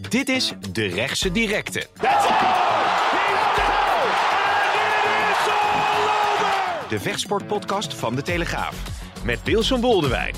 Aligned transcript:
Dit 0.00 0.28
is 0.28 0.54
De 0.72 0.86
Rechtse 0.86 1.32
Directe. 1.32 1.86
De 6.88 7.00
vechtsportpodcast 7.00 7.94
van 7.94 8.14
De 8.14 8.22
Telegraaf. 8.22 8.82
Met 9.24 9.42
Wilson 9.44 9.80
Boldewijn. 9.80 10.34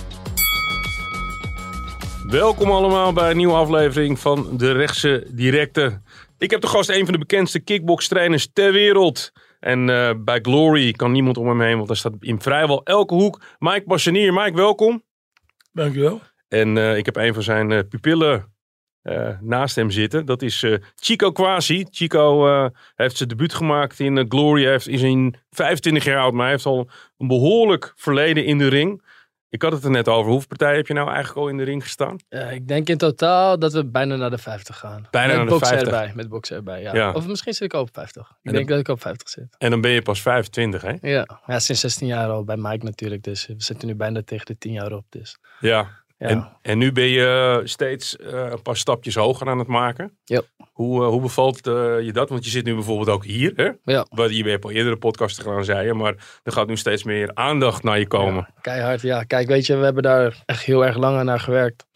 Welkom 2.29 2.71
allemaal 2.71 3.13
bij 3.13 3.31
een 3.31 3.37
nieuwe 3.37 3.55
aflevering 3.55 4.19
van 4.19 4.57
De 4.57 4.73
Rechtse 4.73 5.27
Directe. 5.31 6.01
Ik 6.39 6.51
heb 6.51 6.61
de 6.61 6.67
gast 6.67 6.89
een 6.89 7.05
van 7.05 7.13
de 7.13 7.19
bekendste 7.19 7.61
kickbokstrainers 7.61 8.49
ter 8.53 8.73
wereld. 8.73 9.33
En 9.61 9.91
eh, 9.91 10.11
bij 10.19 10.39
Glory 10.43 10.93
kan 10.93 11.13
niemand 11.13 11.37
om 11.37 11.49
hem 11.49 11.61
heen, 11.61 11.77
want 11.77 11.89
daar 11.89 11.97
staat 11.97 12.15
in 12.21 12.41
vrijwel 12.41 12.83
elke 12.85 13.15
hoek 13.15 13.43
Mike 13.59 13.85
Bassenier. 13.87 14.33
Mike, 14.33 14.57
welkom. 14.57 15.03
Dankjewel. 15.73 16.21
En 16.49 16.79
eh, 16.79 16.97
ik 16.97 17.05
heb 17.05 17.17
een 17.17 17.35
van 17.35 17.43
zijn 17.43 17.73
eh, 17.73 17.81
pupillen 17.89 18.57
eh, 19.09 19.29
naast 19.41 19.77
hem 19.77 19.91
zitten. 19.91 20.27
Dat 20.27 20.43
is 20.43 20.63
eh, 20.63 20.75
Chico 20.97 21.33
Quasi. 21.33 21.87
Chico 21.91 22.47
eh, 22.49 22.67
heeft 22.95 23.17
zijn 23.17 23.29
debuut 23.29 23.55
gemaakt 23.55 24.01
in 24.01 24.25
Glory. 24.29 24.63
Hij 24.63 24.71
heeft, 24.73 24.89
is 24.89 25.03
in 25.03 25.35
25 25.51 26.05
jaar 26.05 26.19
oud, 26.21 26.33
maar 26.33 26.43
hij 26.43 26.51
heeft 26.53 26.67
al 26.67 26.89
een 27.19 27.27
behoorlijk 27.27 27.93
verleden 27.97 28.45
in 28.45 28.59
de 28.59 28.69
ring. 28.69 29.03
Ik 29.51 29.63
had 29.63 29.73
het 29.73 29.85
er 29.85 29.91
net 29.91 30.09
over. 30.09 30.31
Hoeveel 30.31 30.49
partijen 30.49 30.77
heb 30.77 30.87
je 30.87 30.95
nou 30.95 31.07
eigenlijk 31.09 31.39
al 31.39 31.49
in 31.49 31.57
de 31.57 31.63
ring 31.63 31.83
gestaan? 31.83 32.17
Ik 32.51 32.69
denk 32.69 32.89
in 32.89 32.97
totaal 32.99 33.59
dat 33.59 33.73
we 33.73 33.87
bijna 33.87 34.17
naar 34.17 34.31
de 34.31 34.39
50 34.39 34.79
gaan. 34.79 35.07
Bijna 35.11 35.27
met 35.29 35.37
naar 35.37 35.45
de 35.45 35.51
boksen 35.51 35.69
50. 35.77 35.93
erbij. 35.93 36.13
Met 36.15 36.29
boksen 36.29 36.57
erbij, 36.57 36.83
ja. 36.83 36.95
Ja. 36.95 37.13
Of 37.13 37.27
misschien 37.27 37.53
zit 37.55 37.63
ik 37.63 37.75
ook 37.75 37.89
op 37.89 37.95
50. 37.95 38.23
Ik 38.23 38.29
En 38.43 38.53
denk 38.53 38.69
dan- 38.69 38.77
dat 38.77 38.87
ik 38.87 38.93
op 38.95 39.01
50 39.01 39.29
zit. 39.29 39.55
En 39.59 39.71
dan 39.71 39.81
ben 39.81 39.91
je 39.91 40.03
pas 40.03 40.21
25, 40.23 40.83
hè? 40.83 40.95
Ja. 41.01 41.41
ja, 41.47 41.59
sinds 41.59 41.81
16 41.81 42.07
jaar 42.07 42.29
al 42.29 42.45
bij 42.45 42.57
Mike 42.57 42.85
natuurlijk. 42.85 43.23
Dus 43.23 43.47
we 43.47 43.55
zitten 43.59 43.89
nu 43.89 43.95
bijna 43.95 44.23
tegen 44.25 44.47
de 44.47 44.59
10 44.59 44.73
jaar 44.73 44.93
op. 44.93 45.05
Dus 45.09 45.39
Ja. 45.61 45.89
Ja. 46.19 46.29
En, 46.29 46.49
en 46.63 46.79
nu 46.79 46.93
ben 46.93 47.09
je 47.09 47.61
steeds 47.65 48.17
eh, 48.17 48.47
een 48.51 48.63
paar 48.63 48.77
stapjes 48.77 49.15
hoger 49.15 49.49
aan 49.49 49.59
het 49.59 49.69
maken. 49.69 50.19
Ja. 50.25 50.43
Hoe, 50.73 51.03
eh, 51.03 51.09
hoe 51.09 51.21
bevalt 51.21 51.67
eh, 51.67 52.01
je 52.01 52.13
dat? 52.13 52.29
Want 52.29 52.45
je 52.45 52.51
zit 52.51 52.65
nu 52.65 52.75
bijvoorbeeld 52.75 53.09
ook 53.09 53.25
hier. 53.25 53.53
Hè? 53.55 53.71
ja. 53.85 54.07
Wat 54.11 54.37
je 54.37 54.45
hebt 54.45 54.65
al 54.65 54.71
eerdere 54.71 54.97
podcasten 54.97 55.45
gedaan, 55.45 55.65
zei 55.65 55.87
je. 55.87 55.95
Maar 55.95 56.41
er 56.43 56.53
gaat 56.53 56.67
nu 56.67 56.77
steeds 56.77 57.05
meer 57.05 57.31
aandacht 57.35 57.83
naar 57.83 57.99
je 57.99 58.07
komen. 58.07 58.47
Ja, 58.55 58.61
keihard, 58.61 59.01
ja. 59.01 59.23
Kijk, 59.23 59.49
weet 59.49 59.67
je, 59.67 59.77
we 59.77 59.85
hebben 59.85 60.03
daar 60.03 60.43
echt 60.47 60.63
heel 60.63 60.87
erg 60.87 60.97
lang 60.97 61.17
aan 61.17 61.25
naar 61.25 61.41
gewerkt. 61.41 61.87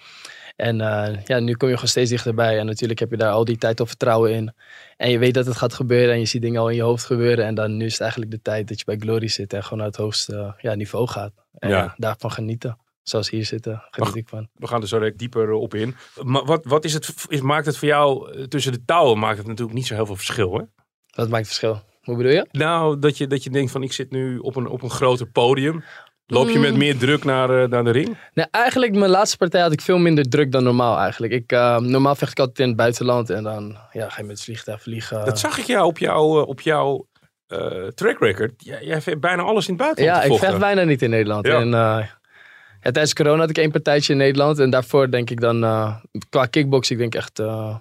En 0.57 0.77
ja, 1.25 1.39
nu 1.39 1.55
kom 1.55 1.69
je 1.69 1.75
gewoon 1.75 1.89
steeds 1.89 2.11
dichterbij. 2.11 2.59
En 2.59 2.67
natuurlijk 2.67 3.01
heb 3.01 3.11
je 3.11 3.17
daar 3.17 3.33
al 3.33 3.45
die 3.45 3.59
tijd 3.59 3.81
al 3.81 3.87
vertrouwen 3.87 4.33
in. 4.33 4.55
En 4.97 5.11
je 5.11 5.19
weet 5.19 5.35
dat 5.35 5.47
het 5.47 5.57
gaat 5.57 5.75
gebeuren 5.75 6.15
en 6.15 6.21
je 6.21 6.27
ziet 6.27 6.43
dingen 6.43 6.61
al 6.61 6.69
in 6.69 6.77
je 6.77 6.83
hoofd 6.83 7.05
gebeuren. 7.05 7.45
En 7.45 7.55
dan 7.55 7.77
nu 7.77 7.85
is 7.85 7.93
het 7.93 8.01
eigenlijk 8.01 8.31
de 8.31 8.43
tijd 8.43 8.69
dat 8.69 8.79
je 8.79 8.85
bij 8.85 8.97
Glory 8.99 9.29
zit 9.29 9.53
en 9.53 9.63
gewoon 9.63 9.79
naar 9.79 9.89
het 9.89 9.97
hoogste 9.97 10.55
ja, 10.59 10.75
niveau 10.75 11.09
gaat. 11.09 11.33
En 11.59 11.95
daarvan 11.97 12.31
genieten. 12.31 12.79
Zoals 13.03 13.31
hier 13.31 13.45
zitten, 13.45 13.83
geniet 13.91 14.17
ik 14.17 14.29
van. 14.29 14.49
We 14.55 14.67
gaan 14.67 14.81
er 14.83 14.89
zo 14.89 14.99
direct 14.99 15.19
dieper 15.19 15.51
op 15.53 15.75
in. 15.75 15.97
Maar 16.23 16.45
wat, 16.45 16.65
wat 16.65 16.85
is 16.85 16.93
het, 16.93 17.15
is, 17.29 17.41
maakt 17.41 17.67
het 17.67 17.77
voor 17.77 17.89
jou 17.89 18.33
eh, 18.33 18.45
tussen 18.45 18.73
de 18.73 18.85
touwen? 18.85 19.19
Maakt 19.19 19.39
het 19.39 19.47
natuurlijk 19.47 19.77
niet 19.77 19.87
zo 19.87 19.95
heel 19.95 20.07
veel 20.07 20.17
verschil, 20.17 20.53
hè? 20.55 20.63
Dat 21.07 21.29
maakt 21.29 21.47
verschil. 21.47 21.83
Hoe 22.03 22.17
bedoel 22.17 22.33
je? 22.33 22.47
Nou, 22.51 22.99
dat 22.99 23.19
je, 23.19 23.27
dat 23.27 23.45
je 23.45 23.51
denkt 23.51 23.71
van 23.73 23.83
ik 23.83 23.93
zit 23.93 24.11
nu 24.11 24.39
op 24.39 24.57
een, 24.57 24.67
op 24.67 24.83
een 24.83 24.91
groter 24.91 25.27
podium. 25.27 25.85
Loop 26.27 26.49
je 26.49 26.59
met 26.59 26.73
Mm. 26.73 26.79
meer 26.79 26.99
druk 26.99 27.25
naar, 27.25 27.63
eh, 27.63 27.69
naar 27.69 27.85
de 27.85 27.91
ring? 27.91 28.17
Nee, 28.35 28.47
eigenlijk 28.51 28.95
mijn 28.95 29.11
laatste 29.11 29.37
partij 29.37 29.61
had 29.61 29.73
ik 29.73 29.81
veel 29.81 29.99
minder 29.99 30.29
druk 30.29 30.53
dan 30.53 30.63
normaal 30.65 30.99
eigenlijk. 30.99 31.33
Ik, 31.33 31.53
eh, 31.53 31.79
normaal 31.79 32.15
vecht 32.15 32.31
ik 32.31 32.39
altijd 32.39 32.59
in 32.59 32.67
het 32.67 32.77
buitenland 32.77 33.31
en 33.31 33.43
dan 33.43 33.77
ja, 33.93 34.09
ga 34.09 34.17
je 34.17 34.27
met 34.27 34.37
het 34.37 34.45
vliegtuig 34.45 34.83
vliegen. 34.83 35.25
Dat 35.25 35.39
zag 35.39 35.59
ik 35.59 35.65
jou 35.65 35.87
op 35.87 35.99
jouw, 35.99 36.41
eh, 36.41 36.49
op 36.49 36.61
jouw 36.61 37.07
eh, 37.47 37.87
track 37.87 38.19
record. 38.19 38.53
Jij, 38.57 38.85
jij 38.85 39.01
hebt 39.05 39.21
bijna 39.21 39.43
alles 39.43 39.69
in 39.69 39.75
het 39.75 39.83
buitenland 39.83 40.17
Ja, 40.25 40.33
ik 40.33 40.39
vecht 40.39 40.59
bijna 40.59 40.83
niet 40.85 41.03
in 41.03 41.11
Nederland. 41.11 41.47
Ja. 41.47 41.61
En, 41.61 41.71
ja, 42.83 42.91
tijdens 42.91 43.15
corona 43.15 43.41
had 43.41 43.51
ik 43.51 43.59
één 43.59 43.71
partijtje 43.71 44.13
in 44.13 44.19
Nederland. 44.19 44.59
En 44.59 44.71
daarvoor 44.71 45.11
denk 45.11 45.31
ik 45.31 45.41
dan, 45.41 45.65
uh, 45.65 45.97
qua 46.29 46.47
kickboxing, 46.47 47.01
ik 47.01 47.11
denk 47.11 47.25
echt 47.25 47.41
uh, 47.41 47.77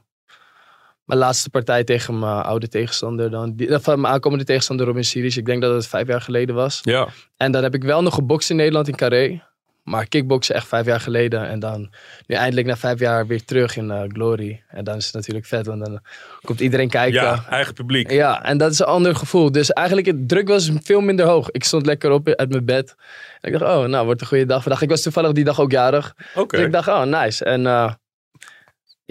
mijn 1.06 1.20
laatste 1.20 1.50
partij 1.50 1.84
tegen 1.84 2.20
mijn 2.20 2.42
oude 2.42 2.68
tegenstander. 2.68 3.30
Dan, 3.30 3.56
die, 3.56 3.76
of, 3.76 3.86
mijn 3.86 4.08
aankomende 4.08 4.44
tegenstander 4.46 4.86
Robin 4.86 5.06
Sirius. 5.06 5.38
Ik 5.38 5.46
denk 5.46 5.62
dat 5.62 5.74
het 5.74 5.88
vijf 5.88 6.08
jaar 6.08 6.22
geleden 6.22 6.56
was. 6.56 6.80
Ja, 6.84 7.08
En 7.38 7.52
dan 7.52 7.64
heb 7.64 7.74
ik 7.74 7.84
wel 7.84 8.02
nog 8.02 8.14
gebokst 8.14 8.50
in 8.50 8.56
Nederland 8.56 8.88
in 8.88 8.96
Carré. 8.96 9.44
Maar 9.92 10.08
kickboksen 10.08 10.56
echt 10.56 10.68
vijf 10.68 10.86
jaar 10.86 11.00
geleden. 11.00 11.48
En 11.48 11.60
dan 11.60 11.90
nu 12.28 12.36
eindelijk 12.36 12.68
na 12.68 12.78
vijf 12.78 13.00
jaar 13.00 13.28
weer 13.28 13.44
terug 13.44 13.78
in 13.78 13.86
uh, 13.86 14.02
Glory. 14.08 14.62
En 14.68 14.84
dan 14.84 14.98
is 14.98 15.06
het 15.06 15.14
natuurlijk 15.14 15.46
vet, 15.46 15.66
want 15.66 15.86
dan 15.86 16.00
komt 16.42 16.60
iedereen 16.60 16.90
kijken. 16.90 17.22
ja, 17.22 17.46
eigen 17.50 17.74
publiek. 17.74 18.12
Ja, 18.12 18.44
en 18.44 18.58
dat 18.58 18.72
is 18.72 18.80
een 18.80 18.86
ander 18.86 19.16
gevoel. 19.16 19.52
Dus 19.52 19.72
eigenlijk, 19.72 20.08
het 20.08 20.30
druk 20.30 20.48
was 20.48 20.72
veel 20.84 21.02
minder 21.02 21.26
hoog. 21.26 21.52
Ik 21.52 21.64
stond 21.64 21.86
lekker 21.86 22.12
op 22.12 22.28
uit 22.28 22.50
mijn 22.50 22.66
bed. 22.66 22.96
En 23.42 23.54
ik 23.54 23.60
dacht, 23.60 23.76
oh, 23.76 23.86
nou, 23.86 24.06
wordt 24.06 24.22
een 24.22 24.28
goede 24.28 24.46
dag 24.46 24.62
vandaag. 24.62 24.82
Ik 24.82 24.90
was 24.90 25.02
toevallig 25.02 25.32
die 25.32 25.44
dag 25.44 25.60
ook 25.60 25.72
jarig. 25.72 26.16
Oké. 26.36 26.58
Dus 26.58 26.66
ik 26.66 26.72
dacht, 26.72 26.88
oh, 26.88 27.04
nice. 27.04 27.46
En 27.46 27.62
uh, 27.62 27.92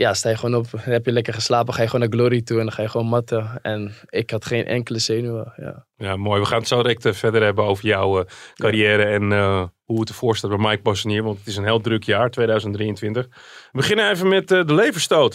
ja, 0.01 0.15
sta 0.15 0.29
je 0.29 0.37
gewoon 0.37 0.55
op, 0.55 0.67
heb 0.77 1.05
je 1.05 1.13
lekker 1.13 1.35
geslapen, 1.35 1.75
ga 1.75 1.83
je 1.83 1.89
gewoon 1.89 2.09
naar 2.09 2.19
Glory 2.19 2.43
toe 2.43 2.59
en 2.59 2.65
dan 2.65 2.73
ga 2.73 2.83
je 2.83 2.89
gewoon 2.89 3.07
matten. 3.07 3.59
En 3.63 3.95
ik 4.09 4.31
had 4.31 4.45
geen 4.45 4.67
enkele 4.67 4.99
zenuwen, 4.99 5.53
ja. 5.57 5.87
Ja, 5.97 6.17
mooi. 6.17 6.41
We 6.41 6.47
gaan 6.47 6.59
het 6.59 6.69
zo 6.69 6.83
direct 6.83 7.05
eh, 7.05 7.13
verder 7.13 7.43
hebben 7.43 7.65
over 7.65 7.87
jouw 7.87 8.21
eh, 8.21 8.27
carrière 8.55 9.05
en 9.05 9.33
eh, 9.33 9.65
hoe 9.91 10.01
het 10.01 10.09
ervoor 10.09 10.37
staat 10.37 10.51
bij 10.51 10.71
Mike 10.71 10.83
Bassenier. 10.83 11.23
Want 11.23 11.39
het 11.39 11.47
is 11.47 11.57
een 11.57 11.65
heel 11.65 11.81
druk 11.81 12.03
jaar, 12.03 12.31
2023. 12.31 13.27
We 13.27 13.33
beginnen 13.73 14.11
even 14.11 14.29
met 14.29 14.51
eh, 14.51 14.65
de 14.65 14.75
leverstoot. 14.75 15.35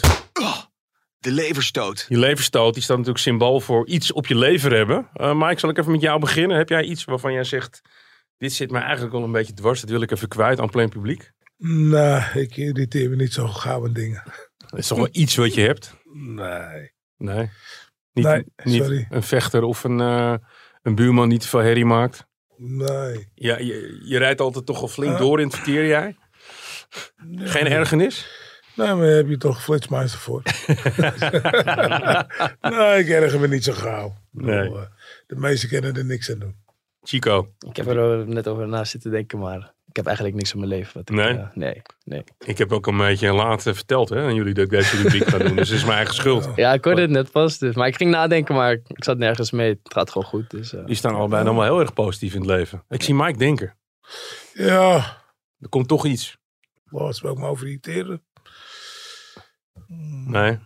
De 1.18 1.32
leverstoot. 1.32 2.04
Die 2.08 2.18
leverstoot 2.18 2.74
die 2.74 2.82
staat 2.82 2.96
natuurlijk 2.96 3.24
symbool 3.24 3.60
voor 3.60 3.86
iets 3.86 4.12
op 4.12 4.26
je 4.26 4.36
lever 4.36 4.72
hebben. 4.72 5.08
Eh, 5.12 5.34
Mike, 5.34 5.60
zal 5.60 5.70
ik 5.70 5.78
even 5.78 5.92
met 5.92 6.00
jou 6.00 6.20
beginnen? 6.20 6.56
Heb 6.56 6.68
jij 6.68 6.82
iets 6.82 7.04
waarvan 7.04 7.32
jij 7.32 7.44
zegt, 7.44 7.80
dit 8.38 8.52
zit 8.52 8.70
mij 8.70 8.82
eigenlijk 8.82 9.12
wel 9.12 9.22
een 9.22 9.32
beetje 9.32 9.54
dwars. 9.54 9.80
Dat 9.80 9.90
wil 9.90 10.02
ik 10.02 10.10
even 10.10 10.28
kwijt 10.28 10.60
aan 10.60 10.70
plein 10.70 10.88
publiek. 10.88 11.32
Nee, 11.58 12.20
ik 12.34 12.56
irriteer 12.56 13.10
me 13.10 13.16
niet 13.16 13.32
zo 13.32 13.46
gauw 13.46 13.84
aan 13.84 13.92
dingen. 13.92 14.22
Dat 14.66 14.78
is 14.78 14.86
toch 14.86 14.98
wel 14.98 15.08
iets 15.12 15.36
wat 15.36 15.54
je 15.54 15.60
hebt? 15.60 15.94
Nee. 16.12 16.92
Nee. 17.16 17.50
Niet, 18.12 18.24
Nee, 18.24 18.44
niet 18.62 19.06
een 19.10 19.22
vechter 19.22 19.62
of 19.62 19.84
een, 19.84 20.00
eh, 20.00 20.34
een 20.82 20.94
buurman 20.94 21.28
die 21.28 21.38
te 21.38 21.48
veel 21.48 21.60
herrie 21.60 21.84
maakt. 21.84 22.26
Nee. 22.56 23.28
Ja, 23.34 23.58
je, 23.58 24.00
je 24.04 24.18
rijdt 24.18 24.40
altijd 24.40 24.66
toch 24.66 24.80
al 24.80 24.88
flink 24.88 25.12
Ja. 25.12 25.18
door 25.18 25.40
in 25.40 25.46
het 25.46 25.54
verkeer, 25.54 25.86
jij? 25.86 26.16
Geen 27.38 27.66
ergernis? 27.66 28.44
Nee, 28.76 28.94
maar 28.94 29.06
daar 29.06 29.16
heb 29.16 29.28
je 29.28 29.36
toch 29.36 29.62
flitsmeister 29.62 30.20
voor. 30.20 30.42
nee, 32.60 32.98
ik 32.98 33.08
erger 33.08 33.40
me 33.40 33.48
niet 33.48 33.64
zo 33.64 33.72
gauw. 33.72 34.14
Nee. 34.30 34.68
eh, 34.74 34.82
De 35.26 35.36
meesten 35.36 35.68
kunnen 35.68 35.94
er 35.96 36.04
niks 36.04 36.30
aan 36.30 36.38
doen. 36.38 36.56
Chico, 37.02 37.52
Ik 37.68 37.76
heb 37.76 37.86
er 37.86 38.20
eh, 38.20 38.26
net 38.26 38.48
over 38.48 38.68
na 38.68 38.84
zitten 38.84 39.10
denken, 39.10 39.38
maar 39.38 39.74
ik 39.96 40.02
heb 40.04 40.14
eigenlijk 40.14 40.36
niks 40.36 40.52
in 40.54 40.58
mijn 40.68 40.70
leven. 40.80 40.92
Wat 40.94 41.10
ik, 41.10 41.14
Nee? 41.16 41.38
eh, 41.38 41.46
nee, 41.54 41.82
nee. 42.04 42.24
ik 42.44 42.58
heb 42.58 42.72
ook 42.72 42.86
een 42.86 42.96
beetje 42.96 43.32
laat 43.32 43.66
eh, 43.66 43.74
verteld 43.74 44.08
hè, 44.08 44.22
aan 44.24 44.34
jullie 44.34 44.54
dat 44.54 44.64
ik 44.64 44.70
deze 44.70 44.96
rubriek 45.02 45.26
ga 45.28 45.38
doen. 45.38 45.56
Dus 45.56 45.68
het 45.68 45.78
is 45.78 45.84
mijn 45.84 45.96
eigen 45.96 46.14
schuld. 46.14 46.48
Ja, 46.56 46.72
ik 46.72 46.84
hoorde 46.84 47.00
het 47.00 47.10
net 47.10 47.30
pas. 47.30 47.58
Dus, 47.58 47.74
maar 47.74 47.86
ik 47.86 47.96
ging 47.96 48.10
nadenken, 48.10 48.54
maar 48.54 48.72
ik, 48.72 48.82
zat 49.04 49.18
nergens 49.18 49.50
mee. 49.50 49.68
Het 49.82 49.92
gaat 49.92 50.10
gewoon 50.10 50.26
goed. 50.26 50.50
Dus, 50.50 50.74
eh. 50.74 50.84
Die 50.86 50.94
staan 50.94 51.14
allebei 51.14 51.44
dan 51.44 51.54
wel 51.56 51.64
heel 51.64 51.80
erg 51.80 51.92
positief 51.92 52.34
in 52.34 52.40
het 52.40 52.48
leven. 52.50 52.84
Ik 52.88 53.02
zie 53.02 53.14
Mike 53.14 53.38
denken. 53.38 53.76
Ja, 54.52 54.96
Er 55.60 55.68
komt 55.68 55.88
toch 55.88 56.06
iets. 56.06 56.36
wat 56.84 57.20
wil 57.20 57.32
ik 57.32 57.38
me 57.38 57.46
over 57.46 57.66
irriteren? 57.66 58.22
Nee. 60.26 60.58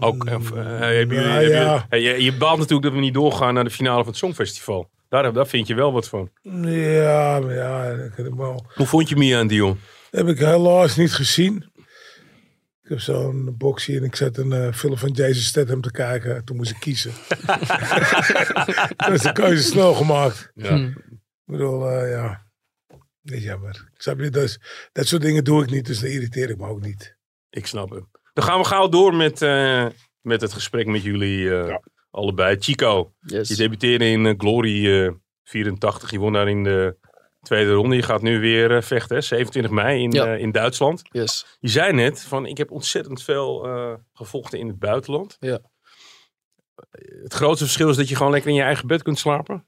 Ook, 0.00 0.28
hebben 0.28 0.52
jullie, 0.52 0.68
ja, 0.70 0.78
hebben 0.78 1.16
ja. 1.16 1.30
jullie- 1.50 1.82
hey, 1.88 2.00
je, 2.00 2.22
je 2.24 2.36
baalt 2.36 2.58
natuurlijk 2.58 2.82
dat 2.82 2.92
we 2.92 3.00
niet 3.00 3.14
doorgaan 3.14 3.54
naar 3.54 3.64
de 3.64 3.70
finale 3.70 3.98
van 3.98 4.06
het 4.08 4.16
Songfestival. 4.16 4.90
Daar, 5.14 5.32
daar 5.32 5.46
vind 5.46 5.66
je 5.66 5.74
wel 5.74 5.92
wat 5.92 6.08
van. 6.08 6.30
Ja, 6.42 7.40
maar 7.40 7.54
ja, 7.54 7.90
ik 7.90 8.12
heb, 8.16 8.26
hem 8.26 8.36
wel- 8.36 8.66
Hoe 8.74 8.86
vond 8.86 9.08
je 9.08 9.16
Mia 9.16 9.38
en 9.38 9.46
Dion? 9.46 9.78
heb 10.10 10.28
ik 10.28 10.38
helaas 10.38 10.96
niet 10.96 11.12
gezien. 11.12 11.70
Ik 12.82 12.88
heb 12.90 13.00
zo'n 13.00 13.54
boxie 13.58 13.96
en 13.96 14.04
ik 14.04 14.16
zet 14.16 14.36
een 14.38 14.52
eh, 14.52 14.72
film 14.72 14.96
van 14.98 15.10
Jason 15.10 15.42
Statham 15.42 15.80
te 15.80 15.90
kijken. 15.90 16.44
Toen 16.44 16.56
moest 16.56 16.70
ik 16.70 16.76
kiezen. 16.80 17.12
Toen 18.96 19.12
is 19.12 19.20
de 19.22 19.32
keuze 19.32 19.62
snel 19.62 19.94
gemaakt. 19.94 20.50
Ja. 20.54 20.68
Hm. 20.76 20.84
Ik 20.86 20.96
bedoel, 21.44 21.90
eh, 21.90 22.10
ja. 22.10 22.46
Niet 23.22 23.42
jammer. 23.42 23.88
Snap 23.96 24.18
je? 24.20 24.30
Dus, 24.30 24.60
dat 24.92 25.06
soort 25.06 25.22
dingen 25.22 25.44
doe 25.44 25.62
ik 25.62 25.70
niet, 25.70 25.86
dus 25.86 26.00
dan 26.00 26.10
irriteer 26.10 26.50
ik 26.50 26.58
me 26.58 26.66
ook 26.66 26.80
niet. 26.80 27.16
Ik 27.50 27.66
snap 27.66 27.90
hem. 27.90 28.10
Dan 28.32 28.44
gaan 28.44 28.58
we 28.58 28.64
gauw 28.64 28.88
door 28.88 29.14
met, 29.14 29.42
eh, 29.42 29.86
met 30.20 30.40
het 30.40 30.52
gesprek 30.52 30.86
met 30.86 31.02
jullie 31.02 31.50
eh, 31.58 31.66
Ja. 31.68 31.82
Allebei. 32.14 32.56
Chico, 32.58 33.12
Yes. 33.20 33.48
je 33.48 33.54
debuteerde 33.56 34.10
in 34.10 34.26
eh, 34.26 34.34
Glory 34.38 35.04
eh, 35.04 35.10
84. 35.44 36.10
Je 36.10 36.18
won 36.18 36.32
daar 36.32 36.48
in 36.48 36.64
de 36.64 36.96
Tweede 37.42 37.72
ronde. 37.72 37.96
Je 37.96 38.02
gaat 38.02 38.22
nu 38.22 38.40
weer 38.40 38.76
eh, 38.76 38.82
vechten, 38.82 39.16
hè? 39.16 39.22
27 39.22 39.72
mei 39.72 40.02
in, 40.02 40.10
Ja. 40.12 40.26
eh, 40.34 40.40
in 40.40 40.52
Duitsland. 40.52 41.02
Yes. 41.10 41.46
Je 41.60 41.68
zei 41.68 41.92
net 41.92 42.22
van 42.24 42.46
ik 42.46 42.58
heb 42.58 42.70
ontzettend 42.70 43.22
veel 43.22 43.64
eh, 43.66 43.92
gevochten 44.12 44.58
in 44.58 44.66
het 44.68 44.78
buitenland. 44.78 45.36
Ja. 45.40 45.58
Het 47.22 47.34
grootste 47.34 47.64
verschil 47.64 47.88
is 47.88 47.96
dat 47.96 48.08
je 48.08 48.16
gewoon 48.16 48.32
lekker 48.32 48.50
in 48.50 48.56
je 48.56 48.62
eigen 48.62 48.86
bed 48.86 49.02
kunt 49.02 49.18
slapen. 49.18 49.66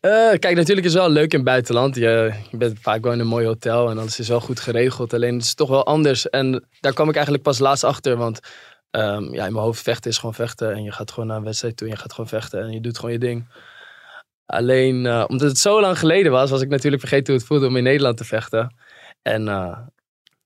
Eh, 0.00 0.10
kijk, 0.38 0.54
natuurlijk 0.56 0.86
is 0.86 0.92
het 0.92 1.02
wel 1.02 1.10
leuk 1.10 1.30
in 1.32 1.38
het 1.38 1.48
buitenland. 1.48 1.94
Je, 1.94 2.32
je 2.50 2.56
bent 2.56 2.78
vaak 2.80 3.02
wel 3.02 3.12
in 3.12 3.18
een 3.20 3.26
mooi 3.26 3.46
hotel 3.46 3.90
en 3.90 3.98
alles 3.98 4.18
is 4.18 4.28
wel 4.28 4.40
goed 4.40 4.60
geregeld. 4.60 5.12
Alleen 5.14 5.34
het 5.34 5.42
is 5.44 5.54
toch 5.54 5.68
wel 5.68 5.86
anders. 5.86 6.28
En 6.28 6.66
daar 6.80 6.92
kwam 6.92 7.08
ik 7.08 7.14
eigenlijk 7.14 7.44
pas 7.44 7.58
laatst 7.58 7.84
achter. 7.84 8.16
Want 8.16 8.40
ehm, 8.90 9.22
ja, 9.34 9.46
in 9.46 9.52
mijn 9.52 9.64
hoofd 9.64 9.82
vechten 9.82 10.10
is 10.10 10.18
gewoon 10.18 10.34
vechten. 10.34 10.72
En 10.74 10.82
je 10.82 10.92
gaat 10.92 11.10
gewoon 11.10 11.28
naar 11.28 11.36
een 11.36 11.44
wedstrijd 11.44 11.76
toe 11.76 11.86
en 11.88 11.92
je 11.94 12.00
gaat 12.00 12.12
gewoon 12.12 12.28
vechten. 12.28 12.60
En 12.62 12.70
je 12.72 12.80
doet 12.80 12.96
gewoon 12.96 13.12
je 13.12 13.18
ding. 13.18 13.46
Alleen, 14.46 15.06
eh, 15.06 15.24
omdat 15.28 15.48
het 15.48 15.58
zo 15.58 15.80
lang 15.80 15.98
geleden 15.98 16.32
was, 16.32 16.50
was 16.50 16.60
ik 16.60 16.68
natuurlijk 16.68 17.00
vergeten 17.02 17.26
hoe 17.26 17.36
het 17.36 17.46
voelde 17.46 17.66
om 17.66 17.76
in 17.76 17.82
Nederland 17.82 18.16
te 18.16 18.24
vechten. 18.24 18.74
En 19.22 19.48
eh, 19.48 19.78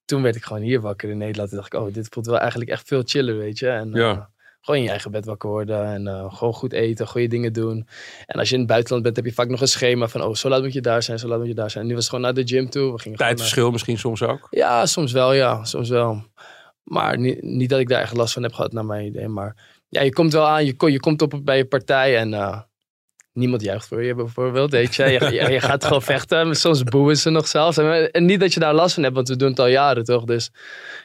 toen 0.04 0.22
werd 0.22 0.36
ik 0.36 0.44
gewoon 0.44 0.62
hier 0.62 0.80
wakker 0.80 1.10
in 1.10 1.18
Nederland. 1.18 1.50
En 1.50 1.56
dacht 1.56 1.72
ik, 1.74 1.80
oh, 1.80 1.94
dit 1.94 2.06
voelt 2.10 2.26
wel 2.26 2.38
eigenlijk 2.38 2.70
echt 2.70 2.88
veel 2.88 3.02
chiller, 3.04 3.36
weet 3.36 3.58
je. 3.58 3.68
En, 3.68 3.90
Ja. 3.92 4.10
eh, 4.10 4.20
gewoon 4.60 4.76
in 4.80 4.84
je 4.86 4.90
eigen 4.90 5.10
bed 5.10 5.24
wakker 5.24 5.48
worden 5.50 5.84
en 6.08 6.30
gewoon 6.32 6.54
goed 6.54 6.72
eten, 6.72 7.06
goede 7.06 7.26
dingen 7.26 7.52
doen. 7.52 7.88
En 8.26 8.38
als 8.38 8.48
je 8.48 8.54
in 8.54 8.60
het 8.60 8.70
buitenland 8.70 9.02
bent, 9.02 9.16
heb 9.16 9.24
je 9.24 9.32
vaak 9.32 9.48
nog 9.48 9.60
een 9.60 9.68
schema 9.68 10.08
van, 10.08 10.22
oh, 10.22 10.34
zo 10.34 10.48
laat 10.48 10.62
moet 10.62 10.72
je 10.72 10.80
daar 10.80 11.02
zijn, 11.02 11.18
zo 11.18 11.28
laat 11.28 11.38
moet 11.38 11.46
je 11.48 11.54
daar 11.54 11.70
zijn. 11.70 11.82
En 11.82 11.88
nu 11.88 11.94
was 11.94 12.04
het 12.04 12.14
gewoon 12.14 12.34
naar 12.34 12.44
de 12.44 12.54
gym 12.54 12.70
toe. 12.70 12.92
We 12.92 12.98
gingen 13.00 13.18
naar- 13.18 13.28
Tijdverschil 13.28 13.70
misschien 13.70 13.98
soms 13.98 14.22
ook. 14.22 14.46
ja, 14.50 14.86
soms 14.86 15.12
wel, 15.12 15.32
ja. 15.32 15.64
Soms 15.64 15.88
wel. 15.88 16.24
Maar 16.84 17.18
niet, 17.18 17.42
niet 17.42 17.68
dat 17.68 17.80
ik 17.80 17.88
daar 17.88 18.00
echt 18.00 18.16
last 18.16 18.32
van 18.32 18.42
heb 18.42 18.52
gehad, 18.52 18.72
naar 18.72 18.84
mijn 18.84 19.06
idee. 19.06 19.28
Maar 19.28 19.56
ja, 19.88 20.02
je 20.02 20.12
komt 20.12 20.32
wel 20.32 20.46
aan, 20.46 20.64
je, 20.64 20.74
je 20.76 21.00
komt 21.00 21.22
op 21.22 21.40
bij 21.44 21.56
je 21.56 21.64
partij 21.64 22.18
en 22.18 22.34
eh, 22.34 22.60
niemand 23.32 23.62
juicht 23.62 23.86
voor 23.88 24.02
je 24.02 24.14
bijvoorbeeld, 24.14 24.70
weet 24.70 24.94
je. 24.94 25.04
Je, 25.04 25.32
je, 25.32 25.52
je 25.52 25.60
gaat 25.60 25.84
gewoon 25.84 26.02
vechten, 26.02 26.56
soms 26.56 26.82
boeien 26.82 27.16
ze 27.16 27.30
nog 27.30 27.48
zelfs. 27.48 27.78
En, 27.78 28.10
en 28.10 28.24
niet 28.24 28.40
dat 28.40 28.54
je 28.54 28.60
daar 28.60 28.74
last 28.74 28.94
van 28.94 29.02
hebt, 29.02 29.14
want 29.14 29.28
we 29.28 29.36
doen 29.36 29.50
het 29.50 29.58
al 29.58 29.66
jaren, 29.66 30.04
toch? 30.04 30.24
Dus 30.24 30.50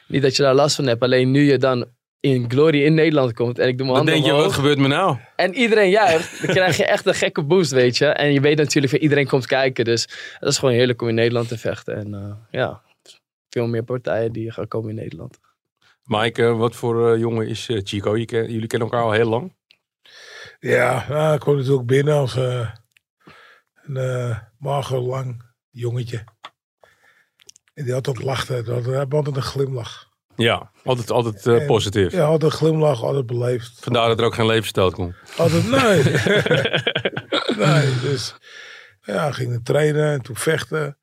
niet 0.06 0.22
dat 0.22 0.36
je 0.36 0.42
daar 0.42 0.54
last 0.54 0.76
van 0.76 0.86
hebt. 0.86 1.02
Alleen 1.02 1.30
nu 1.30 1.42
je 1.42 1.58
dan 1.58 1.86
in 2.20 2.50
Glory 2.50 2.84
in 2.84 2.94
Nederland 2.94 3.32
komt 3.32 3.58
en 3.58 3.68
ik 3.68 3.78
doe 3.78 3.86
mijn 3.86 3.98
Dan 3.98 4.06
handen 4.06 4.24
denk 4.24 4.36
je, 4.36 4.42
wat 4.42 4.52
gebeurt 4.52 4.78
me 4.78 4.88
nou? 4.88 5.16
En 5.36 5.54
iedereen 5.54 5.90
juicht. 5.90 6.46
Dan 6.46 6.54
krijg 6.54 6.76
je 6.76 6.84
echt 6.84 7.06
een 7.06 7.14
gekke 7.14 7.42
boost, 7.42 7.70
weet 7.70 7.98
je. 7.98 8.06
En 8.06 8.32
je 8.32 8.40
weet 8.40 8.56
natuurlijk, 8.56 8.92
iedereen 8.92 9.26
komt 9.26 9.46
kijken. 9.46 9.84
Dus 9.84 10.08
dat 10.40 10.48
is 10.48 10.58
gewoon 10.58 10.74
heerlijk 10.74 11.02
om 11.02 11.08
in 11.08 11.14
Nederland 11.14 11.48
te 11.48 11.58
vechten. 11.58 11.96
En 11.96 12.14
eh, 12.14 12.60
ja, 12.60 12.82
veel 13.48 13.66
meer 13.66 13.82
partijen 13.82 14.32
die 14.32 14.52
gaan 14.52 14.68
komen 14.68 14.90
in 14.90 14.96
Nederland. 14.96 15.38
Mike, 16.10 16.42
wat 16.42 16.76
voor 16.76 17.12
eh, 17.12 17.18
jongen 17.18 17.46
is 17.48 17.68
eh, 17.68 17.80
Chico? 17.84 18.16
Jullie 18.16 18.66
kennen 18.66 18.88
elkaar 18.88 19.02
al 19.04 19.12
heel 19.12 19.28
lang. 19.28 19.56
Ja, 20.58 21.06
nou, 21.08 21.34
ik 21.34 21.40
kwam 21.40 21.56
natuurlijk 21.56 21.86
binnen 21.86 22.14
als 22.14 22.36
eh, 22.36 22.70
een 23.82 23.96
eh, 23.96 24.38
mager, 24.58 24.98
lang 24.98 25.42
jongetje. 25.70 26.24
En 27.74 27.84
die 27.84 27.94
altijd 27.94 28.22
lachte. 28.22 28.62
Die 28.62 28.72
had, 28.72 28.84
hij 28.84 28.96
had 28.96 29.14
altijd 29.14 29.36
een 29.36 29.42
glimlach. 29.42 30.08
Ja, 30.36 30.70
altijd, 30.84 31.10
altijd 31.10 31.46
En- 31.46 31.66
positief. 31.66 32.12
Ja, 32.12 32.24
altijd 32.24 32.52
een 32.52 32.58
glimlach, 32.58 33.02
altijd 33.02 33.26
beleefd. 33.26 33.78
Vandaar 33.80 34.08
dat 34.08 34.18
er 34.18 34.24
ook 34.24 34.34
geen 34.34 34.46
levensstoot 34.46 34.94
komt. 34.94 35.14
Altijd, 35.36 35.70
nee. 35.70 36.02
nee, 37.66 38.00
dus 38.00 38.34
ja, 39.00 39.32
ging 39.32 39.64
trainen 39.64 40.12
en 40.12 40.22
toen 40.22 40.36
vechten. 40.36 40.98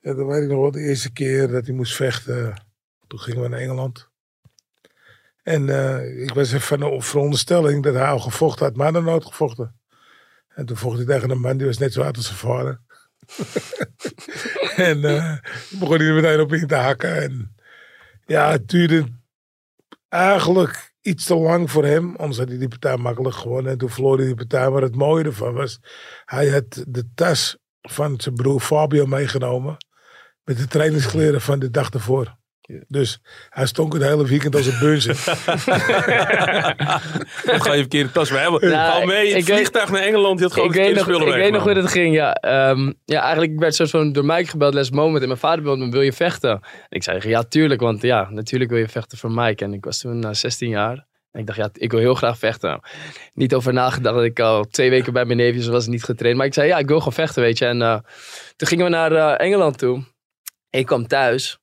En 0.00 0.16
dan 0.16 0.26
weet 0.26 0.42
ik 0.42 0.48
nog 0.48 0.60
wel 0.60 0.70
de 0.70 0.80
eerste 0.80 1.12
keer 1.12 1.48
dat 1.48 1.66
hij 1.66 1.74
moest 1.74 1.94
vechten. 1.94 2.54
Toen 3.06 3.20
gingen 3.20 3.42
we 3.42 3.48
naar 3.48 3.60
Engeland. 3.60 4.08
En 5.42 5.68
eh, 5.68 6.22
ik 6.22 6.34
was 6.34 6.52
even 6.52 6.60
van 6.60 6.80
de 6.80 7.00
veronderstelling 7.00 7.82
dat 7.82 7.94
hij 7.94 8.06
al 8.06 8.18
gevochten 8.18 8.66
had, 8.66 8.76
maar 8.76 8.92
dan 8.92 9.04
nooit 9.04 9.24
gevochten. 9.24 9.78
En 10.48 10.66
toen 10.66 10.76
vocht 10.76 10.96
hij 10.96 11.06
tegen 11.06 11.30
een 11.30 11.40
man 11.40 11.56
die 11.56 11.66
was 11.66 11.78
net 11.78 11.92
zo 11.92 12.02
oud 12.02 12.16
als 12.16 12.26
zijn 12.26 12.38
vader. 12.38 12.80
en 14.90 15.04
eh, 15.04 15.36
begon 15.70 15.98
hij 15.98 16.06
er 16.06 16.14
meteen 16.14 16.40
op 16.40 16.52
in 16.52 16.66
te 16.66 16.74
hakken. 16.74 17.22
En 17.22 17.54
ja, 18.24 18.50
het 18.50 18.68
duurde 18.68 19.06
eigenlijk 20.08 20.92
iets 21.00 21.24
te 21.24 21.34
lang 21.34 21.70
voor 21.70 21.84
hem. 21.84 22.16
Anders 22.16 22.38
had 22.38 22.48
hij 22.48 22.58
die 22.58 22.68
partij 22.68 22.96
makkelijk 22.96 23.34
gewonnen. 23.34 23.72
En 23.72 23.78
toen 23.78 23.90
verloor 23.90 24.16
hij 24.16 24.26
die 24.26 24.34
partij. 24.34 24.70
Maar 24.70 24.82
het 24.82 24.96
mooie 24.96 25.24
ervan 25.24 25.54
was, 25.54 25.80
hij 26.24 26.48
had 26.48 26.84
de 26.88 27.08
tas 27.14 27.56
van 27.80 28.20
zijn 28.20 28.34
broer 28.34 28.60
Fabio 28.60 29.06
meegenomen. 29.06 29.76
Met 30.44 30.58
de 30.58 30.66
trainingskleren 30.66 31.40
van 31.40 31.58
de 31.58 31.70
dag 31.70 31.90
ervoor. 31.90 32.36
Dus 32.88 33.20
hij 33.48 33.66
stonk 33.66 33.92
het 33.92 34.02
hele 34.02 34.26
weekend 34.26 34.56
als 34.56 34.66
een 34.66 34.78
beunzer. 34.80 35.10
Of 35.12 35.44
ga 37.64 37.72
je 37.72 37.78
verkeerde 37.80 38.10
tas 38.12 38.30
mee 38.30 38.40
hebben? 38.40 38.70
Nou, 38.70 39.00
Ga 39.00 39.06
mee 39.06 39.26
ik 39.28 39.34
het 39.36 39.44
weet- 39.46 39.54
vliegtuig 39.56 39.90
naar 39.90 40.00
Engeland. 40.00 40.38
Je 40.38 40.44
had 40.44 40.52
gewoon 40.54 40.68
Ik 40.68 40.74
weet, 40.74 40.94
nog, 40.94 41.08
ik 41.22 41.34
weet 41.34 41.52
nog 41.52 41.62
hoe 41.62 41.74
dat 41.74 41.90
ging, 41.90 42.14
ja. 42.14 42.32
Ehm, 42.34 42.92
ja, 43.04 43.20
eigenlijk 43.20 43.52
ik 43.52 43.58
werd 43.58 43.74
soort 43.74 43.90
van 43.90 44.12
door 44.12 44.24
Mike 44.24 44.46
gebeld, 44.50 44.74
les 44.74 44.90
moment. 44.90 45.20
En 45.22 45.28
mijn 45.28 45.40
vader 45.40 45.64
belde 45.64 45.84
me, 45.84 45.90
wil 45.90 46.00
je 46.00 46.12
vechten? 46.12 46.50
En 46.50 46.60
ik 46.88 47.02
zei, 47.02 47.28
ja, 47.28 47.42
tuurlijk. 47.42 47.80
Want 47.80 48.02
ja, 48.02 48.28
natuurlijk 48.30 48.70
wil 48.70 48.80
je 48.80 48.88
vechten 48.88 49.18
voor 49.18 49.30
Mike. 49.30 49.64
En 49.64 49.72
ik 49.72 49.84
was 49.84 49.98
toen 49.98 50.24
uh, 50.24 50.32
16 50.32 50.68
jaar. 50.68 51.06
En 51.32 51.40
ik 51.40 51.46
dacht, 51.46 51.58
ja, 51.58 51.68
ik 51.72 51.90
wil 51.90 52.00
heel 52.00 52.14
graag 52.14 52.38
vechten. 52.38 52.80
Niet 53.32 53.54
over 53.54 53.72
nagedacht 53.72 54.14
dat 54.14 54.24
ik 54.24 54.40
al 54.40 54.64
twee 54.64 54.90
weken 54.90 55.12
bij 55.12 55.24
mijn 55.24 55.38
neefjes 55.38 55.66
was, 55.66 55.86
niet 55.86 56.04
getraind. 56.04 56.36
Maar 56.36 56.46
ik 56.46 56.54
zei, 56.54 56.68
ja, 56.68 56.78
ik 56.78 56.86
wil 56.88 56.98
gewoon 56.98 57.12
vechten, 57.12 57.42
weet 57.42 57.58
je. 57.58 57.64
En 57.66 57.82
eh, 57.82 57.98
toen 58.56 58.68
gingen 58.68 58.84
we 58.84 58.90
naar 58.90 59.12
eh, 59.12 59.46
Engeland 59.46 59.78
toe. 59.78 60.02
Ik 60.70 60.86
kwam 60.86 61.06
thuis. 61.06 61.58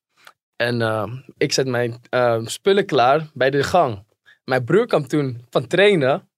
En 0.61 0.81
eh, 0.81 1.03
ik 1.37 1.51
zet 1.53 1.67
mijn 1.67 2.01
eh, 2.09 2.39
spullen 2.45 2.85
klaar 2.85 3.27
bij 3.33 3.49
de 3.49 3.63
gang. 3.63 4.05
Mijn 4.43 4.63
broer 4.63 4.87
kwam 4.87 5.07
toen 5.07 5.45
van 5.49 5.67
trainen. 5.67 6.29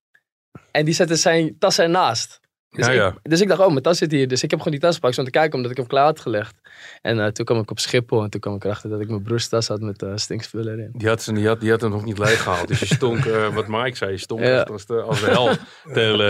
En 0.72 0.86
die 0.86 0.94
zette 0.94 1.16
zijn 1.16 1.56
tas 1.60 1.80
ernaast. 1.80 2.40
Dus, 2.70 2.88
Ja, 2.88 3.08
ik, 3.08 3.14
dus 3.22 3.42
ik 3.42 3.48
dacht, 3.48 3.60
oh, 3.62 3.68
mijn 3.68 3.82
tas 3.82 3.98
zit 3.98 4.12
hier. 4.12 4.28
Dus 4.28 4.44
ik 4.44 4.50
heb 4.50 4.60
gewoon 4.60 4.74
die 4.74 4.82
tas 4.88 4.96
gepakt, 4.96 5.18
om 5.18 5.26
te 5.26 5.32
kijken, 5.32 5.56
omdat 5.56 5.72
ik 5.72 5.78
hem 5.78 5.88
klaar 5.88 6.06
had 6.06 6.20
gelegd. 6.20 6.56
En 7.02 7.20
eh, 7.20 7.28
toen 7.28 7.46
kwam 7.46 7.60
ik 7.60 7.72
op 7.72 7.80
Schiphol 7.80 8.24
en 8.24 8.30
toen 8.30 8.40
kwam 8.42 8.56
ik 8.56 8.64
erachter 8.64 8.90
dat 8.90 9.02
ik 9.02 9.10
mijn 9.10 9.24
broers 9.24 9.48
tas 9.48 9.68
had 9.68 9.80
met 9.82 10.02
eh 10.04 10.12
stinkspullen 10.16 10.74
erin. 10.74 10.92
Die 10.94 11.08
had, 11.08 11.22
ze, 11.22 11.34
die, 11.34 11.48
had, 11.48 11.60
die 11.60 11.70
had 11.72 11.82
hem 11.82 11.90
nog 11.92 12.06
niet 12.06 12.18
leeggehaald. 12.18 12.68
Dus 12.68 12.80
je 12.80 12.86
stonk, 12.86 13.26
eh, 13.26 13.54
wat 13.54 13.68
Mike 13.68 13.98
zei, 13.98 14.12
je 14.12 14.18
stonk 14.18 14.42
Ja. 14.42 14.62
als, 14.62 14.86
de, 14.86 15.02
als 15.02 15.20
de 15.20 15.26
hel 15.26 15.48
het 15.50 15.60
hele 15.84 16.28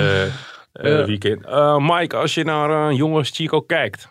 eh, 0.72 0.90
Ja. 1.00 1.06
weekend. 1.06 1.46
Eh, 1.46 1.78
Mike, 1.78 2.16
als 2.16 2.34
je 2.34 2.44
naar 2.44 2.70
een 2.70 2.96
jongen 2.96 3.18
als 3.18 3.30
Chico 3.30 3.62
kijkt. 3.62 4.08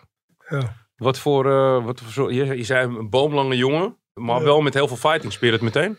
Wat 0.95 1.19
voor, 1.19 1.45
eh, 1.51 1.85
wat 1.85 2.01
voor 2.01 2.33
je, 2.33 2.45
je 2.57 2.63
zei 2.63 2.97
een 2.97 3.09
boomlange 3.09 3.55
jongen. 3.57 3.97
Maar 4.13 4.37
Ja. 4.39 4.43
wel 4.43 4.61
met 4.61 4.73
heel 4.73 4.87
veel 4.87 4.97
fighting 4.97 5.33
spirit 5.33 5.61
meteen. 5.61 5.97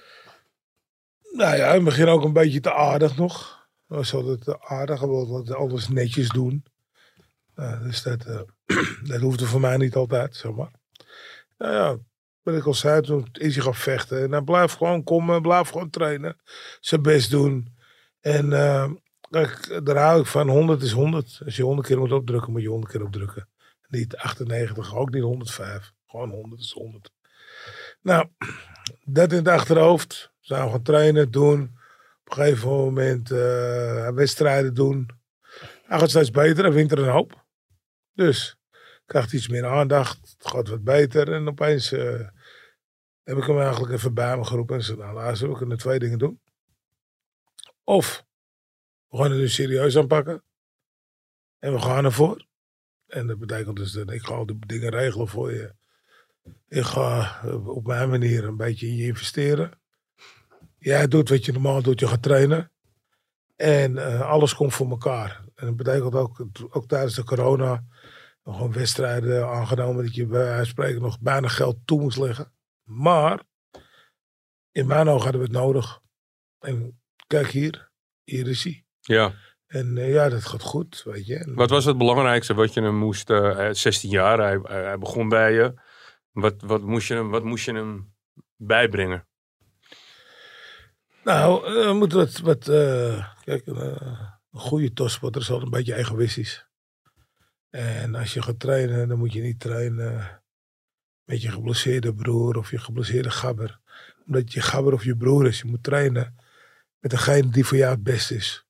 Nou 1.33 1.57
ja, 1.57 1.69
in 1.69 1.75
het 1.75 1.85
begin 1.85 2.09
ook 2.09 2.25
een 2.25 2.33
beetje 2.33 2.61
te 2.61 2.73
aardig 2.73 3.17
nog. 3.17 3.63
Was 3.87 4.15
altijd 4.15 4.45
te 4.45 4.61
aardig, 4.61 5.01
wat 5.01 5.51
alles 5.51 5.89
netjes 5.89 6.29
doen. 6.29 6.65
Nou, 7.55 7.83
dus 7.83 8.03
dat, 8.03 8.25
eh, 8.25 8.41
dat 9.11 9.21
hoefde 9.21 9.47
voor 9.47 9.61
mij 9.61 9.77
niet 9.77 9.95
altijd, 9.95 10.37
zeg 10.37 10.53
maar. 10.53 10.71
Nou 11.59 11.73
ja, 11.73 11.97
wat 12.43 12.55
ik 12.55 12.67
al 12.67 12.75
zei, 12.75 13.01
toen 13.03 13.29
is 13.33 13.55
hij 13.55 13.65
gaan 13.65 13.75
vechten. 13.75 14.23
En 14.23 14.33
hij 14.33 14.43
blijft 14.43 14.77
gewoon 14.77 15.05
komen, 15.05 15.43
blijft 15.43 15.71
gewoon 15.71 15.91
trainen. 15.91 16.37
Zijn 16.81 17.03
best 17.03 17.31
doen. 17.31 17.77
En 18.21 18.53
eh, 18.53 18.91
kijk, 19.31 19.81
daar 19.85 19.97
hou 19.97 20.21
ik 20.21 20.27
van. 20.27 20.49
100 20.49 20.83
is 20.83 20.93
100. 20.93 21.41
Als 21.45 21.57
je 21.57 21.63
100 21.63 21.87
keer 21.89 21.99
moet 21.99 22.13
opdrukken, 22.13 22.53
moet 22.53 22.63
je 22.63 22.69
100 22.69 22.93
keer 22.93 23.03
opdrukken. 23.03 23.49
Niet 23.95 24.17
98, 24.17 24.97
ook 24.97 25.11
niet 25.11 25.23
105. 25.23 25.93
Gewoon 26.07 26.31
100 26.31 26.61
is 26.61 26.73
100. 26.73 27.11
Nou, 28.01 28.29
dat 29.05 29.33
in 29.33 29.39
het 29.39 29.49
achterhoofd. 29.49 30.33
We 30.41 30.55
gaan 30.55 30.83
trainen, 30.83 31.31
doen. 31.31 31.63
Op 32.25 32.31
een 32.31 32.45
gegeven 32.45 32.69
moment 32.69 33.31
eh, 33.31 34.09
wedstrijden 34.09 34.75
doen. 34.75 35.11
Hij 35.85 35.99
gaat 35.99 36.11
steeds 36.11 36.31
beter, 36.31 36.65
hij 36.65 36.73
wint 36.73 36.93
er 36.93 36.99
een 36.99 37.09
hoop. 37.09 37.45
Dus 38.13 38.57
krijgt 39.07 39.33
iets 39.33 39.49
meer 39.49 39.67
aandacht, 39.67 40.35
het 40.39 40.49
gaat 40.49 40.69
wat 40.69 40.85
beter. 40.85 41.33
En 41.33 41.49
opeens 41.49 41.93
eh, 41.93 42.29
heb 43.23 43.37
ik 43.37 43.45
hem 43.45 43.61
eigenlijk 43.61 43.93
even 43.93 44.15
bij 44.15 44.37
me 44.37 44.45
geroepen 44.45 44.77
en 44.77 44.83
zei, 44.83 44.99
nou 44.99 45.15
luister, 45.15 45.49
we 45.49 45.57
kunnen 45.57 45.79
twee 45.79 45.99
dingen 45.99 46.19
doen. 46.19 46.41
Of 47.85 48.25
we 49.09 49.17
gaan 49.17 49.31
het 49.31 49.41
nu 49.41 49.49
serieus 49.49 49.97
aanpakken. 49.97 50.43
En 51.59 51.73
we 51.73 51.81
gaan 51.81 52.05
ervoor. 52.05 52.47
En 53.15 53.27
dat 53.27 53.39
betekent 53.39 53.77
dus 53.77 53.93
dat 53.93 54.11
ik 54.11 54.23
ga 54.23 54.35
al 54.35 54.47
dingen 54.67 54.91
regelen 54.91 55.29
voor 55.29 55.53
je. 55.53 55.75
Ik 56.69 56.85
ga 56.85 57.41
eh, 57.43 57.69
op 57.69 57.87
mijn 57.87 58.11
manier 58.11 58.45
een 58.45 58.57
beetje 58.57 58.87
in 58.87 58.97
je 58.97 59.07
investeren. 59.07 59.71
Jij 60.79 61.09
doet 61.09 61.29
wat 61.29 61.45
je 61.45 61.53
normaal 61.53 61.83
doet, 61.83 62.01
je 62.01 62.07
gaat 62.07 62.23
trainen. 62.23 62.71
En 63.57 63.99
eh, 63.99 64.21
alles 64.21 64.55
komt 64.55 64.75
voor 64.75 64.91
elkaar. 64.91 65.45
En 65.55 65.67
dat 65.67 65.77
betekent 65.77 66.15
ook, 66.15 66.47
ook 66.71 66.89
tijdens 66.89 67.15
de 67.15 67.25
corona, 67.25 67.85
gewoon 68.45 68.73
wedstrijden 68.73 69.49
aangenomen 69.49 70.05
dat 70.05 70.15
je 70.15 70.27
bij 70.27 70.65
spreken 70.65 71.03
nog 71.03 71.21
bijna 71.21 71.49
geld 71.49 71.77
toe 71.85 72.01
moest 72.01 72.19
leggen. 72.19 72.53
Maar 72.83 73.43
in 74.73 74.87
mijn 74.87 75.09
ogen 75.09 75.23
hadden 75.23 75.41
we 75.41 75.47
het 75.47 75.57
nodig. 75.57 76.01
En 76.59 77.01
kijk 77.27 77.49
hier, 77.49 77.91
hier 78.25 78.49
is 78.49 78.65
hij. 78.65 78.85
Ja. 79.01 79.35
En 79.75 79.99
eh, 79.99 80.13
ja, 80.13 80.29
dat 80.29 80.45
gaat 80.45 80.63
goed, 80.63 81.03
weet 81.05 81.27
je. 81.27 81.37
En, 81.37 81.55
Wat 81.55 81.71
was 81.71 81.85
het 81.85 81.99
belangrijkste 81.99 82.55
wat 82.55 82.75
je 82.75 82.83
hem 82.83 82.97
moest... 82.97 83.31
eh, 83.31 83.57
hij 83.57 83.71
is 83.71 83.81
16 83.81 84.11
jaar, 84.11 84.39
hij, 84.39 84.99
begon 84.99 85.29
bij 85.29 85.53
je. 85.53 85.75
Wat, 86.33 86.55
wat, 86.59 86.83
moest 86.83 87.09
je 87.09 87.15
hem, 87.15 87.31
wat 87.31 87.45
moest 87.45 87.65
je 87.65 87.73
hem 87.73 88.15
bijbrengen? 88.57 89.27
Nou, 91.25 91.67
eh, 91.67 91.87
we 91.87 91.93
moeten 91.93 92.19
wat, 92.19 92.39
wat 92.39 92.69
eh, 92.69 93.29
kijk, 93.45 93.67
een, 93.67 93.77
eh, 93.77 94.21
een 94.53 94.61
goede 94.61 94.93
topsporter 94.93 95.41
is 95.41 95.51
altijd 95.51 95.67
een 95.67 95.79
beetje 95.79 95.95
egoïstisch. 95.95 96.67
En 97.71 98.15
als 98.15 98.35
je 98.35 98.43
gaat 98.43 98.61
trainen, 98.61 99.09
dan 99.09 99.19
moet 99.19 99.33
je 99.33 99.41
niet 99.41 99.61
trainen 99.61 100.43
met 101.25 101.43
je 101.43 101.51
geblesseerde 101.51 102.15
broer 102.15 102.57
of 102.57 102.71
je 102.71 102.79
geblesseerde 102.79 103.31
gabber. 103.31 103.81
Omdat 104.27 104.53
je 104.53 104.61
gabber 104.61 104.93
of 104.93 105.05
je 105.05 105.17
broer 105.17 105.47
is. 105.47 105.59
Je 105.59 105.67
moet 105.67 105.83
trainen 105.83 106.37
met 106.99 107.11
degene 107.11 107.49
die 107.49 107.65
voor 107.65 107.77
jou 107.77 107.93
het 107.93 108.03
best 108.03 108.31
is. 108.31 108.64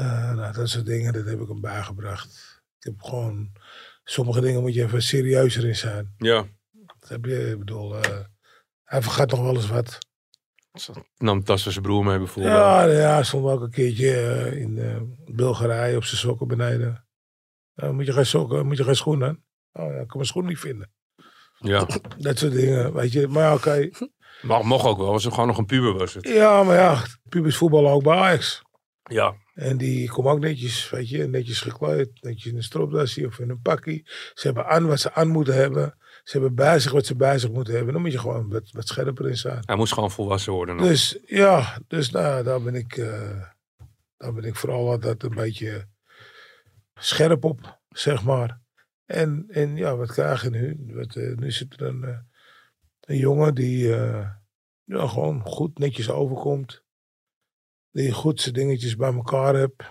Uh, 0.00 0.32
nou, 0.32 0.52
dat 0.52 0.68
soort 0.68 0.86
dingen, 0.86 1.12
dat 1.12 1.24
heb 1.24 1.40
ik 1.40 1.48
hem 1.48 1.60
bijgebracht. 1.60 2.60
Ik 2.78 2.84
heb 2.84 3.02
gewoon, 3.02 3.52
sommige 4.04 4.40
dingen 4.40 4.60
moet 4.60 4.74
je 4.74 4.82
even 4.82 5.02
serieuzer 5.02 5.66
in 5.66 5.76
zijn. 5.76 6.14
Ja. 6.16 6.46
Dat 6.98 7.08
heb 7.08 7.24
je, 7.24 7.50
ik 7.50 7.58
bedoel, 7.58 7.94
uh, 7.94 8.18
hij 8.84 9.02
vergat 9.02 9.30
nog 9.30 9.40
wel 9.40 9.54
eens 9.54 9.68
wat. 9.68 9.98
Nam 11.16 11.44
Tassen 11.44 11.72
zijn 11.72 11.84
broer 11.84 12.04
mee 12.04 12.18
bijvoorbeeld. 12.18 12.54
Ja, 12.54 12.84
ja 12.84 13.22
stond 13.22 13.46
ook 13.46 13.60
een 13.60 13.70
keertje 13.70 14.12
uh, 14.52 14.60
in 14.60 15.16
Bulgarije 15.26 15.96
op 15.96 16.04
zijn 16.04 16.20
sokken 16.20 16.48
beneden. 16.48 17.06
moet 17.74 18.06
je 18.06 18.12
geen 18.12 18.26
sokken, 18.26 18.66
moet 18.66 18.76
je 18.76 18.84
geen 18.84 18.96
schoenen? 18.96 19.44
Oh, 19.72 19.92
ja, 19.92 20.00
ik 20.00 20.06
kan 20.06 20.16
mijn 20.16 20.26
schoen 20.26 20.46
niet 20.46 20.58
vinden. 20.58 20.90
Ja. 21.58 21.86
Dat 22.18 22.38
soort 22.38 22.52
dingen, 22.52 22.92
weet 22.92 23.12
je. 23.12 23.28
Maar 23.28 23.52
oké. 23.52 23.68
Okay. 23.68 23.92
Mag, 24.42 24.62
mocht 24.62 24.86
ook 24.86 24.98
wel, 24.98 25.10
was 25.10 25.24
het 25.24 25.32
gewoon 25.32 25.48
nog 25.48 25.58
een 25.58 25.66
puber 25.66 25.94
was 25.94 26.14
het. 26.14 26.28
Ja, 26.28 26.62
maar 26.62 26.76
ja, 26.76 27.02
pubers 27.28 27.56
voetballen 27.56 27.92
ook 27.92 28.02
bij 28.02 28.16
Ajax. 28.16 28.62
Ja. 29.02 29.34
En 29.58 29.76
die 29.76 30.08
komen 30.08 30.32
ook 30.32 30.40
netjes, 30.40 30.90
weet 30.90 31.08
je, 31.08 31.26
netjes 31.26 31.60
gekleed. 31.60 32.08
Netjes 32.20 32.52
in 32.52 32.56
een 32.56 32.62
stropdasje 32.62 33.26
of 33.26 33.38
in 33.38 33.50
een 33.50 33.60
pakkie. 33.60 34.02
Ze 34.34 34.46
hebben 34.46 34.66
aan 34.66 34.86
wat 34.86 35.00
ze 35.00 35.12
aan 35.14 35.28
moeten 35.28 35.54
hebben. 35.54 35.94
Ze 36.24 36.32
hebben 36.32 36.54
bij 36.54 36.78
zich 36.78 36.92
wat 36.92 37.06
ze 37.06 37.16
bij 37.16 37.38
zich 37.38 37.50
moeten 37.50 37.74
hebben. 37.74 37.92
Dan 37.92 38.02
moet 38.02 38.12
je 38.12 38.18
gewoon 38.18 38.48
wat, 38.48 38.70
wat 38.70 38.88
scherper 38.88 39.28
in 39.28 39.36
staan. 39.36 39.62
Hij 39.64 39.76
moest 39.76 39.92
gewoon 39.92 40.10
volwassen 40.10 40.52
worden. 40.52 40.76
Nog. 40.76 40.86
Dus 40.86 41.18
ja, 41.26 41.78
dus 41.86 42.10
nou, 42.10 42.44
daar 42.44 42.62
ben 42.62 42.74
ik, 42.74 42.96
uh, 42.96 43.42
daar 44.16 44.32
ben 44.32 44.44
ik 44.44 44.54
vooral 44.54 44.90
altijd 44.90 45.22
een 45.22 45.34
beetje 45.34 45.86
scherp 46.94 47.44
op, 47.44 47.80
zeg 47.88 48.24
maar. 48.24 48.60
En, 49.06 49.46
en 49.48 49.76
ja, 49.76 49.96
wat 49.96 50.12
krijg 50.12 50.42
je 50.42 50.50
nu? 50.50 50.84
Wat, 50.86 51.14
uh, 51.14 51.36
nu 51.36 51.50
zit 51.50 51.80
er 51.80 51.86
een, 51.86 52.02
uh, 52.04 52.18
een 53.00 53.18
jongen 53.18 53.54
die 53.54 53.88
ja, 54.84 55.06
gewoon 55.06 55.40
goed 55.40 55.78
netjes 55.78 56.10
overkomt. 56.10 56.86
Die 57.98 58.12
goed 58.12 58.40
zijn 58.40 58.54
dingetjes 58.54 58.96
bij 58.96 59.12
elkaar 59.12 59.54
hebt. 59.54 59.82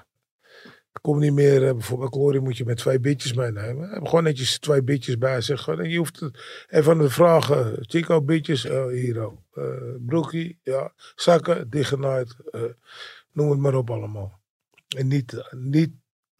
Kom 1.02 1.20
niet 1.20 1.34
meer, 1.34 1.60
bijvoorbeeld 1.60 2.14
Glory 2.14 2.38
moet 2.38 2.58
je 2.58 2.66
met 2.66 2.78
twee 2.78 3.00
bitjes 3.00 3.34
meenemen. 3.34 3.90
Heb 3.90 4.06
gewoon 4.06 4.24
netjes 4.24 4.60
twee 4.60 4.84
bitjes 4.84 5.18
bij 5.18 5.42
zich. 5.42 5.68
En 5.68 5.90
je 5.90 5.98
hoeft 5.98 6.20
het 6.20 6.66
even 6.68 6.98
de 6.98 7.10
vragen. 7.10 7.78
Chico, 7.82 8.22
bitjes, 8.22 8.64
hier 8.92 9.20
ook. 9.20 9.40
broekie, 10.06 10.60
ja. 10.64 10.94
Zakken, 11.16 11.70
dichtgenaaid. 11.70 12.36
noem 13.32 13.50
het 13.50 13.60
maar 13.60 13.76
op 13.76 13.90
allemaal. 13.90 14.40
En 14.98 15.08
niet, 15.08 15.44
niet 15.52 15.92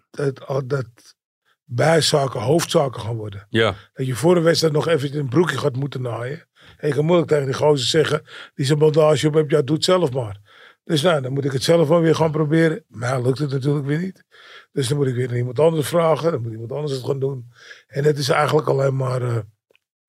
dat, 0.10 0.64
dat 0.66 1.16
bijzaken 1.64 2.42
hoofdzaken 2.42 3.02
gaan 3.02 3.16
worden. 3.16 3.48
Ja. 3.50 3.76
Dat 3.94 4.06
je 4.06 4.16
voor 4.16 4.36
de 4.36 4.42
wedstrijd 4.42 4.74
nog 4.74 4.88
even 4.88 5.18
een 5.18 5.30
broekje 5.30 5.58
gaat 5.58 5.76
moeten 5.76 6.02
naaien. 6.02 6.48
En 6.78 6.88
je 6.88 6.94
kan 6.94 7.06
moeilijk 7.06 7.30
tegen 7.30 7.46
die 7.46 7.54
gozer 7.54 7.88
zeggen, 7.88 8.24
die 8.56 8.66
zijn 8.66 8.80
bandage 8.80 9.28
op 9.28 9.34
hebt, 9.34 9.52
ja 9.52 9.62
doe 9.62 9.76
het 9.76 9.86
zelf 9.86 10.12
maar. 10.12 10.47
Dus 10.88 11.02
nou, 11.02 11.22
dan 11.22 11.34
moet 11.34 11.46
ik 11.46 11.52
het 11.52 11.64
zelf 11.64 11.88
wel 11.88 12.02
weer 12.02 12.16
gaan 12.16 12.32
proberen. 12.32 12.84
Maar 12.88 13.22
lukt 13.22 13.40
het 13.40 13.52
natuurlijk 13.52 13.86
weer 13.86 14.00
niet. 14.00 14.24
Dus 14.72 14.88
dan 14.88 14.98
moet 14.98 15.08
ik 15.08 15.16
weer 15.16 15.28
naar 15.28 15.38
iemand 15.38 15.60
anders 15.60 15.88
vragen. 15.88 16.32
Dan 16.32 16.42
moet 16.42 16.52
iemand 16.52 16.72
anders 16.72 16.92
het 16.92 17.06
gaan 17.06 17.20
doen. 17.20 17.52
En 17.88 18.04
het 18.04 18.18
is 18.18 18.30
eigenlijk 18.30 18.68
alleen 18.68 18.96
maar 18.96 19.22
uh, 19.22 19.38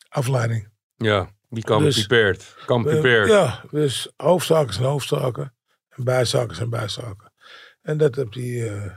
afleiding. 0.08 0.68
Ja, 0.97 1.30
die 1.49 1.62
kan 1.62 1.82
dus, 1.82 2.06
prepared. 2.06 2.56
Kan 2.66 2.82
prepared. 2.82 3.28
Uh, 3.28 3.35
ja, 3.35 3.64
dus 3.70 4.12
hoofdzaken 4.16 4.75
zijn 4.75 4.87
hoofdzaken. 4.87 5.54
En 5.88 6.04
bijzaken 6.04 6.56
zijn 6.56 6.70
bijzaken. 6.70 7.32
En 7.80 7.99
dat 7.99 8.14
heb 8.14 8.32
hij 8.32 8.44
uh, 8.44 8.92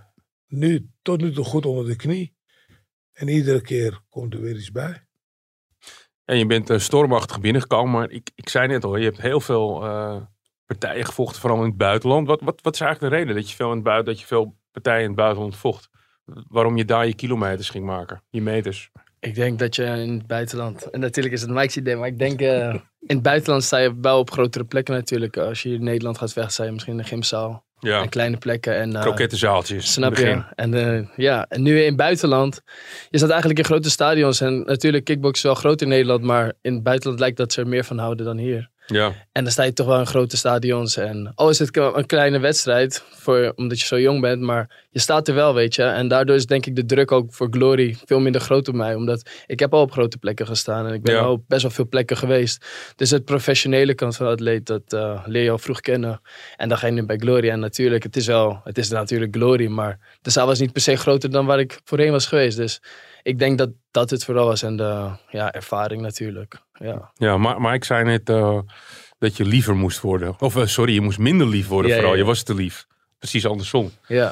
nu 0.47 0.89
tot 1.01 1.21
nu 1.21 1.31
toe 1.31 1.45
goed 1.45 1.65
onder 1.65 1.85
de 1.85 1.95
knie. 1.95 2.35
En 3.11 3.27
iedere 3.27 3.61
keer 3.61 4.01
komt 4.09 4.33
er 4.33 4.41
weer 4.41 4.55
iets 4.55 4.71
bij. 4.71 5.07
En 6.25 6.37
je 6.37 6.45
bent 6.45 6.81
stormachtig 6.81 7.39
binnengekomen, 7.39 7.91
maar 7.91 8.09
ik, 8.09 8.31
ik 8.35 8.49
zei 8.49 8.67
net 8.67 8.83
al, 8.83 8.95
je 8.95 9.05
hebt 9.05 9.21
heel 9.21 9.39
veel 9.39 9.83
partijen 10.77 11.05
gevochten, 11.05 11.41
vooral 11.41 11.59
in 11.59 11.65
het 11.65 11.77
buitenland. 11.77 12.27
Wat, 12.27 12.41
wat, 12.41 12.59
wat 12.61 12.73
is 12.73 12.81
eigenlijk 12.81 13.13
de 13.13 13.19
reden 13.19 13.35
dat 13.35 13.49
je 13.49 13.55
veel 13.55 13.69
in 13.69 13.75
het 13.75 13.83
buiten, 13.83 14.05
dat 14.05 14.21
je 14.21 14.27
veel 14.27 14.55
partijen 14.71 15.01
in 15.01 15.07
het 15.07 15.15
buitenland 15.15 15.55
vocht? 15.55 15.89
Waarom 16.47 16.77
je 16.77 16.85
daar 16.85 17.07
je 17.07 17.15
kilometers 17.15 17.69
ging 17.69 17.85
maken, 17.85 18.21
je 18.29 18.41
meters? 18.41 18.91
Ik 19.19 19.35
denk 19.35 19.59
dat 19.59 19.75
je 19.75 19.83
in 19.83 20.13
het 20.13 20.27
buitenland, 20.27 20.89
en 20.89 20.99
natuurlijk 20.99 21.35
is 21.35 21.41
het 21.41 21.49
Mike's 21.49 21.75
idee, 21.75 21.95
maar 21.95 22.07
ik 22.07 22.19
denk 22.19 22.41
uh, 22.41 22.73
in 22.99 23.15
het 23.15 23.21
buitenland 23.21 23.63
sta 23.63 23.77
je 23.77 23.99
wel 24.01 24.19
op 24.19 24.31
grotere 24.31 24.65
plekken 24.65 24.93
natuurlijk. 24.93 25.37
Als 25.37 25.63
je 25.63 25.73
in 25.73 25.83
Nederland 25.83 26.17
gaat 26.17 26.33
vechten, 26.33 26.53
sta 26.53 26.63
je 26.63 26.71
misschien 26.71 26.93
in 26.93 26.99
een 26.99 27.05
gymzaal. 27.05 27.63
Ja. 27.79 28.01
En 28.01 28.09
kleine 28.09 28.37
plekken. 28.37 28.75
En, 28.75 28.91
uh, 28.91 29.01
Krokettenzaaltjes. 29.01 29.93
Snap 29.93 30.17
je? 30.17 30.43
En, 30.55 30.73
uh, 30.73 31.07
ja, 31.15 31.45
en 31.49 31.61
nu 31.61 31.79
in 31.79 31.85
het 31.85 31.95
buitenland. 31.95 32.61
Je 33.09 33.17
staat 33.17 33.29
eigenlijk 33.29 33.59
in 33.59 33.65
grote 33.65 33.89
stadions. 33.89 34.41
En 34.41 34.63
natuurlijk, 34.63 35.03
kickbox 35.03 35.37
is 35.37 35.43
wel 35.43 35.55
groot 35.55 35.81
in 35.81 35.87
Nederland. 35.87 36.23
Maar 36.23 36.53
in 36.61 36.73
het 36.73 36.83
buitenland 36.83 37.19
lijkt 37.19 37.37
dat 37.37 37.53
ze 37.53 37.61
er 37.61 37.67
meer 37.67 37.83
van 37.83 37.97
houden 37.97 38.25
dan 38.25 38.37
hier. 38.37 38.69
Ja. 38.91 39.13
En 39.31 39.43
dan 39.43 39.51
sta 39.51 39.63
je 39.63 39.73
toch 39.73 39.87
wel 39.87 39.99
in 39.99 40.05
grote 40.05 40.37
stadions. 40.37 40.97
En 40.97 41.31
oh, 41.35 41.49
is 41.49 41.59
het 41.59 41.77
een 41.77 42.05
kleine 42.05 42.39
wedstrijd, 42.39 43.03
voor, 43.11 43.53
omdat 43.55 43.79
je 43.79 43.85
zo 43.85 43.99
jong 43.99 44.21
bent. 44.21 44.41
Maar 44.41 44.85
je 44.89 44.99
staat 44.99 45.27
er 45.27 45.33
wel, 45.33 45.53
weet 45.53 45.75
je. 45.75 45.83
En 45.83 46.07
daardoor 46.07 46.35
is 46.35 46.45
denk 46.45 46.65
ik 46.65 46.75
de 46.75 46.85
druk 46.85 47.11
ook 47.11 47.33
voor 47.33 47.47
Glory 47.51 47.97
veel 48.05 48.19
minder 48.19 48.41
groot 48.41 48.67
op 48.67 48.73
mij. 48.75 48.95
Omdat 48.95 49.29
ik 49.45 49.59
heb 49.59 49.73
al 49.73 49.81
op 49.81 49.91
grote 49.91 50.17
plekken 50.17 50.47
gestaan. 50.47 50.87
En 50.87 50.93
ik 50.93 51.01
ben 51.01 51.15
Ja. 51.15 51.21
al 51.21 51.31
op 51.31 51.43
best 51.47 51.61
wel 51.61 51.71
veel 51.71 51.87
plekken 51.87 52.17
geweest. 52.17 52.65
Dus 52.95 53.09
het 53.09 53.25
professionele 53.25 53.93
kant 53.93 54.15
van 54.15 54.25
de 54.25 54.31
atleet, 54.31 54.65
dat 54.65 54.93
eh, 54.93 55.23
leer 55.25 55.43
je 55.43 55.51
al 55.51 55.57
vroeg 55.57 55.79
kennen. 55.79 56.21
En 56.57 56.69
dan 56.69 56.77
ga 56.77 56.87
je 56.87 56.93
nu 56.93 57.05
bij 57.05 57.17
Glory. 57.17 57.49
En 57.49 57.59
natuurlijk, 57.59 58.03
het 58.03 58.15
is 58.15 58.27
wel, 58.27 58.61
het 58.63 58.77
is 58.77 58.89
natuurlijk 58.89 59.35
Glory. 59.35 59.67
Maar 59.67 59.99
de 60.21 60.29
zaal 60.29 60.47
was 60.47 60.59
niet 60.59 60.71
per 60.71 60.81
se 60.81 60.95
groter 60.95 61.31
dan 61.31 61.45
waar 61.45 61.59
ik 61.59 61.79
voorheen 61.83 62.11
was 62.11 62.25
geweest. 62.25 62.57
Dus 62.57 62.81
ik 63.23 63.39
denk 63.39 63.57
dat 63.57 63.69
dat 63.91 64.09
het 64.09 64.23
vooral 64.25 64.45
was. 64.45 64.63
En 64.63 64.75
de 64.75 65.09
ja, 65.29 65.51
ervaring 65.53 66.01
natuurlijk. 66.01 66.61
Ja. 66.73 67.11
Ja, 67.15 67.37
maar, 67.37 67.61
maar 67.61 67.73
ik 67.73 67.83
zei 67.83 68.03
net 68.03 68.29
eh, 68.29 68.59
dat 69.19 69.37
je 69.37 69.45
liever 69.45 69.75
moest 69.75 69.99
worden. 70.01 70.35
Of 70.39 70.55
eh, 70.55 70.65
sorry, 70.65 70.93
je 70.93 71.01
moest 71.01 71.19
minder 71.19 71.47
lief 71.47 71.67
worden 71.67 71.89
Ja, 71.91 71.95
vooral. 71.95 72.11
ja, 72.13 72.17
ja. 72.19 72.23
Je 72.23 72.29
was 72.29 72.43
te 72.43 72.53
lief. 72.55 72.85
Precies 73.17 73.45
andersom. 73.45 73.91
Ja. 74.07 74.31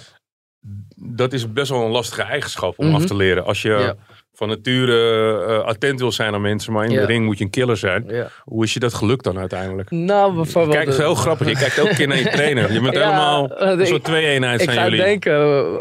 Dat 0.96 1.34
is 1.34 1.54
best 1.54 1.70
wel 1.70 1.86
een 1.86 1.92
lastige 1.92 2.22
eigenschap 2.22 2.80
om 2.80 2.86
Mhm. 2.86 2.96
af 2.96 3.06
te 3.06 3.16
leren. 3.16 3.46
Als 3.46 3.62
je. 3.62 3.96
Van 4.40 4.48
nature 4.48 5.46
eh, 5.48 5.60
attent 5.64 6.00
wil 6.00 6.12
zijn 6.12 6.34
aan 6.34 6.42
mensen, 6.42 6.74
maar 6.74 6.86
in 6.86 6.92
Ja. 6.92 7.00
de 7.00 7.06
ring 7.06 7.26
moet 7.26 7.38
je 7.38 7.44
een 7.44 7.50
killer 7.50 7.78
zijn. 7.78 8.04
ja. 8.08 8.28
Hoe 8.44 8.64
is 8.64 8.74
je 8.74 8.80
dat 8.80 8.94
gelukt 8.94 9.24
dan 9.24 9.38
uiteindelijk? 9.40 9.92
Nou, 9.92 10.34
bijvoorbeeld... 10.36 10.74
Kijk, 10.76 10.86
het 10.86 10.94
is 10.98 11.00
heel 11.04 11.16
grappig. 11.16 11.48
Je 11.48 11.56
kijkt 11.56 11.80
ook 11.80 11.90
een 11.90 11.96
keer 11.96 12.08
naar 12.08 12.18
je 12.18 12.30
trainer. 12.40 12.74
Je 12.74 12.82
bent 12.82 12.94
Ja, 12.96 13.02
helemaal 13.04 13.52
een 13.62 13.80
ik- 13.80 13.86
soort 13.86 14.04
twee-eenheid 14.04 14.62
Ik 14.62 14.66
zijn 14.70 14.78
ga 14.82 14.84
jullie. 14.90 15.00
denken 15.06 15.34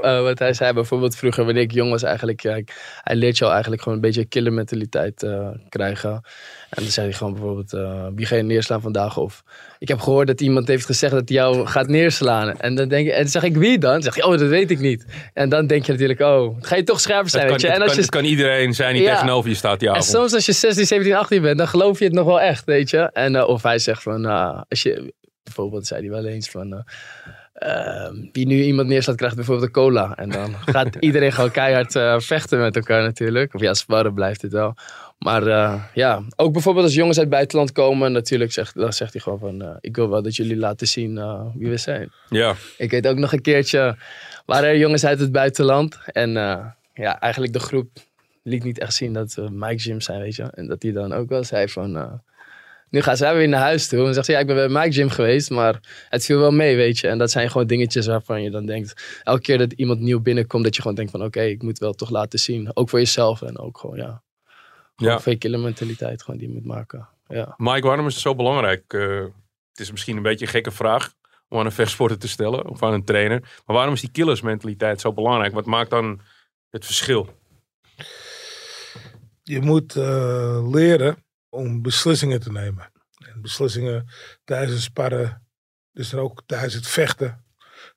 eh, 0.02 0.22
wat 0.22 0.38
hij 0.38 0.52
zei 0.52 0.72
bijvoorbeeld 0.72 1.16
vroeger 1.16 1.44
wanneer 1.44 1.62
ik 1.62 1.72
jong 1.72 1.90
was 1.90 2.02
eigenlijk. 2.02 2.44
Ik- 2.44 3.00
hij 3.02 3.16
leert 3.16 3.38
jou 3.38 3.52
eigenlijk 3.52 3.82
gewoon 3.82 3.98
een 3.98 4.04
beetje 4.04 4.24
killer 4.24 4.52
mentaliteit 4.52 5.22
eh, 5.22 5.48
krijgen. 5.68 6.20
En 6.68 6.82
dan 6.82 6.92
zei 6.92 7.06
hij 7.06 7.16
gewoon 7.16 7.32
bijvoorbeeld 7.32 7.72
eh, 7.72 8.06
wie 8.14 8.26
ga 8.26 8.36
je 8.36 8.42
neerslaan 8.42 8.80
vandaag? 8.80 9.16
Of 9.16 9.42
ik 9.78 9.88
heb 9.88 10.00
gehoord 10.00 10.26
dat 10.26 10.40
iemand 10.40 10.68
heeft 10.68 10.86
gezegd 10.86 11.12
dat 11.12 11.28
hij 11.28 11.36
jou 11.36 11.66
gaat 11.66 11.88
neerslaan. 11.88 12.60
En 12.60 12.74
dan, 12.74 12.88
denk 12.88 13.06
je, 13.06 13.12
en 13.12 13.22
dan 13.22 13.30
zeg 13.30 13.42
ik 13.42 13.56
wie 13.56 13.78
dan? 13.78 13.92
Dan 13.92 14.02
zeg 14.02 14.16
je 14.16 14.24
oh 14.24 14.38
dat 14.38 14.48
weet 14.48 14.70
ik 14.70 14.78
niet. 14.78 15.04
En 15.34 15.48
dan 15.48 15.66
denk 15.66 15.84
je 15.84 15.92
natuurlijk 15.92 16.20
oh 16.20 16.56
ga 16.60 16.76
je 16.76 16.82
toch 16.82 17.00
scherper 17.00 17.30
zijn. 17.30 17.42
Het 17.42 17.52
weet 17.52 17.60
kan, 17.60 17.70
je? 17.70 17.76
En 17.76 17.82
als 17.82 17.92
kan, 17.92 18.02
je 18.02 18.08
kan 18.08 18.24
iedereen 18.24 18.74
zijn 18.74 18.94
die 18.94 19.02
Ja. 19.02 19.12
tegenover 19.14 19.50
je 19.50 19.56
staat 19.56 19.78
die 19.78 19.88
en 19.88 19.94
avond. 19.94 20.10
soms 20.10 20.34
als 20.34 20.46
je 20.46 20.52
16, 20.52 20.86
17, 20.86 21.14
18 21.14 21.42
bent, 21.42 21.58
dan 21.58 21.68
geloof 21.68 21.98
je 21.98 22.04
het 22.04 22.14
nog 22.14 22.26
wel 22.26 22.40
echt, 22.40 22.64
weet 22.64 22.90
je. 22.90 23.10
En, 23.12 23.36
eh, 23.36 23.48
of 23.48 23.62
hij 23.62 23.78
zegt 23.78 24.02
van, 24.02 24.20
nou, 24.20 24.64
als 24.68 24.82
je, 24.82 25.14
bijvoorbeeld 25.42 25.86
zei 25.86 26.00
hij 26.00 26.10
wel 26.10 26.26
eens 26.26 26.50
van, 26.50 26.72
eh, 26.72 28.04
ehm, 28.04 28.14
wie 28.32 28.46
nu 28.46 28.62
iemand 28.62 28.88
neerslaat 28.88 29.16
krijgt 29.16 29.36
bijvoorbeeld 29.36 29.66
een 29.66 29.72
cola. 29.72 30.16
En 30.16 30.30
dan 30.30 30.54
gaat 30.66 30.96
iedereen 31.08 31.32
gewoon 31.32 31.50
keihard 31.50 31.96
eh, 31.96 32.18
vechten 32.18 32.58
met 32.58 32.76
elkaar 32.76 33.02
natuurlijk. 33.02 33.54
Of 33.54 33.60
ja, 33.60 33.74
sparren 33.74 34.14
blijft 34.14 34.42
het 34.42 34.52
wel. 34.52 34.74
Maar 35.18 35.46
eh, 35.46 35.82
ja, 35.94 36.22
ook 36.36 36.52
bijvoorbeeld 36.52 36.84
als 36.84 36.94
jongens 36.94 37.16
uit 37.16 37.26
het 37.26 37.34
buitenland 37.34 37.72
komen, 37.72 38.12
natuurlijk 38.12 38.52
zegt, 38.52 38.74
dan 38.74 38.92
zegt 38.92 39.12
hij 39.12 39.22
gewoon 39.22 39.38
van, 39.38 39.62
eh, 39.62 39.76
ik 39.80 39.96
wil 39.96 40.08
wel 40.08 40.22
dat 40.22 40.36
jullie 40.36 40.56
laten 40.56 40.88
zien 40.88 41.18
eh, 41.18 41.46
wie 41.54 41.68
we 41.68 41.76
zijn. 41.76 42.12
Ja, 42.28 42.54
Ik 42.76 42.90
weet 42.90 43.06
ook 43.06 43.16
nog 43.16 43.32
een 43.32 43.40
keertje, 43.40 43.96
waren 44.46 44.68
er 44.68 44.78
jongens 44.78 45.04
uit 45.04 45.18
het 45.18 45.32
buitenland. 45.32 45.98
En 46.06 46.32
ja, 46.94 47.20
eigenlijk 47.20 47.52
de 47.52 47.58
groep 47.60 47.88
liet 48.42 48.64
niet 48.64 48.78
echt 48.78 48.94
zien 48.94 49.12
dat 49.12 49.34
we 49.34 49.48
Mike 49.50 49.76
Jim 49.76 50.00
zijn, 50.00 50.20
weet 50.20 50.36
je. 50.36 50.42
En 50.42 50.66
dat 50.66 50.82
hij 50.82 50.92
dan 50.92 51.12
ook 51.12 51.28
wel 51.28 51.44
zei 51.44 51.68
van... 51.68 52.20
nu 52.90 53.00
gaan 53.00 53.16
zij 53.16 53.36
weer 53.36 53.48
naar 53.48 53.60
huis 53.60 53.88
toe. 53.88 54.06
En 54.06 54.14
zegt 54.14 54.26
hij, 54.26 54.36
ja, 54.36 54.40
ik 54.40 54.46
ben 54.46 54.56
bij 54.56 54.82
Mike 54.82 54.94
Jim 54.94 55.08
geweest, 55.08 55.50
maar 55.50 55.80
het 56.08 56.24
viel 56.24 56.38
wel 56.38 56.50
mee, 56.50 56.76
weet 56.76 56.98
je. 56.98 57.08
En 57.08 57.18
dat 57.18 57.30
zijn 57.30 57.50
gewoon 57.50 57.66
dingetjes 57.66 58.06
waarvan 58.06 58.42
je 58.42 58.50
dan 58.50 58.66
denkt... 58.66 59.20
Elke 59.22 59.40
keer 59.40 59.58
dat 59.58 59.72
iemand 59.72 60.00
nieuw 60.00 60.20
binnenkomt, 60.20 60.64
dat 60.64 60.74
je 60.76 60.82
gewoon 60.82 60.96
denkt 60.96 61.10
van... 61.10 61.24
Oké, 61.24 61.42
ik 61.42 61.62
moet 61.62 61.78
wel 61.78 61.92
toch 61.92 62.10
laten 62.10 62.38
zien. 62.38 62.70
Ook 62.74 62.88
voor 62.88 62.98
jezelf 62.98 63.42
en 63.42 63.58
ook 63.58 63.78
gewoon, 63.78 63.96
ja... 63.96 64.22
Gewoon 64.98 65.12
Ja. 65.12 65.20
fake 65.20 65.36
killer 65.38 65.60
mentaliteit 65.60 66.22
gewoon 66.22 66.40
die 66.40 66.48
je 66.48 66.54
moet 66.54 66.64
maken. 66.64 67.08
Ja. 67.26 67.54
Mike, 67.56 67.86
waarom 67.86 68.06
is 68.06 68.12
het 68.12 68.22
zo 68.22 68.34
belangrijk? 68.34 68.92
Eh, 68.92 69.20
het 69.70 69.80
is 69.80 69.90
misschien 69.90 70.16
een 70.16 70.22
beetje 70.22 70.44
een 70.44 70.50
gekke 70.50 70.70
vraag 70.70 71.12
om 71.48 71.58
aan 71.58 71.66
een 71.66 71.72
vechtsporter 71.72 72.18
te 72.18 72.28
stellen 72.28 72.66
of 72.66 72.82
aan 72.82 72.92
een 72.92 73.04
trainer. 73.04 73.40
Maar 73.40 73.76
waarom 73.76 73.94
is 73.94 74.00
die 74.00 74.10
killersmentaliteit 74.10 75.00
zo 75.00 75.12
belangrijk? 75.12 75.52
Wat 75.52 75.66
maakt 75.66 75.90
dan 75.90 76.20
het 76.70 76.84
verschil? 76.84 77.36
Je 79.42 79.60
moet 79.60 79.96
eh, 79.96 80.68
leren 80.70 81.24
om 81.48 81.82
beslissingen 81.82 82.40
te 82.40 82.52
nemen. 82.52 82.92
En 83.26 83.40
beslissingen 83.42 84.08
tijdens 84.44 84.72
het 84.72 84.82
sparren, 84.82 85.46
dus 85.92 86.10
dan 86.10 86.20
ook 86.20 86.42
tijdens 86.46 86.74
het 86.74 86.86
vechten. 86.86 87.44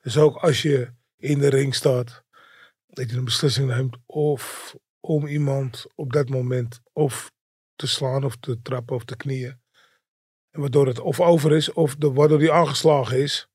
Dus 0.01 0.17
ook 0.17 0.35
als 0.35 0.61
je 0.61 0.93
in 1.17 1.39
de 1.39 1.49
ring 1.49 1.75
staat 1.75 2.23
dat 2.87 3.09
je 3.09 3.17
een 3.17 3.23
beslissing 3.25 3.67
neemt 3.67 3.97
of 4.05 4.75
om 5.01 5.27
iemand 5.27 5.85
op 5.95 6.13
dat 6.13 6.29
moment 6.29 6.81
of 6.93 7.31
te 7.75 7.87
slaan 7.87 8.23
of 8.23 8.37
te 8.37 8.61
trappen 8.61 8.95
of 8.95 9.05
te 9.05 9.15
knieën. 9.15 9.59
En 10.49 10.61
waardoor 10.61 10.87
het 10.87 10.99
of 10.99 11.19
over 11.19 11.51
is 11.55 11.73
of 11.73 11.95
de, 11.95 12.11
waardoor 12.11 12.39
die 12.39 12.51
aangeslagen 12.51 13.17
is. 13.21 13.47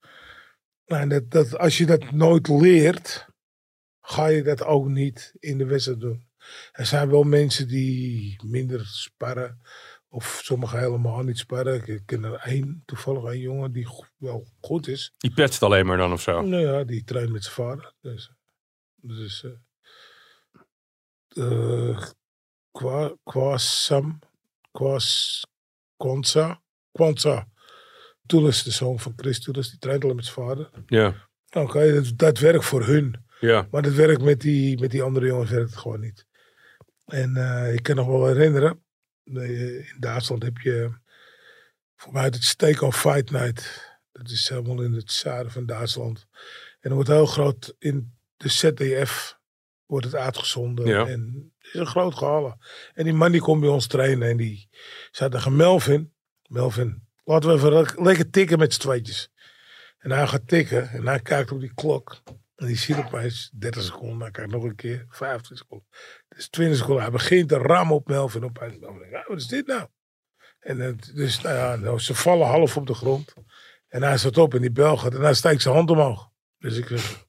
Nou, 0.86 1.02
en 1.02 1.08
dat, 1.08 1.30
dat, 1.30 1.58
als 1.58 1.78
je 1.78 1.86
dat 1.86 2.10
nooit 2.10 2.48
leert, 2.48 3.26
ga 4.00 4.26
je 4.26 4.42
dat 4.42 4.64
ook 4.64 4.86
niet 4.86 5.34
in 5.38 5.58
de 5.58 5.64
wedstrijd 5.66 6.00
doen. 6.00 6.28
Er 6.72 6.86
zijn 6.86 7.10
wel 7.10 7.22
mensen 7.22 7.68
die 7.68 8.40
minder 8.44 8.86
sparren. 8.86 9.60
Of 10.08 10.40
sommigen 10.42 10.78
helemaal 10.78 11.22
niet 11.22 11.38
sparren. 11.38 11.86
Ik 11.86 12.02
ken 12.06 12.24
er 12.24 12.34
één, 12.34 12.82
toevallig 12.84 13.22
een 13.22 13.40
jongen 13.40 13.72
die 13.72 13.88
wel 14.16 14.46
goed 14.60 14.88
is. 14.88 15.12
Die 15.16 15.34
petst 15.34 15.62
alleen 15.62 15.86
maar 15.86 15.96
dan 15.96 16.12
of 16.12 16.20
zo. 16.20 16.40
Nou 16.40 16.62
ja, 16.62 16.84
die 16.84 17.04
traint 17.04 17.30
met 17.30 17.42
zijn 17.42 17.54
vader. 17.54 17.94
Dus, 18.00 18.30
dus 18.94 19.44
eh 19.44 19.50
eh, 21.36 21.98
Kwa- 22.70 23.16
Kwasam, 23.24 24.18
Kwas, 24.72 25.42
Kwanza, 25.96 26.60
Kwanza. 26.92 27.48
Toulis, 28.26 28.62
de 28.62 28.70
zoon 28.70 29.00
van 29.00 29.12
Chris 29.16 29.40
Toulis, 29.40 29.70
die 29.70 29.78
traint 29.78 30.02
alleen 30.04 30.16
met 30.16 30.24
zijn 30.24 30.46
vader. 30.46 30.70
Ja, 30.86 31.28
Oké, 31.50 31.92
dat, 31.94 32.12
dat 32.16 32.38
werkt 32.38 32.64
voor 32.64 32.84
hun. 32.84 33.24
ja. 33.40 33.68
Maar 33.70 33.82
dat 33.82 33.92
werkt 33.92 34.22
met 34.22 34.40
die, 34.40 34.80
met 34.80 34.90
die 34.90 35.02
andere 35.02 35.26
jongens 35.26 35.50
werkt 35.50 35.70
het 35.70 35.78
gewoon 35.78 36.00
niet. 36.00 36.26
En 37.04 37.36
eh, 37.36 37.74
ik 37.74 37.82
kan 37.82 37.96
nog 37.96 38.06
wel 38.06 38.26
herinneren, 38.26 38.84
eh, 39.24 39.74
in 39.88 39.96
Duitsland 39.98 40.42
heb 40.42 40.58
je 40.58 40.90
voor 41.96 42.12
mij 42.12 42.24
het 42.24 42.44
Steak 42.44 42.80
on 42.80 42.92
Fight 42.92 43.30
Night. 43.30 43.90
Dat 44.12 44.30
is 44.30 44.48
helemaal 44.48 44.82
in 44.82 44.92
het 44.92 45.12
zuiden 45.12 45.52
van 45.52 45.66
Duitsland. 45.66 46.26
En 46.80 46.88
dat 46.90 46.92
wordt 46.92 47.08
heel 47.08 47.26
groot 47.26 47.74
in 47.78 48.14
de 48.36 48.48
ZDF 48.48 49.38
wordt 49.86 50.06
het 50.06 50.14
uitgezonden. 50.14 50.86
Ja. 50.86 51.06
En 51.06 51.52
het 51.58 51.74
is 51.74 51.80
een 51.80 51.86
groot 51.86 52.14
gala. 52.14 52.56
En 52.94 53.04
die 53.04 53.12
man 53.12 53.32
die 53.32 53.40
komt 53.40 53.60
bij 53.60 53.70
ons 53.70 53.86
trainen 53.86 54.28
en 54.28 54.36
die 54.36 54.68
zei 55.10 55.30
tegen 55.30 55.56
Melvin, 55.56 56.14
Melvin, 56.48 57.08
laten 57.24 57.48
we 57.48 57.54
even 57.54 57.72
le- 57.72 58.02
lekker 58.04 58.30
tikken 58.30 58.58
met 58.58 58.74
z'n 58.74 58.80
tweetjes. 58.80 59.30
En 59.98 60.10
hij 60.10 60.26
gaat 60.26 60.48
tikken 60.48 60.88
en 60.88 61.06
hij 61.06 61.20
kijkt 61.20 61.52
op 61.52 61.60
die 61.60 61.74
klok. 61.74 62.22
En 62.54 62.66
die 62.66 62.76
ziet 62.76 62.96
opeens 62.96 63.50
30 63.58 63.82
seconden. 63.82 64.18
Dan 64.18 64.30
kijkt 64.30 64.50
nog 64.52 64.62
een 64.62 64.74
keer 64.74 65.06
15 65.08 65.56
seconden. 65.56 65.86
Dus 66.28 66.48
20 66.48 66.76
seconden. 66.78 67.02
Hij 67.02 67.12
begint 67.12 67.48
te 67.48 67.56
rammen 67.56 67.94
op 67.96 68.08
Melvin. 68.08 68.44
Opeens 68.44 68.78
Melvin 68.78 68.98
denkt, 68.98 69.14
"Ah, 69.16 69.26
wat 69.26 69.36
is 69.38 69.46
dit 69.46 69.66
nou? 69.66 69.86
En 70.60 70.78
het, 70.78 71.10
dus 71.14 71.40
nou 71.40 71.56
ja, 71.56 71.76
nou, 71.76 71.98
ze 71.98 72.14
vallen 72.14 72.46
half 72.46 72.76
op 72.76 72.86
de 72.86 72.94
grond. 72.94 73.34
En 73.88 74.02
hij 74.02 74.18
staat 74.18 74.38
op 74.38 74.54
en 74.54 74.60
die 74.60 74.72
bel 74.72 74.96
gaat. 74.96 75.14
En 75.14 75.20
hij 75.20 75.34
steekt 75.34 75.62
zijn 75.62 75.74
hand 75.74 75.90
omhoog. 75.90 76.30
Dus 76.58 76.76
ik 76.76 76.86
zeg, 76.86 77.24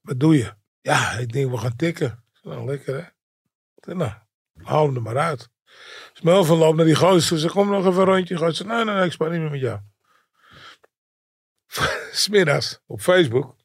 wat 0.00 0.20
doe 0.20 0.36
je? 0.36 0.54
Ja, 0.80 1.12
ik 1.12 1.32
denk 1.32 1.50
we 1.50 1.56
gaan 1.56 1.76
tikken. 1.76 2.24
Nou, 2.42 2.64
lekker 2.64 2.94
hè. 2.94 3.04
Zeg, 3.74 3.94
nou, 3.94 4.12
haal 4.62 4.86
hem 4.86 4.96
er 4.96 5.02
maar 5.02 5.18
uit. 5.18 5.50
Dus 6.12 6.20
Melvin 6.22 6.56
loopt 6.56 6.76
naar 6.76 6.86
die 6.86 6.94
gozer. 6.94 7.22
Ze 7.22 7.38
zegt, 7.38 7.52
kom 7.52 7.70
nog 7.70 7.86
even 7.86 8.00
een 8.00 8.04
rondje. 8.06 8.36
Gozer 8.36 8.54
zegt, 8.54 8.70
nee, 8.70 8.84
nee, 8.84 8.94
nee, 8.94 9.04
ik 9.04 9.12
spaar 9.12 9.30
niet 9.30 9.40
meer 9.40 9.50
met 9.50 9.60
jou. 9.60 9.80
Smiddags 12.12 12.80
op 12.86 13.00
Facebook. 13.00 13.56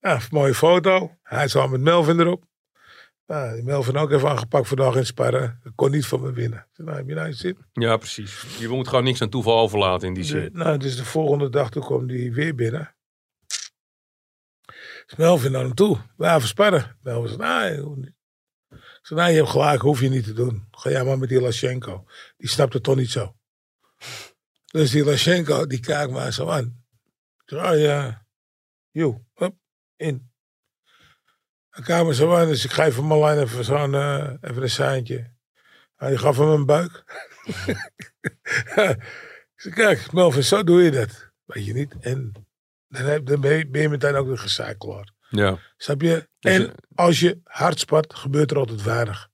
Ja, 0.00 0.20
mooie 0.30 0.54
foto. 0.54 1.16
Hij 1.22 1.48
zat 1.48 1.70
met 1.70 1.80
Melvin 1.80 2.20
erop. 2.20 2.44
Nou, 3.26 3.54
die 3.54 3.64
Melvin 3.64 3.96
ook 3.96 4.10
even 4.10 4.28
aangepakt 4.28 4.68
vandaag 4.68 4.94
in 4.94 5.06
sparren. 5.06 5.60
Kon 5.74 5.90
niet 5.90 6.06
van 6.06 6.20
me 6.20 6.32
winnen. 6.32 6.58
Ik 6.58 6.66
zei, 6.72 6.86
nou, 6.86 6.98
heb 6.98 7.08
je 7.08 7.14
nou 7.14 7.28
iets 7.28 7.40
zin? 7.40 7.58
ja, 7.72 7.96
precies. 7.96 8.58
Je 8.58 8.68
moet 8.68 8.88
gewoon 8.88 9.04
niks 9.04 9.22
aan 9.22 9.28
toeval 9.28 9.58
overlaten 9.58 10.08
in 10.08 10.14
die 10.14 10.24
zin. 10.24 10.50
nou, 10.52 10.78
dus 10.78 10.96
de 10.96 11.04
volgende 11.04 11.48
dag 11.48 11.70
toen 11.70 11.82
kwam 11.82 12.08
hij 12.08 12.32
weer 12.32 12.54
binnen. 12.54 12.94
Dus 15.10 15.18
Melvin 15.18 15.52
naar 15.52 15.62
hem 15.62 15.74
toe. 15.74 15.98
We 16.16 16.26
even 16.26 16.48
sparren. 16.48 16.96
Melvin 17.02 17.28
zei, 17.28 17.40
nou, 17.40 17.72
je 17.72 17.80
hoeft 17.80 17.96
niet. 17.98 18.14
Ik 18.70 19.06
zei, 19.06 19.20
nou, 19.20 19.32
je 19.32 19.36
hebt 19.36 19.48
gelijk, 19.48 19.80
hoef 19.80 20.00
je 20.00 20.08
niet 20.08 20.24
te 20.24 20.32
doen. 20.32 20.66
Ga 20.70 20.90
jij 20.90 21.04
maar 21.04 21.18
met 21.18 21.28
die 21.28 21.40
Lashenko. 21.40 22.06
Die 22.36 22.48
snapt 22.48 22.72
het 22.72 22.82
toch 22.82 22.96
niet 22.96 23.10
zo. 23.10 23.36
Dus 24.64 24.90
die 24.90 25.04
Lashenko, 25.04 25.66
die 25.66 25.80
kijkt 25.80 26.12
mij 26.12 26.30
zo 26.30 26.48
aan. 26.48 26.84
Ik 27.44 27.56
oh 27.56 27.78
ja, 27.78 28.26
hup, 28.92 29.54
in. 29.96 30.30
Hij 31.70 31.84
kijkt 31.84 32.06
me 32.06 32.14
zo 32.14 32.34
aan, 32.34 32.46
dus 32.46 32.64
ik 32.64 32.70
geef 32.70 32.96
hem 32.96 33.04
Marlijn 33.04 33.38
even 33.38 33.64
zo'n, 33.64 33.94
eh, 33.94 34.32
even 34.40 34.62
een 34.62 34.70
seintje. 34.70 35.32
Hij 35.96 36.16
gaf 36.16 36.36
hem 36.36 36.48
een 36.48 36.66
buik. 36.66 37.04
ik 39.54 39.54
zeg, 39.56 39.74
kijk, 39.74 40.12
Melvin, 40.12 40.44
zo 40.44 40.64
doe 40.64 40.82
je 40.82 40.90
dat. 40.90 41.32
Weet 41.44 41.66
je 41.66 41.72
niet. 41.72 41.96
En 42.00 42.49
dan, 42.90 43.04
heb, 43.04 43.26
dan 43.26 43.40
ben, 43.40 43.56
je, 43.56 43.68
ben 43.68 43.82
je 43.82 43.88
meteen 43.88 44.14
ook 44.14 44.26
weer 44.26 44.74
klaar. 44.78 45.12
Ja. 45.28 45.58
Snap 45.76 46.00
je? 46.00 46.28
Dus 46.38 46.56
en 46.58 46.74
als 46.94 47.20
je 47.20 47.40
hard 47.44 47.78
spart, 47.78 48.14
gebeurt 48.14 48.50
er 48.50 48.56
altijd 48.58 48.82
weinig. 48.82 49.28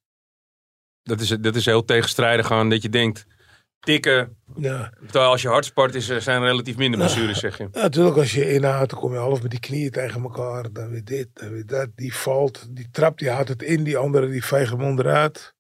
Dat 1.03 1.21
is, 1.21 1.29
dat 1.29 1.57
is 1.57 1.65
heel 1.65 1.85
tegenstrijdig 1.85 2.53
aan 2.53 2.71
dat 2.71 2.83
je 2.83 2.89
denkt, 2.89 3.27
tikken. 3.81 4.37
Ja. 4.57 4.93
Terwijl 5.05 5.31
als 5.31 5.43
je 5.43 5.49
hard 5.49 5.65
sport 5.65 5.95
is, 5.95 6.09
er 6.09 6.23
zijn 6.23 6.43
relatief 6.43 6.77
minder 6.77 7.01
blessures, 7.01 7.39
zeg 7.39 7.59
je. 7.59 7.69
Ja, 7.73 7.81
natuurlijk, 7.81 8.17
als 8.17 8.33
je 8.33 8.53
inhoudt, 8.53 8.91
dan 8.91 9.01
kom 9.01 9.13
je 9.13 9.19
half 9.19 9.43
met 9.43 9.51
die 9.51 9.61
knieën 9.61 9.91
tegen 9.91 10.23
elkaar. 10.23 10.73
Dan 10.73 10.91
weer 10.91 11.05
dit, 11.05 11.29
dan 11.33 11.51
weer 11.51 11.67
dat. 11.67 11.89
Die 11.95 12.15
valt, 12.15 12.77
die 12.77 12.89
trap, 12.91 13.19
die 13.19 13.31
houdt 13.31 13.49
het 13.49 13.63
in. 13.63 13.85
Die 13.85 13.97
andere, 13.97 14.31
die 14.31 14.45
veegt 14.45 14.71
hem 14.71 14.83
onderuit. 14.83 15.55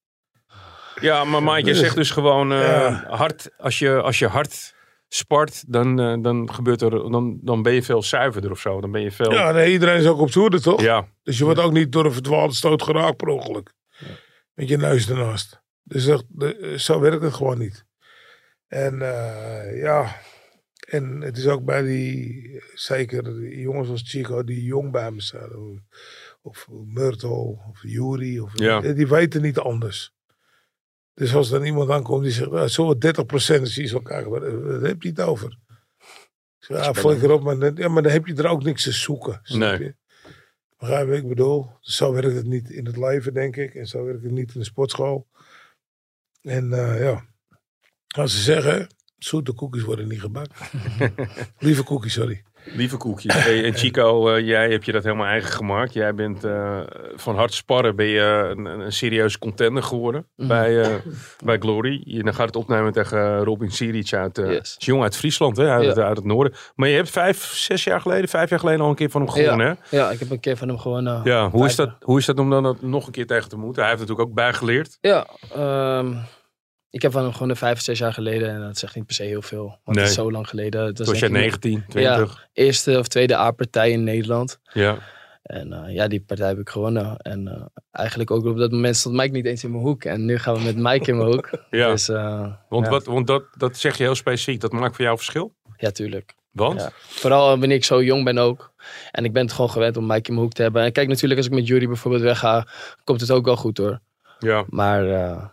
Ja, 1.00 1.24
maar 1.24 1.42
Mike, 1.42 1.58
je 1.58 1.64
Dus- 1.64 1.78
zegt 1.78 1.94
dus 1.94 2.10
gewoon 2.10 2.52
eh, 2.52 2.58
Ja. 2.60 3.04
hard, 3.08 3.50
als 3.58 3.78
je, 3.78 4.00
als 4.02 4.18
je 4.18 4.26
hard 4.26 4.74
sport, 5.08 5.64
dan, 5.72 6.00
eh, 6.00 6.14
dan, 6.22 6.54
gebeurt 6.54 6.82
er, 6.82 6.90
dan, 6.90 7.38
dan 7.42 7.62
ben 7.62 7.72
je 7.72 7.82
veel 7.82 8.02
zuiverder 8.02 8.50
of 8.50 8.60
zo. 8.60 8.80
Dan 8.80 8.90
ben 8.92 9.02
je 9.02 9.10
veel... 9.10 9.32
Ja, 9.32 9.52
nee, 9.52 9.72
iedereen 9.72 9.98
is 9.98 10.06
ook 10.06 10.20
op 10.20 10.30
zoede, 10.30 10.60
toch? 10.60 10.80
ja. 10.80 11.08
Dus 11.22 11.38
je 11.38 11.44
wordt 11.44 11.60
ook 11.60 11.72
niet 11.72 11.92
door 11.92 12.04
een 12.04 12.12
verdwaalde 12.12 12.54
stoot 12.54 12.82
geraakt 12.82 13.16
per 13.16 13.28
ongeluk. 13.28 13.72
Met 14.54 14.68
je 14.68 14.76
neus 14.76 15.08
ernaast. 15.10 15.60
Dus 15.82 16.04
dat, 16.04 16.24
de- 16.28 16.74
zo 16.76 17.00
werkt 17.00 17.22
het 17.22 17.34
gewoon 17.34 17.58
niet. 17.58 17.84
En 18.66 19.02
eh, 19.02 19.80
ja, 19.82 20.16
en 20.88 21.20
het 21.20 21.36
is 21.36 21.46
ook 21.46 21.64
bij 21.64 21.82
die, 21.82 22.62
zeker 22.74 23.22
die 23.24 23.60
jongens 23.60 23.88
als 23.88 24.02
Chico 24.10 24.44
die 24.44 24.62
jong 24.64 24.92
bij 24.92 25.10
me 25.10 25.20
staan. 25.22 25.56
Of, 25.56 25.78
of 26.42 26.66
Myrtle, 26.86 27.30
of 27.70 27.78
Yuri, 27.82 28.40
of, 28.40 28.58
Ja. 28.58 28.80
die 28.80 29.06
weten 29.06 29.42
niet 29.42 29.58
anders. 29.58 30.14
Dus 31.16 31.34
als 31.34 31.48
dan 31.48 31.64
iemand 31.64 31.90
aankomt 31.90 32.22
die 32.22 32.32
zegt, 32.32 32.50
ah, 32.50 32.68
zo 32.68 32.94
30% 32.94 33.62
is 33.62 33.78
iets 33.78 33.92
elkaar, 33.92 34.28
waar 34.30 34.62
waar 34.62 34.80
heb 34.80 35.02
je 35.02 35.08
het 35.08 35.20
over? 35.20 35.58
Ik 36.58 36.64
zeg, 36.74 36.84
ja, 36.84 36.94
flikker 36.94 37.30
op, 37.30 37.42
maar 37.42 37.58
dan, 37.58 37.76
ja, 37.76 37.88
maar 37.88 38.02
dan 38.02 38.12
heb 38.12 38.26
je 38.26 38.34
er 38.34 38.48
ook 38.48 38.62
niks 38.62 38.82
te 38.82 38.92
zoeken. 38.92 39.40
snap 39.42 39.78
Nee. 39.78 39.88
je? 39.88 39.94
Begrijp 40.78 41.04
je 41.04 41.10
wat 41.10 41.20
ik 41.20 41.28
bedoel? 41.28 41.70
Zo 41.80 42.12
werkt 42.12 42.34
het 42.34 42.46
niet 42.46 42.70
in 42.70 42.86
het 42.86 42.96
leven, 42.96 43.34
denk 43.34 43.56
ik. 43.56 43.74
En 43.74 43.86
zo 43.86 44.04
werkt 44.04 44.22
het 44.22 44.32
niet 44.32 44.54
in 44.54 44.60
de 44.60 44.66
sportschool. 44.66 45.26
En 46.42 46.72
eh, 46.72 47.00
ja, 47.00 47.26
als 48.16 48.34
ze 48.34 48.40
zeggen, 48.42 48.88
zoete 49.18 49.52
koekjes 49.52 49.84
worden 49.84 50.08
niet 50.08 50.20
gebakken. 50.20 50.54
Lieve 51.58 51.82
koekjes, 51.82 52.12
sorry. 52.12 52.42
Lieve 52.74 52.96
koekjes. 52.96 53.34
Hey, 53.44 53.64
en 53.64 53.74
Chico, 53.74 54.28
eh, 54.34 54.46
jij 54.46 54.70
hebt 54.70 54.84
je 54.84 54.92
dat 54.92 55.04
helemaal 55.04 55.26
eigen 55.26 55.50
gemaakt. 55.52 55.92
Jij 55.92 56.14
bent 56.14 56.44
eh, 56.44 56.80
van 57.14 57.36
hard 57.36 57.54
sparren 57.54 57.96
ben 57.96 58.06
je 58.06 58.54
een, 58.56 58.64
een 58.64 58.92
serieuze 58.92 59.38
contender 59.38 59.82
geworden 59.82 60.26
Mhm. 60.36 60.48
bij, 60.48 60.80
eh, 60.82 60.94
bij 61.44 61.58
Glory. 61.58 62.02
Je 62.04 62.22
dan 62.22 62.34
gaat 62.34 62.46
het 62.46 62.56
opnemen 62.56 62.92
tegen 62.92 63.44
Robin 63.44 63.70
Siric 63.70 64.12
uit, 64.12 64.38
eh 64.38 64.50
Yes. 64.52 64.74
jong 64.78 65.02
uit 65.02 65.16
Friesland, 65.16 65.56
hè, 65.56 65.68
uit, 65.70 65.96
Ja. 65.96 66.02
uit 66.02 66.16
het 66.16 66.26
noorden. 66.26 66.52
Maar 66.74 66.88
je 66.88 66.94
hebt 66.96 67.10
vijf, 67.10 67.44
zes 67.44 67.84
jaar 67.84 68.00
geleden, 68.00 68.28
vijf 68.28 68.50
jaar 68.50 68.58
geleden 68.58 68.80
al 68.80 68.88
een 68.88 68.94
keer 68.94 69.10
van 69.10 69.20
hem 69.20 69.30
gewonnen, 69.30 69.66
hè? 69.90 69.96
Ja, 69.96 70.10
ik 70.10 70.18
heb 70.18 70.30
een 70.30 70.40
keer 70.40 70.56
van 70.56 70.68
hem 70.68 70.78
gewonnen. 70.78 71.20
Ja, 71.24 71.50
hoe 71.50 71.66
is, 71.66 71.76
dat, 71.76 71.90
hoe 72.00 72.18
is 72.18 72.26
dat 72.26 72.38
om 72.38 72.50
dan 72.50 72.62
dat 72.62 72.82
nog 72.82 73.06
een 73.06 73.12
keer 73.12 73.26
tegen 73.26 73.48
te 73.48 73.56
moeten? 73.56 73.82
Hij 73.82 73.90
heeft 73.90 74.00
natuurlijk 74.02 74.28
ook 74.28 74.34
bijgeleerd. 74.34 74.98
Ja, 75.00 75.26
ehm, 75.54 76.14
ik 76.90 77.02
heb 77.02 77.12
van 77.12 77.22
hem 77.22 77.32
gewonnen 77.32 77.56
vijf, 77.56 77.80
zes 77.80 77.98
jaar 77.98 78.12
geleden. 78.12 78.48
En 78.48 78.60
dat 78.60 78.78
zegt 78.78 78.94
niet 78.94 79.06
per 79.06 79.14
se 79.14 79.22
heel 79.22 79.42
veel. 79.42 79.64
Want 79.66 79.96
Nee. 79.96 79.98
het 79.98 80.08
is 80.08 80.14
zo 80.14 80.30
lang 80.30 80.48
geleden. 80.48 80.94
Toen 80.94 81.06
was 81.06 81.22
ik 81.22 81.30
19, 81.30 81.84
20. 81.88 82.48
eerste 82.52 82.98
of 82.98 83.08
tweede 83.08 83.36
A-partij 83.36 83.90
in 83.90 84.04
Nederland. 84.04 84.58
Ja. 84.72 84.98
En 85.42 85.72
eh, 85.72 85.94
ja, 85.94 86.08
die 86.08 86.20
partij 86.20 86.48
heb 86.48 86.58
ik 86.58 86.68
gewonnen. 86.68 87.16
En 87.16 87.48
eh, 87.48 87.62
eigenlijk 87.90 88.30
ook 88.30 88.44
op 88.44 88.56
dat 88.56 88.70
moment 88.70 88.96
stond 88.96 89.14
Mike 89.14 89.32
niet 89.32 89.46
eens 89.46 89.64
in 89.64 89.70
mijn 89.70 89.82
hoek. 89.82 90.04
En 90.04 90.24
nu 90.24 90.38
gaan 90.38 90.54
we 90.54 90.60
met 90.60 90.76
Mike 90.76 91.10
in 91.10 91.16
mijn 91.16 91.30
hoek. 91.30 91.50
ja. 91.70 91.90
Dus 91.90 92.08
eh, 92.08 92.52
want 92.68 92.84
ja. 92.84 92.90
wat, 92.90 93.04
want 93.04 93.26
dat, 93.26 93.44
dat 93.56 93.76
zeg 93.76 93.96
je 93.96 94.02
heel 94.02 94.14
specifiek. 94.14 94.60
Dat 94.60 94.72
maakt 94.72 94.96
voor 94.96 95.04
jou 95.04 95.16
verschil? 95.16 95.54
ja, 95.76 95.90
tuurlijk. 95.90 96.34
Want? 96.50 96.80
Ja. 96.80 96.90
Vooral 96.94 97.48
wanneer 97.58 97.76
ik 97.76 97.84
zo 97.84 98.02
jong 98.02 98.24
ben 98.24 98.38
ook. 98.38 98.72
En 99.10 99.24
ik 99.24 99.32
ben 99.32 99.42
het 99.42 99.52
gewoon 99.52 99.70
gewend 99.70 99.96
om 99.96 100.06
Mike 100.06 100.28
in 100.28 100.32
mijn 100.34 100.44
hoek 100.44 100.52
te 100.52 100.62
hebben. 100.62 100.82
En 100.82 100.92
kijk, 100.92 101.08
natuurlijk 101.08 101.36
als 101.36 101.48
ik 101.48 101.54
met 101.54 101.66
Jury 101.66 101.86
bijvoorbeeld 101.86 102.22
wegga, 102.22 102.66
komt 103.04 103.20
het 103.20 103.30
ook 103.30 103.44
wel 103.44 103.56
goed 103.56 103.78
hoor. 103.78 104.00
Ja. 104.38 104.64
Maar 104.68 105.10
eh, 105.10 105.44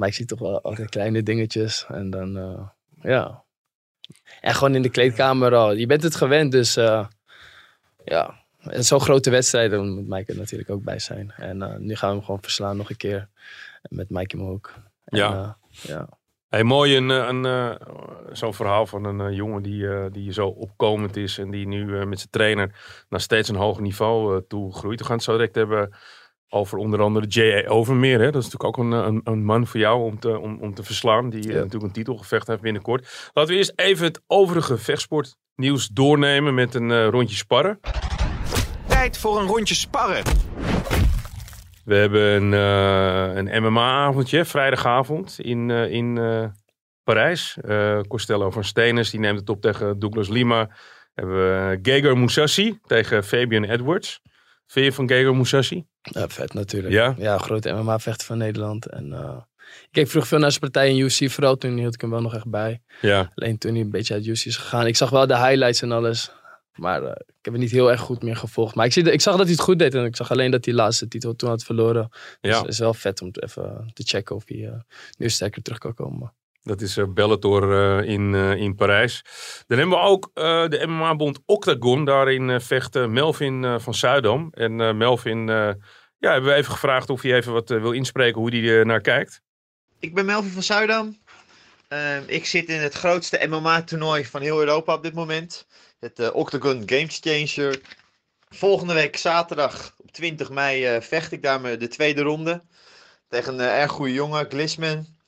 ja, 0.00 0.06
Mike 0.06 0.14
ziet 0.14 0.28
toch 0.28 0.38
wel 0.38 0.60
altijd 0.62 0.88
kleine 0.88 1.22
dingetjes. 1.22 1.86
En 1.88 2.10
dan, 2.10 2.36
eh, 2.36 2.68
ja. 3.02 3.44
En 4.40 4.54
gewoon 4.54 4.74
in 4.74 4.82
de 4.82 4.90
kleedkamer 4.90 5.54
al. 5.54 5.72
Je 5.72 5.86
bent 5.86 6.02
het 6.02 6.14
gewend, 6.14 6.52
dus 6.52 6.76
eh, 6.76 7.06
ja. 8.04 8.38
En 8.60 8.84
zo'n 8.84 9.00
grote 9.00 9.30
wedstrijden 9.30 9.78
dan 9.78 9.94
moet 9.94 10.08
Mike 10.08 10.32
er 10.32 10.38
natuurlijk 10.38 10.70
ook 10.70 10.82
bij 10.82 10.98
zijn. 10.98 11.32
En 11.36 11.62
eh, 11.62 11.76
nu 11.76 11.96
gaan 11.96 12.08
we 12.08 12.16
hem 12.16 12.24
gewoon 12.24 12.42
verslaan 12.42 12.76
nog 12.76 12.90
een 12.90 12.96
keer. 12.96 13.28
Met 13.82 14.10
Mike 14.10 14.36
mijn 14.36 14.48
hoek. 14.48 14.74
En, 15.04 15.18
Ja. 15.18 15.56
ja. 15.68 16.08
Hey, 16.48 16.64
mooi, 16.64 16.96
een, 16.96 17.08
een, 17.08 17.78
zo'n 18.32 18.54
verhaal 18.54 18.86
van 18.86 19.04
een 19.04 19.34
jongen 19.34 19.62
die, 19.62 20.10
die 20.10 20.32
zo 20.32 20.46
opkomend 20.46 21.16
is 21.16 21.38
en 21.38 21.50
die 21.50 21.66
nu 21.66 22.06
met 22.06 22.18
zijn 22.18 22.30
trainer 22.30 22.74
naar 23.08 23.20
steeds 23.20 23.48
een 23.48 23.56
hoger 23.56 23.82
niveau 23.82 24.44
toe 24.48 24.74
groeit. 24.74 24.98
We 25.00 25.06
gaan 25.06 25.14
het 25.14 25.24
zo 25.24 25.32
direct 25.32 25.54
hebben 25.54 25.94
over 26.52 26.78
onder 26.78 27.00
andere 27.00 27.26
J.A. 27.26 27.68
Overmeer. 27.68 28.18
Hè? 28.20 28.30
Dat 28.30 28.42
is 28.42 28.50
natuurlijk 28.50 28.78
ook 28.78 28.84
een, 28.84 28.92
een, 28.92 29.20
een 29.24 29.44
man 29.44 29.66
voor 29.66 29.80
jou 29.80 30.02
om 30.04 30.18
te, 30.18 30.38
om, 30.38 30.58
om 30.60 30.74
te 30.74 30.82
verslaan, 30.82 31.30
die 31.30 31.40
eh, 31.42 31.48
Ja. 31.48 31.54
natuurlijk 31.54 31.82
een 31.84 31.92
titelgevecht 31.92 32.46
heeft 32.46 32.60
binnenkort. 32.60 33.30
Laten 33.32 33.52
we 33.52 33.58
eerst 33.58 33.72
even 33.76 34.04
het 34.04 34.20
overige 34.26 34.78
vechtsportnieuws 34.78 35.88
doornemen 35.88 36.54
met 36.54 36.74
een 36.74 36.90
eh, 36.90 37.08
rondje 37.08 37.36
sparren. 37.36 37.80
Tijd 38.88 39.18
voor 39.18 39.40
een 39.40 39.46
rondje 39.46 39.74
sparren. 39.74 40.22
We 41.84 41.94
hebben 41.94 42.22
een, 42.22 42.54
eh, 42.54 43.36
een 43.36 43.62
MMA-avondje, 43.62 44.44
vrijdagavond 44.44 45.36
in, 45.40 45.70
eh, 45.70 45.90
in 45.90 46.18
eh, 46.18 46.44
Parijs. 47.04 47.56
Eh, 47.62 48.00
Costello 48.08 48.50
van 48.50 48.64
Stenes, 48.64 49.10
die 49.10 49.20
neemt 49.20 49.38
het 49.40 49.48
op 49.48 49.60
tegen 49.60 49.98
Douglas 49.98 50.28
Lima. 50.28 50.70
Hebben 51.14 51.36
we 51.82 52.14
Moussassi 52.14 52.78
tegen 52.86 53.24
Fabian 53.24 53.64
Edwards. 53.64 54.20
Vind 54.70 54.86
je 54.86 54.92
van 54.92 55.08
Gegard 55.08 55.34
Moussassi? 55.34 55.84
Ja, 56.02 56.28
vet 56.28 56.52
natuurlijk. 56.54 56.92
Ja? 56.92 57.14
Ja, 57.18 57.38
grote 57.38 57.72
MMA-vechter 57.72 58.26
van 58.26 58.38
Nederland. 58.38 58.86
En, 58.86 59.12
eh, 59.12 59.36
ik 59.58 59.88
keek 59.90 60.08
vroeger 60.08 60.28
veel 60.30 60.38
naar 60.38 60.50
zijn 60.50 60.60
partij 60.60 60.90
in 60.90 60.98
UFC, 60.98 61.30
vooral 61.30 61.56
toen 61.56 61.76
hield 61.76 61.94
ik 61.94 62.00
hem 62.00 62.10
wel 62.10 62.20
nog 62.20 62.34
echt 62.34 62.48
bij. 62.50 62.80
Ja. 63.00 63.32
Alleen 63.34 63.58
toen 63.58 63.72
hij 63.72 63.80
een 63.80 63.90
beetje 63.90 64.14
uit 64.14 64.26
UFC 64.26 64.44
is 64.46 64.56
gegaan. 64.56 64.86
Ik 64.86 64.96
zag 64.96 65.10
wel 65.10 65.26
de 65.26 65.36
highlights 65.36 65.82
en 65.82 65.92
alles. 65.92 66.30
Maar 66.74 67.02
eh, 67.02 67.10
ik 67.10 67.44
heb 67.44 67.52
het 67.52 67.62
niet 67.62 67.70
heel 67.70 67.90
erg 67.90 68.00
goed 68.00 68.22
meer 68.22 68.36
gevolgd. 68.36 68.74
Maar 68.74 68.86
ik, 68.86 68.92
zie, 68.92 69.12
ik 69.12 69.20
zag 69.20 69.36
dat 69.36 69.44
hij 69.44 69.52
het 69.54 69.62
goed 69.64 69.78
deed. 69.78 69.94
En 69.94 70.04
ik 70.04 70.16
zag 70.16 70.30
alleen 70.30 70.50
dat 70.50 70.64
hij 70.64 70.74
de 70.74 70.80
laatste 70.80 71.08
titel 71.08 71.36
toen 71.36 71.48
had 71.48 71.62
verloren. 71.64 72.08
Dus 72.10 72.52
Ja. 72.54 72.60
het 72.60 72.68
is 72.68 72.78
wel 72.78 72.94
vet 72.94 73.22
om 73.22 73.32
te 73.32 73.42
even 73.42 73.90
te 73.92 74.02
checken 74.02 74.36
of 74.36 74.42
hij 74.46 74.66
eh, 74.66 74.80
nu 75.18 75.28
sterker 75.28 75.62
terug 75.62 75.78
kan 75.78 75.94
komen. 75.94 76.32
Dat 76.62 76.80
is 76.80 76.96
eh, 76.96 77.04
Bellator 77.08 77.72
eh, 77.72 78.08
in, 78.08 78.34
eh, 78.34 78.54
in 78.54 78.74
Parijs. 78.74 79.22
Dan 79.66 79.78
hebben 79.78 79.98
we 79.98 80.04
ook 80.04 80.30
de 80.70 80.84
MMA-bond 80.86 81.38
Octagon. 81.46 82.04
Daarin 82.04 82.60
vecht 82.60 82.94
Melvin 83.06 83.80
van 83.80 83.94
Zuidam. 83.94 84.48
En 84.50 84.96
Melvin, 84.96 85.46
ja, 85.46 85.76
hebben 86.18 86.50
we 86.50 86.56
even 86.56 86.72
gevraagd 86.72 87.10
of 87.10 87.22
hij 87.22 87.34
even 87.34 87.52
wat 87.52 87.68
wil 87.68 87.92
inspreken 87.92 88.40
hoe 88.40 88.50
hij 88.50 88.68
er 88.68 88.86
naar 88.86 89.00
kijkt. 89.00 89.40
Ik 89.98 90.14
ben 90.14 90.24
Melvin 90.24 90.50
van 90.50 90.62
Zuidam. 90.62 91.18
Ehm, 91.88 92.22
ik 92.26 92.46
zit 92.46 92.68
in 92.68 92.80
het 92.80 92.94
grootste 92.94 93.46
MMA-toernooi 93.48 94.24
van 94.24 94.40
heel 94.40 94.58
Europa 94.58 94.94
op 94.94 95.02
dit 95.02 95.14
moment. 95.14 95.66
Het 96.00 96.32
Octagon 96.32 96.82
Game 96.86 97.06
Changer. 97.08 97.80
Volgende 98.48 98.94
week 98.94 99.16
zaterdag 99.16 99.94
op 99.96 100.12
20 100.12 100.50
mei 100.50 101.02
vecht 101.02 101.32
ik 101.32 101.42
daar 101.42 101.78
de 101.78 101.88
tweede 101.88 102.22
ronde. 102.22 102.62
Tegen 103.28 103.54
een 103.54 103.60
erg 103.60 103.90
goede 103.90 104.12
jongen, 104.12 104.46
Glisman. 104.48 105.19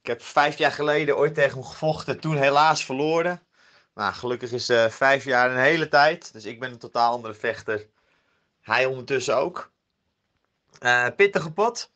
Ik 0.00 0.06
heb 0.06 0.22
vijf 0.22 0.58
jaar 0.58 0.72
geleden 0.72 1.16
ooit 1.16 1.34
tegen 1.34 1.58
hem 1.58 1.64
gevochten. 1.64 2.20
Toen 2.20 2.36
helaas 2.36 2.84
verloren. 2.84 3.42
Nou, 3.98 4.12
gelukkig 4.12 4.52
is 4.52 4.68
eh, 4.68 4.88
vijf 4.88 5.24
jaar 5.24 5.50
een 5.50 5.58
hele 5.58 5.88
tijd. 5.88 6.32
Dus 6.32 6.44
ik 6.44 6.60
ben 6.60 6.70
een 6.70 6.78
totaal 6.78 7.12
andere 7.12 7.34
vechter. 7.34 7.86
Hij 8.60 8.86
ondertussen 8.86 9.36
ook. 9.36 9.70
Eh, 10.78 11.06
pittige 11.16 11.52
pot. 11.52 11.92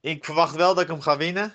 Ik 0.00 0.24
verwacht 0.24 0.54
wel 0.54 0.74
dat 0.74 0.82
ik 0.82 0.90
hem 0.90 1.00
ga 1.00 1.16
winnen. 1.16 1.54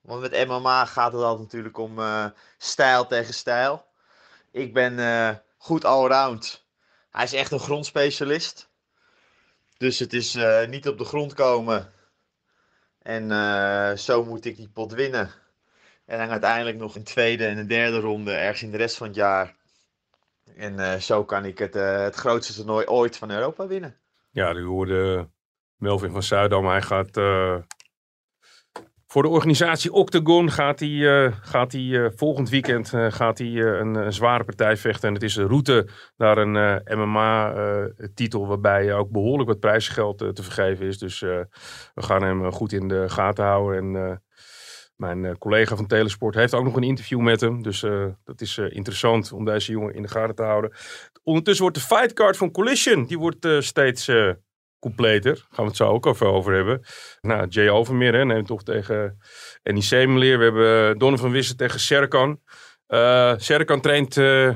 Want 0.00 0.20
met 0.20 0.46
MMA 0.46 0.86
gaat 0.86 1.12
het 1.12 1.22
altijd 1.22 1.42
natuurlijk 1.42 1.78
om 1.78 1.98
eh, 1.98 2.26
stijl 2.58 3.06
tegen 3.06 3.34
stijl. 3.34 3.86
Ik 4.50 4.72
ben 4.72 5.42
goed 5.56 5.84
allround. 5.84 6.64
Hij 7.10 7.24
is 7.24 7.32
echt 7.32 7.52
een 7.52 7.60
grondspecialist. 7.60 8.68
Dus 9.76 9.98
het 9.98 10.12
is 10.12 10.38
niet 10.68 10.88
op 10.88 10.98
de 10.98 11.04
grond 11.04 11.34
komen. 11.34 11.92
En 13.02 13.30
eh, 13.30 13.96
zo 13.96 14.24
moet 14.24 14.44
ik 14.44 14.56
die 14.56 14.68
pot 14.68 14.92
winnen. 14.92 15.30
En 16.04 16.18
dan 16.18 16.30
uiteindelijk 16.30 16.76
nog 16.76 16.94
een 16.94 17.04
tweede 17.04 17.46
en 17.46 17.58
een 17.58 17.66
derde 17.66 18.00
ronde 18.00 18.32
ergens 18.32 18.62
in 18.62 18.70
de 18.70 18.76
rest 18.76 18.96
van 18.96 19.06
het 19.06 19.16
jaar. 19.16 19.56
En 20.56 20.78
eh, 20.78 20.98
zo 20.98 21.24
kan 21.24 21.44
ik 21.44 21.58
het, 21.58 21.76
eh, 21.76 22.02
het 22.02 22.14
grootste 22.14 22.54
toernooi 22.54 22.86
ooit 22.86 23.16
van 23.16 23.30
Europa 23.30 23.66
winnen. 23.66 23.96
Ja, 24.30 24.54
u 24.54 24.64
hoorde 24.64 25.28
Melvin 25.76 26.10
van 26.10 26.22
Zuidam. 26.22 26.66
Hij 26.66 26.82
gaat 26.82 27.16
voor 29.12 29.22
de 29.22 29.28
organisatie 29.28 29.92
Octagon 29.92 30.50
gaat 30.50 30.80
hij, 30.80 31.24
eh, 31.24 31.32
gaat 31.40 31.72
hij 31.72 32.04
eh, 32.04 32.10
volgend 32.16 32.48
weekend 32.48 32.92
eh, 32.92 33.06
gaat 33.10 33.38
hij, 33.38 33.48
een, 33.48 33.94
een 33.94 34.12
zware 34.12 34.44
partij 34.44 34.76
vechten. 34.76 35.08
En 35.08 35.14
het 35.14 35.22
is 35.22 35.36
een 35.36 35.48
route 35.48 35.88
naar 36.16 36.38
een 36.38 36.82
MMA-titel 36.98 38.46
waarbij 38.46 38.94
ook 38.94 39.10
behoorlijk 39.10 39.48
wat 39.48 39.60
prijsgeld 39.60 40.18
te 40.18 40.42
vergeven 40.42 40.86
is. 40.86 40.98
Dus 40.98 41.20
we 41.20 42.02
gaan 42.02 42.22
hem 42.22 42.52
goed 42.52 42.72
in 42.72 42.88
de 42.88 43.08
gaten 43.08 43.44
houden. 43.44 43.76
En 43.78 44.22
mijn 44.96 45.38
collega 45.38 45.76
van 45.76 45.86
Telesport 45.86 46.34
heeft 46.34 46.54
ook 46.54 46.64
nog 46.64 46.76
een 46.76 46.82
interview 46.82 47.20
met 47.20 47.40
hem. 47.40 47.62
Dus 47.62 47.80
dat 48.24 48.40
is 48.40 48.58
interessant 48.58 49.32
om 49.32 49.44
deze 49.44 49.72
jongen 49.72 49.94
in 49.94 50.02
de 50.02 50.08
gaten 50.08 50.34
te 50.34 50.42
houden. 50.42 50.72
Ondertussen 51.22 51.62
wordt 51.62 51.78
de 51.78 51.94
fightcard 51.94 52.36
van 52.36 52.50
Collision, 52.50 53.06
die 53.06 53.18
wordt 53.18 53.48
steeds 53.58 54.10
completer. 54.82 55.36
Gaan 55.36 55.64
we 55.64 55.70
het 55.70 55.76
zo 55.76 55.88
ook 55.88 56.06
even 56.06 56.32
over 56.32 56.54
hebben. 56.54 56.82
Nou, 57.20 57.48
Jay 57.48 57.68
Overmeer 57.68 58.14
hè, 58.14 58.24
neemt 58.24 58.46
toch 58.46 58.62
tegen 58.62 59.18
Annie 59.62 59.82
Semeleer. 59.82 60.38
We 60.38 60.44
hebben 60.44 60.90
eh, 60.90 60.98
Donovan 60.98 61.30
Wissen 61.30 61.56
tegen 61.56 61.80
Serkan. 61.80 62.40
Eh 62.86 63.34
Serkan 63.36 63.80
traint 63.80 64.16
eh, 64.16 64.54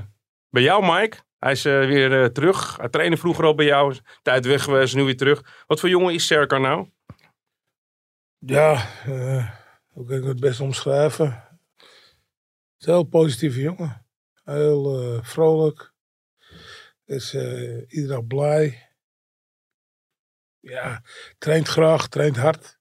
bij 0.51 0.63
jou, 0.63 0.95
Mike. 0.95 1.17
Hij 1.39 1.53
is 1.53 1.63
weer 1.63 2.33
terug. 2.33 2.77
Hij 2.77 2.89
trainde 2.89 3.17
vroeger 3.17 3.45
al 3.45 3.55
bij 3.55 3.67
jou. 3.67 3.97
Tijd 4.23 4.47
weg 4.47 4.63
geweest, 4.63 4.95
nu 4.95 5.03
weer 5.03 5.17
terug. 5.17 5.65
Wat 5.67 5.81
voor 5.81 5.89
jongen 5.89 6.15
is 6.15 6.27
Serkan 6.27 6.61
nou? 6.61 6.89
Ja, 8.39 8.87
hoe 9.93 10.07
kan 10.07 10.17
ik 10.17 10.25
het 10.25 10.41
best 10.41 10.61
omschrijven? 10.61 11.27
Het 11.27 12.79
is 12.79 12.87
een 12.87 12.93
heel 12.93 13.05
positieve 13.05 13.61
jongen. 13.61 14.07
Heel 14.45 15.19
vrolijk. 15.23 15.93
Is 17.05 17.35
iedere 17.35 18.07
dag 18.07 18.27
blij. 18.27 18.86
Ja, 20.69 21.03
traint 21.39 21.69
graag, 21.69 22.09
traint 22.09 22.37
hard. 22.37 22.79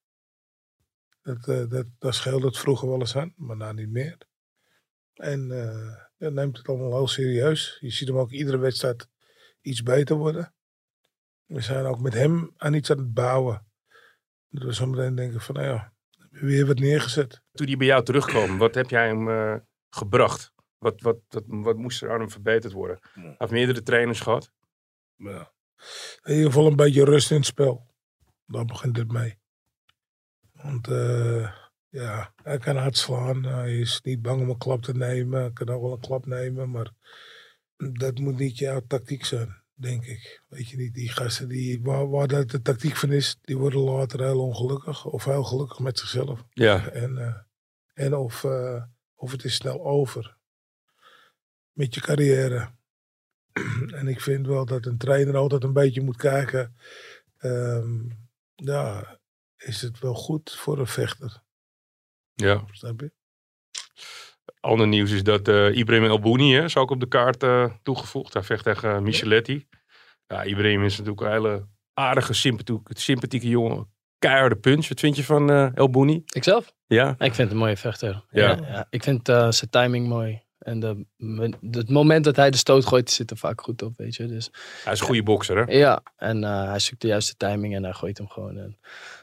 Dat, 1.22 1.48
eh, 1.48 1.70
dat, 1.70 1.86
dat 2.00 2.16
scheelde 2.16 2.46
het 2.46 2.58
vroeger 2.58 2.90
wel 2.90 3.00
eens 3.00 3.16
aan, 3.16 3.34
maar 3.36 3.58
nou 3.58 3.74
niet 3.74 3.90
meer. 3.90 4.18
En 5.14 5.48
ja, 6.18 6.30
neemt 6.30 6.58
het 6.58 6.68
allemaal 6.68 6.96
heel 6.98 7.08
serieus. 7.08 7.78
Je 7.80 7.90
ziet 7.90 8.08
hem 8.08 8.18
ook 8.18 8.32
iedere 8.32 8.58
wedstrijd 8.58 9.08
iets 9.62 9.84
beter 9.84 10.16
worden. 10.16 10.54
We 11.46 11.62
zijn 11.62 11.86
ook 11.86 12.00
met 12.00 12.14
hem 12.14 12.54
aan 12.58 12.74
iets 12.74 12.92
aan 12.92 12.98
het 12.98 13.14
bouwen. 13.14 13.66
Dat 14.50 14.64
we 14.64 14.74
zo 14.74 14.86
meteen 14.86 15.16
denken 15.16 15.42
van, 15.42 15.56
nou 15.56 15.68
ja, 15.68 15.94
weer 16.30 16.66
wat 16.66 16.80
neergezet. 16.80 17.42
Toen 17.52 17.68
hij 17.68 17.78
bij 17.78 17.88
jou 17.88 18.04
terugkwam, 18.04 18.58
wat 18.58 18.76
heb 18.76 18.90
jij 18.90 19.08
hem 19.08 19.30
eh, 19.30 19.56
gebracht? 19.90 20.54
Wat, 20.78 21.02
wat, 21.02 21.18
wat, 21.30 21.44
wat 21.46 21.78
moest 21.78 22.02
er 22.02 22.12
aan 22.12 22.20
hem 22.20 22.30
verbeterd 22.30 22.74
worden? 22.74 23.00
Hij 23.14 23.36
heeft 23.38 23.52
meerdere 23.52 23.82
trainers 23.82 24.20
gehad. 24.20 24.52
Ja. 25.16 25.54
In 26.24 26.34
ieder 26.34 26.52
geval 26.52 26.68
een 26.68 26.76
beetje 26.76 27.04
rust 27.06 27.32
in 27.32 27.38
het 27.38 27.46
spel. 27.46 27.86
Daar 28.46 28.66
begint 28.66 28.98
het 28.98 29.12
mee. 29.12 29.38
Want 30.52 30.88
eh, 30.88 31.52
ja, 31.90 32.34
hij 32.44 32.58
kan 32.58 32.76
hard 32.76 32.98
slaan. 32.98 33.44
Hij 33.44 33.80
is 33.80 34.02
niet 34.04 34.22
bang 34.22 34.42
om 34.42 34.50
een 34.50 34.58
klap 34.58 34.82
te 34.82 34.94
nemen. 34.94 35.40
Hij 35.40 35.52
kan 35.54 35.70
ook 35.70 35.82
wel 35.82 35.92
een 35.92 36.00
klap 36.00 36.26
nemen. 36.26 36.72
Maar 36.72 36.92
dat 37.78 38.20
moet 38.20 38.38
niet 38.38 38.58
jouw 38.58 38.82
tactiek 38.88 39.26
zijn, 39.26 39.62
denk 39.74 40.06
ik. 40.06 40.44
Weet 40.48 40.70
je 40.70 40.78
niet, 40.78 40.94
die 40.94 41.10
gasten 41.10 41.48
die, 41.48 41.82
waar, 41.82 42.10
waar 42.10 42.28
dat 42.28 42.50
de 42.50 42.62
tactiek 42.62 42.96
van 42.96 43.12
is, 43.12 43.38
die 43.42 43.58
worden 43.58 43.80
later 43.80 44.24
heel 44.24 44.42
ongelukkig. 44.42 45.06
Of 45.06 45.26
heel 45.26 45.44
gelukkig 45.44 45.80
met 45.80 46.00
zichzelf. 46.00 46.44
Ja, 46.50 46.90
En, 46.90 47.18
eh, 47.18 47.36
en 47.94 48.16
of, 48.16 48.44
eh, 48.44 48.84
of 49.16 49.32
het 49.32 49.44
is 49.44 49.56
snel 49.56 49.86
over 49.86 50.38
met 51.72 51.96
je 51.96 52.02
carrière. 52.02 52.75
en 54.00 54.08
ik 54.08 54.22
vind 54.22 54.48
wel 54.48 54.66
dat 54.66 54.86
een 54.86 54.98
trainer 54.98 55.36
altijd 55.36 55.64
een 55.64 55.74
beetje 55.74 56.02
moet 56.02 56.18
kijken. 56.18 56.76
ehm, 57.38 58.00
ja, 58.56 59.18
is 59.58 59.82
het 59.82 60.00
wel 60.00 60.14
goed 60.14 60.56
voor 60.60 60.80
een 60.80 60.88
vechter? 60.88 61.44
ja. 62.34 62.64
Snap 62.72 63.00
je? 63.00 63.12
Ander 64.60 64.88
nieuws 64.88 65.12
is 65.12 65.24
dat 65.24 65.48
eh 65.48 65.76
Ibrahim 65.76 66.06
Elbouni 66.06 66.54
hè, 66.54 66.64
is 66.64 66.78
ook 66.78 66.92
op 66.92 67.00
de 67.00 67.08
kaart 67.08 67.44
eh, 67.44 67.72
toegevoegd. 67.84 68.34
Hij 68.34 68.44
vecht 68.44 68.64
tegen 68.64 68.96
eh, 68.96 69.00
Micheletti. 69.02 69.68
Ja, 70.28 70.44
Ibrahim 70.44 70.84
is 70.84 70.98
natuurlijk 70.98 71.22
een 71.22 71.32
hele 71.32 71.68
aardige, 71.94 72.34
sympathieke, 72.34 72.94
sympathieke 73.00 73.48
jongen. 73.50 73.94
Keiharde 74.20 74.56
punch. 74.56 74.88
Wat 74.88 75.00
vind 75.00 75.16
je 75.16 75.24
van 75.24 75.50
eh 75.52 75.76
Elbouni? 75.78 76.24
Ikzelf? 76.26 76.74
Ja, 76.88 77.10
Ik 77.10 77.18
vind 77.18 77.38
het 77.38 77.52
een 77.52 77.58
mooie 77.58 77.78
vechter. 77.78 78.24
Ja. 78.30 78.88
ik 78.90 79.04
vind 79.04 79.30
eh, 79.30 79.52
zijn 79.52 79.70
timing 79.70 80.08
mooi. 80.08 80.44
En 80.66 80.80
de, 80.80 81.06
het 81.72 81.90
moment 81.90 82.24
dat 82.24 82.36
hij 82.36 82.52
de 82.52 82.58
stoot 82.58 82.86
gooit, 82.86 83.12
zit 83.12 83.32
er 83.32 83.38
vaak 83.38 83.62
goed 83.62 83.82
op, 83.82 83.98
weet 83.98 84.16
je. 84.16 84.26
Dus 84.26 84.50
hij 84.84 84.94
is 84.94 85.00
een 85.00 85.06
goede 85.06 85.24
bokser 85.24 85.58
hè? 85.58 85.78
ja, 85.78 86.02
en 86.18 86.44
eh, 86.44 86.68
hij 86.68 86.80
zoekt 86.80 87.02
de 87.02 87.08
juiste 87.08 87.36
timing 87.36 87.76
en 87.76 87.84
hij 87.84 87.94
gooit 87.94 88.18
hem 88.18 88.30
gewoon. 88.30 88.58
En 88.58 88.78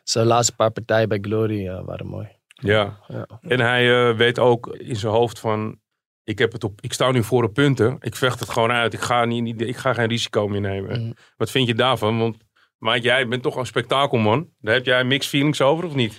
zijn 0.04 0.26
laatste 0.26 0.54
paar 0.54 0.70
partijen 0.70 1.08
bij 1.08 1.18
Glory 1.20 1.68
eh, 1.68 1.84
waren 1.84 2.06
mooi. 2.06 2.28
Ja. 2.48 2.98
Ja. 3.08 3.26
En 3.40 3.60
hij 3.60 4.08
eh, 4.10 4.16
weet 4.16 4.38
ook 4.38 4.66
in 4.76 4.96
zijn 4.96 5.12
hoofd 5.12 5.38
van... 5.38 5.80
Ik, 6.24 6.38
heb 6.38 6.52
het 6.52 6.64
op, 6.64 6.80
ik 6.80 6.92
sta 6.92 7.10
nu 7.10 7.22
voor 7.24 7.42
de 7.42 7.50
punten. 7.50 7.96
Ik 8.00 8.16
vecht 8.16 8.40
het 8.40 8.50
gewoon 8.50 8.70
uit. 8.72 8.92
Ik 8.92 9.00
ga, 9.00 9.24
niet, 9.24 9.42
niet- 9.42 9.60
ik 9.60 9.76
ga 9.76 9.92
geen 9.92 10.08
risico 10.08 10.48
meer 10.48 10.60
nemen. 10.60 11.00
Mhm. 11.02 11.12
Wat 11.36 11.50
vind 11.50 11.66
je 11.66 11.74
daarvan? 11.74 12.18
Want 12.18 12.36
Mike, 12.78 13.00
jij 13.00 13.28
bent 13.28 13.42
toch 13.42 13.56
een 13.56 13.66
spektakelman. 13.66 14.48
Daar 14.60 14.74
heb 14.74 14.84
jij 14.84 15.04
mixed 15.04 15.30
feelings 15.30 15.60
over 15.60 15.84
of 15.84 15.94
niet? 15.94 16.14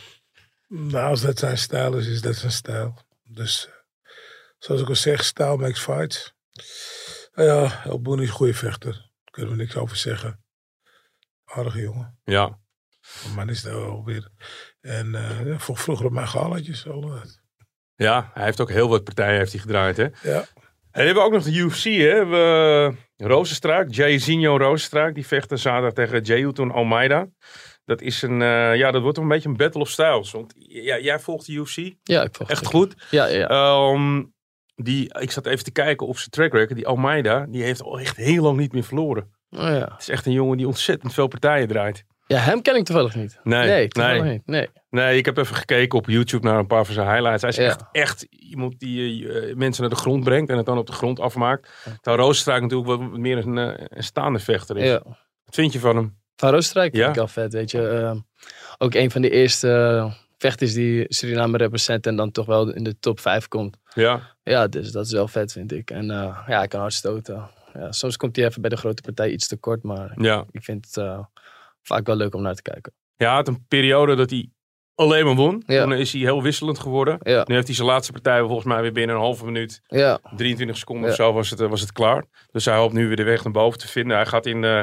Nou, 0.68 1.10
als 1.10 1.22
dat 1.22 1.40
zijn 1.40 1.58
stijl 1.58 1.98
is, 1.98 2.08
is 2.08 2.22
dat 2.22 2.36
zijn 2.36 2.52
stijl. 2.52 2.94
Dus 3.24 3.70
zoals 4.64 4.82
ik 4.82 4.90
al 4.90 4.96
zeg, 4.96 5.24
style 5.24 5.58
makes 5.58 5.80
fights. 5.80 6.34
Nou 7.34 7.48
ja, 7.50 7.84
El 7.86 8.02
Boen 8.02 8.22
is 8.22 8.28
een 8.28 8.34
goede 8.34 8.54
vechter. 8.54 8.92
Daar 8.92 9.32
kunnen 9.32 9.52
we 9.52 9.58
niks 9.58 9.76
over 9.76 9.98
zeggen. 9.98 10.44
Aardige 11.46 11.82
jongen. 11.82 12.20
Ja. 12.24 12.60
Man 13.36 13.50
is 13.50 13.62
daar 13.62 13.76
wel 13.76 14.04
weer. 14.06 14.30
En 14.82 15.16
eh 15.16 15.46
ja, 15.46 15.60
voor 15.60 15.78
vroeger 15.78 16.06
op 16.06 16.12
mijn 16.12 16.28
galatjes. 16.28 16.88
Al, 16.88 17.04
eh, 17.04 17.22
ja, 17.96 18.32
hij 18.34 18.44
heeft 18.44 18.62
ook 18.62 18.70
heel 18.70 18.90
wat 18.90 19.04
partijen 19.04 19.38
heeft 19.38 19.52
hij 19.52 19.62
gedraaid. 19.62 19.98
Hè? 19.98 20.04
ja. 20.04 20.40
En 20.92 21.00
dan 21.00 21.06
hebben 21.06 21.24
we 21.24 21.30
ook 21.30 21.32
nog 21.36 21.44
de 21.44 21.54
UFC. 21.54 21.84
Hè? 21.84 22.26
We, 22.26 22.96
Rozenstraak, 23.18 23.94
Jairzinho 23.94 24.58
Rozenstraak. 24.58 25.16
Die 25.16 25.28
vechten 25.28 25.60
zaterdag 25.60 25.94
tegen 25.94 26.22
Jayuton 26.22 26.72
Almeida. 26.72 27.28
Dat 27.86 28.02
is 28.02 28.22
een, 28.22 28.42
eh, 28.42 28.76
ja, 28.76 28.92
dat 28.92 29.02
wordt 29.02 29.18
een 29.18 29.28
beetje 29.28 29.50
een 29.50 29.58
battle 29.58 29.82
of 29.82 29.90
styles. 29.90 30.32
Want 30.32 30.54
ja, 30.58 31.00
jij 31.00 31.20
volgt 31.20 31.46
de 31.46 31.54
UFC 31.54 31.96
Ja, 32.04 32.24
ik 32.24 32.36
volg 32.36 32.50
echt 32.50 32.60
het. 32.60 32.70
goed. 32.70 32.96
Ja, 33.10 33.26
ja, 33.26 33.38
ja. 33.38 33.46
Die, 34.76 35.20
ik 35.20 35.32
zat 35.32 35.46
even 35.46 35.64
te 35.64 35.72
kijken 35.72 36.08
op 36.08 36.18
zijn 36.18 36.30
track 36.30 36.52
record. 36.54 36.76
Die 36.76 36.88
Almeida, 36.88 37.46
die 37.50 37.64
heeft 37.64 37.82
al 37.84 38.00
echt 38.00 38.18
heel 38.18 38.44
lang 38.44 38.58
niet 38.58 38.74
meer 38.74 38.84
verloren. 38.84 39.24
Oh, 39.50 39.60
ja. 39.60 39.74
Het 39.92 40.00
is 40.00 40.10
echt 40.10 40.26
een 40.26 40.32
jongen 40.32 40.58
die 40.58 40.68
ontzettend 40.68 41.14
veel 41.14 41.28
partijen 41.28 41.68
draait. 41.68 42.04
ja, 42.28 42.38
hem 42.40 42.62
ken 42.62 42.76
ik 42.76 42.86
toevallig 42.86 43.16
niet. 43.16 43.40
Nee, 43.44 43.68
Nee, 43.70 43.88
toevallig 43.88 44.24
nee. 44.24 44.32
niet. 44.32 44.46
Nee. 44.46 44.70
Nee, 44.90 45.18
ik 45.18 45.26
heb 45.26 45.38
even 45.38 45.56
gekeken 45.56 45.98
op 45.98 46.08
YouTube 46.10 46.48
naar 46.48 46.60
een 46.60 46.68
paar 46.68 46.86
van 46.86 46.94
zijn 46.94 47.08
highlights. 47.08 47.42
Hij 47.42 47.50
is 47.52 47.58
Ja. 47.58 47.64
echt, 47.64 47.84
echt 47.92 48.22
iemand 48.30 48.80
die 48.80 49.30
eh, 49.34 49.56
mensen 49.56 49.82
naar 49.82 49.92
de 49.92 49.98
grond 49.98 50.24
brengt 50.24 50.50
en 50.50 50.58
het 50.58 50.66
dan 50.66 50.78
op 50.78 50.86
de 50.88 50.94
grond 50.94 51.20
afmaakt. 51.20 51.70
Terwijl 52.02 52.24
Rozenstraak 52.26 52.62
natuurlijk 52.62 52.90
wat 52.90 53.18
meer 53.18 53.38
een, 53.38 53.58
eh, 53.58 53.86
een 53.88 54.04
staande 54.04 54.40
vechter 54.40 54.78
is. 54.78 54.88
Ja. 54.90 55.02
Wat 55.46 55.56
vind 55.56 55.74
je 55.74 55.80
van 55.80 55.96
hem? 55.96 56.18
Van 56.36 56.50
Roostrijk 56.52 56.94
Ja? 56.96 56.98
vind 57.00 57.10
ik 57.10 57.16
wel 57.16 57.28
vet, 57.28 57.54
weet 57.54 57.72
je. 57.72 57.88
Ehm, 57.88 58.18
ook 58.78 58.94
een 58.94 59.12
van 59.12 59.22
de 59.22 59.30
eerste 59.30 59.70
eh, 59.74 60.14
vechters 60.44 60.74
die 60.74 61.06
Suriname 61.08 61.58
represent 61.58 62.08
en 62.08 62.16
dan 62.16 62.32
toch 62.32 62.46
wel 62.46 62.74
in 62.74 62.84
de 62.84 63.00
top 63.00 63.20
5 63.20 63.48
komt. 63.48 63.78
Ja, 63.94 64.36
Ja, 64.44 64.68
dus 64.68 64.92
dat 64.92 65.06
is 65.06 65.12
wel 65.12 65.28
vet, 65.28 65.52
vind 65.52 65.72
ik. 65.72 65.92
En 65.92 66.12
eh, 66.12 66.44
ja, 66.48 66.58
hij 66.58 66.68
kan 66.68 66.80
hard 66.80 66.94
stoten. 66.94 67.50
Ja, 67.74 67.92
soms 67.92 68.18
komt 68.18 68.36
hij 68.36 68.46
even 68.46 68.62
bij 68.62 68.70
de 68.70 68.78
grote 68.78 69.02
partij 69.02 69.32
iets 69.32 69.48
te 69.48 69.58
kort, 69.58 69.84
maar 69.84 70.14
ja. 70.16 70.46
ik 70.52 70.64
vind 70.64 70.86
het 70.86 70.98
eh, 70.98 71.20
vaak 71.82 72.06
wel 72.06 72.16
leuk 72.16 72.36
om 72.36 72.42
naar 72.42 72.56
te 72.56 72.62
kijken. 72.62 72.94
Ja, 73.16 73.34
had 73.34 73.48
een 73.48 73.66
periode 73.68 74.16
dat 74.16 74.30
hij 74.30 74.50
alleen 74.96 75.26
maar 75.26 75.36
won. 75.36 75.64
Ja. 75.66 75.84
Toen 75.84 75.94
is 75.94 76.12
hij 76.12 76.22
heel 76.22 76.42
wisselend 76.42 76.80
geworden. 76.80 77.18
Ja, 77.22 77.44
Nu 77.48 77.54
heeft 77.56 77.68
hij 77.68 77.76
zijn 77.76 77.88
laatste 77.88 78.12
partij 78.12 78.40
volgens 78.40 78.66
mij 78.66 78.82
weer 78.82 78.92
binnen 78.92 79.16
een 79.16 79.22
halve 79.22 79.46
minuut, 79.46 79.82
ja, 79.88 80.20
23 80.36 80.78
seconden 80.78 81.10
of 81.10 81.16
zo 81.16 81.34
was 81.34 81.50
het, 81.50 81.60
eh, 81.60 81.70
was 81.70 81.82
het 81.82 81.92
klaar. 81.92 82.26
Dus 82.52 82.66
hij 82.66 82.76
hoopt 82.76 82.94
nu 82.94 83.08
weer 83.08 83.16
de 83.16 83.24
weg 83.24 83.44
naar 83.44 83.54
boven 83.54 83.80
te 83.80 83.88
vinden. 83.88 84.16
Hij 84.16 84.26
gaat 84.26 84.46
in 84.46 84.64
eh 84.64 84.82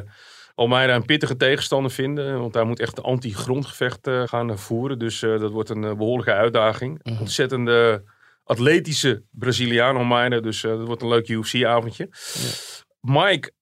Almeida 0.60 0.94
een 0.94 1.04
pittige 1.04 1.36
tegenstander 1.36 1.90
vinden. 1.90 2.40
Want 2.40 2.54
hij 2.54 2.64
moet 2.64 2.80
echt 2.80 2.98
een 2.98 3.04
anti-grondgevecht 3.04 4.06
eh, 4.06 4.22
gaan 4.26 4.58
voeren. 4.58 4.98
Dus 4.98 5.22
eh, 5.22 5.38
dat 5.38 5.50
wordt 5.50 5.68
een 5.68 5.84
eh, 5.84 5.94
behoorlijke 5.96 6.32
uitdaging. 6.32 7.00
Mhm. 7.02 7.20
Ontzettende 7.20 8.04
atletische 8.44 9.22
Braziliaan 9.30 9.96
Almeida. 9.96 10.40
Dus 10.40 10.60
dat 10.60 10.86
wordt 10.86 11.02
een 11.02 11.08
leuk 11.08 11.28
UFC-avondje. 11.28 12.08
Mike, 13.00 13.52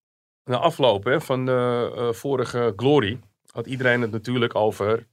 na 0.44 0.56
afloop 0.56 1.04
hè, 1.04 1.20
van 1.20 1.46
de 1.46 2.10
vorige 2.14 2.72
Glory... 2.76 3.20
had 3.52 3.66
iedereen 3.66 4.00
het 4.00 4.10
natuurlijk 4.10 4.54
over 4.54 5.06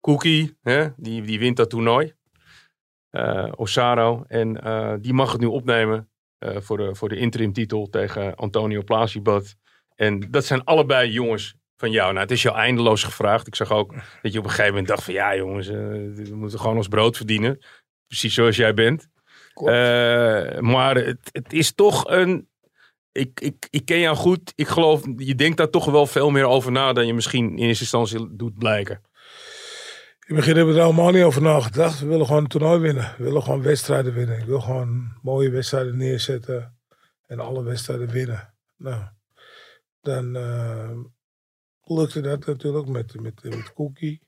Cookie. 0.00 0.56
Hè, 0.62 0.88
die, 0.96 1.22
die 1.22 1.38
wint 1.38 1.56
dat 1.56 1.70
toernooi. 1.70 2.12
Osaro. 3.56 4.24
En 4.26 4.52
die 5.00 5.12
mag 5.12 5.32
het 5.32 5.40
nu 5.40 5.46
opnemen 5.46 6.08
voor, 6.38 6.76
de, 6.76 6.94
voor 6.94 7.08
de 7.08 7.16
interim 7.16 7.52
titel 7.52 7.88
tegen 7.90 8.34
Antonio 8.34 8.82
Plasibat. 8.82 9.56
En 9.94 10.30
dat 10.30 10.44
zijn 10.44 10.64
allebei 10.64 11.10
jongens 11.10 11.54
van 11.76 11.90
jou. 11.90 12.08
Nou, 12.08 12.22
het 12.22 12.30
is 12.30 12.42
jou 12.42 12.56
eindeloos 12.56 13.02
gevraagd. 13.02 13.46
Ik 13.46 13.54
zag 13.54 13.70
ook 13.70 13.94
dat 14.22 14.32
je 14.32 14.38
op 14.38 14.44
een 14.44 14.50
gegeven 14.50 14.70
moment 14.70 14.88
dacht 14.88 15.04
van... 15.04 15.14
ja 15.14 15.36
jongens, 15.36 15.68
eh, 15.68 15.74
we 15.74 16.30
moeten 16.32 16.60
gewoon 16.60 16.76
ons 16.76 16.88
brood 16.88 17.16
verdienen. 17.16 17.58
Precies 18.06 18.34
zoals 18.34 18.56
jij 18.56 18.74
bent. 18.74 19.08
Eh, 19.54 20.58
maar 20.58 20.94
het, 20.94 21.18
het 21.32 21.52
is 21.52 21.74
toch 21.74 22.08
een... 22.08 22.48
Ik, 23.12 23.40
ik, 23.40 23.66
ik 23.70 23.84
ken 23.84 23.98
jou 23.98 24.16
goed. 24.16 24.52
Ik 24.54 24.68
geloof, 24.68 25.02
je 25.16 25.34
denkt 25.34 25.56
daar 25.56 25.70
toch 25.70 25.84
wel 25.84 26.06
veel 26.06 26.30
meer 26.30 26.44
over 26.44 26.72
na... 26.72 26.92
dan 26.92 27.06
je 27.06 27.14
misschien 27.14 27.50
in 27.50 27.66
eerste 27.66 27.82
instantie 27.82 28.36
doet 28.36 28.58
blijken. 28.58 29.00
In 30.26 30.34
het 30.34 30.44
begin 30.44 30.56
hebben 30.56 30.74
we 30.74 30.80
er 30.80 30.86
allemaal 30.86 31.10
niet 31.10 31.22
over 31.22 31.42
nagedacht. 31.42 32.00
We 32.00 32.06
willen 32.06 32.26
gewoon 32.26 32.42
een 32.42 32.48
toernooi 32.48 32.80
winnen. 32.80 33.14
We 33.18 33.24
willen 33.24 33.42
gewoon 33.42 33.62
wedstrijden 33.62 34.14
winnen. 34.14 34.38
Ik 34.38 34.44
wil 34.44 34.60
gewoon 34.60 35.12
mooie 35.22 35.50
wedstrijden 35.50 35.96
neerzetten. 35.96 36.78
En 37.26 37.40
alle 37.40 37.62
wedstrijden 37.62 38.08
winnen. 38.08 38.54
Nou, 38.76 39.04
dan 40.04 40.36
eh, 40.36 40.90
lukte 41.82 42.20
dat 42.20 42.46
natuurlijk 42.46 42.86
met, 42.88 43.20
met, 43.20 43.42
met 43.44 43.72
Cookie. 43.72 44.20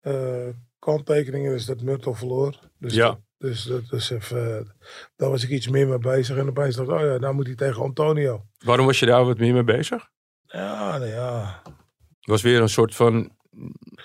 Eh 0.00 0.48
kanttekeningen 0.78 1.54
is 1.54 1.64
dat 1.64 1.82
Murtel 1.82 2.14
verloor. 2.14 2.58
Dus 2.78 2.94
Ja. 2.94 3.06
dat, 3.08 3.20
dus 3.38 3.62
dat 3.64 3.92
is 3.92 4.10
even, 4.10 4.74
daar 5.16 5.30
was 5.30 5.42
ik 5.42 5.50
iets 5.50 5.68
meer 5.68 5.88
mee 5.88 5.98
bezig. 5.98 6.36
En 6.36 6.48
opeens 6.48 6.76
dacht 6.76 6.88
ik, 6.88 6.94
oh 6.94 7.00
ja, 7.00 7.16
nou 7.18 7.34
moet 7.34 7.46
hij 7.46 7.54
tegen 7.54 7.82
Antonio. 7.82 8.44
Waarom 8.58 8.86
was 8.86 8.98
je 8.98 9.06
daar 9.06 9.24
wat 9.24 9.38
meer 9.38 9.52
mee 9.52 9.64
bezig? 9.64 10.08
Ja, 10.46 10.98
nou 10.98 11.10
ja. 11.10 11.62
Het 11.64 12.32
was 12.32 12.42
weer 12.42 12.60
een 12.60 12.68
soort 12.68 12.94
van... 12.94 13.36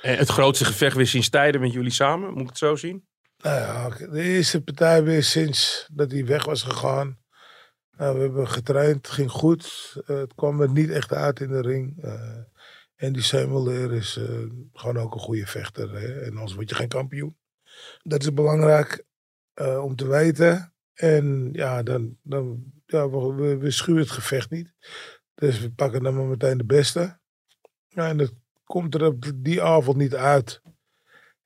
eh, 0.02 0.18
Het 0.18 0.30
grootste 0.30 0.66
gevecht 0.66 0.96
weer 0.96 1.08
sinds 1.08 1.30
tijden 1.30 1.62
met 1.62 1.74
jullie 1.74 1.92
samen. 1.92 2.32
Moet 2.34 2.42
ik 2.42 2.48
het 2.48 2.58
zo 2.58 2.76
zien? 2.76 3.08
Nou 3.38 3.60
ja, 3.60 3.90
de 4.08 4.22
eerste 4.22 4.64
partij 4.64 5.04
weer 5.04 5.24
sinds 5.24 5.88
dat 5.94 6.12
hij 6.12 6.26
weg 6.26 6.46
was 6.46 6.64
gegaan. 6.64 7.18
Nou, 8.00 8.16
we 8.16 8.22
hebben 8.22 8.48
getraind, 8.48 8.96
het 8.96 9.16
ging 9.16 9.32
goed. 9.32 9.96
Eh, 10.06 10.18
het 10.18 10.36
kwam 10.36 10.62
er 10.62 10.72
niet 10.72 10.90
echt 10.90 11.14
uit 11.14 11.40
in 11.40 11.50
de 11.50 11.62
ring. 11.62 12.04
Eh 12.04 12.40
en 13.00 13.14
die 13.14 13.22
Samuel 13.22 13.92
is 13.92 14.18
eh, 14.18 14.46
gewoon 14.74 14.98
ook 14.98 15.14
een 15.14 15.20
goede 15.20 15.46
vechter. 15.46 15.92
Hè? 15.92 16.22
En 16.22 16.30
anders 16.30 16.54
word 16.54 16.70
je 16.70 16.76
geen 16.76 16.88
kampioen. 16.88 17.38
Dat 18.04 18.22
is 18.22 18.34
belangrijk 18.34 19.06
eh, 19.54 19.84
om 19.84 19.96
te 19.96 20.08
weten. 20.08 20.74
En 20.94 21.50
ja, 21.52 21.84
dan, 21.84 22.18
dan 22.24 22.64
ja, 22.86 23.10
we, 23.10 23.34
we, 23.34 23.58
we 23.58 23.72
schuwen 23.72 24.02
het 24.02 24.12
gevecht 24.12 24.50
niet. 24.50 24.74
Dus 25.36 25.60
we 25.60 25.72
pakken 25.72 26.04
dan 26.04 26.16
maar 26.16 26.26
meteen 26.26 26.58
de 26.58 26.66
beste. 26.66 27.20
Ja, 27.88 28.08
en 28.08 28.18
dat 28.18 28.34
komt 28.64 28.96
er 28.96 29.06
op 29.06 29.32
die 29.36 29.64
avond 29.64 29.98
niet 29.98 30.16
uit. 30.16 30.62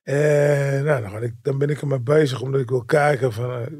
En 0.02 0.84
nou, 0.84 1.02
dan, 1.02 1.22
ik, 1.22 1.34
dan 1.42 1.58
ben 1.58 1.68
ik 1.68 1.80
er 1.80 1.86
maar 1.86 2.02
bezig 2.02 2.40
omdat 2.40 2.60
ik 2.60 2.68
wil 2.68 2.84
kijken 2.84 3.32
van 3.32 3.50
eh, 3.50 3.72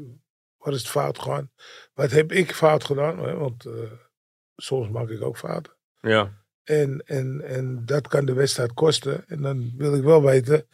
wat 0.57 0.73
is 0.73 0.79
het 0.79 0.89
fout 0.89 1.19
gegaan. 1.19 1.51
Wat 1.95 2.11
heb 2.11 2.31
ik 2.31 2.51
fout 2.51 2.83
gedaan? 2.83 3.19
Hè? 3.19 3.33
Want 3.33 3.65
eh, 3.65 3.91
soms 4.55 4.89
maak 4.89 5.09
ik 5.09 5.21
ook 5.21 5.37
fouten. 5.37 5.73
Ja. 6.01 6.43
En, 6.63 7.03
en, 7.05 7.41
en 7.41 7.85
dat 7.85 8.07
kan 8.07 8.25
de 8.25 8.33
wedstrijd 8.33 8.73
kosten. 8.73 9.27
En 9.27 9.41
dan 9.41 9.71
wil 9.77 9.95
ik 9.95 10.03
wel 10.03 10.23
weten 10.23 10.67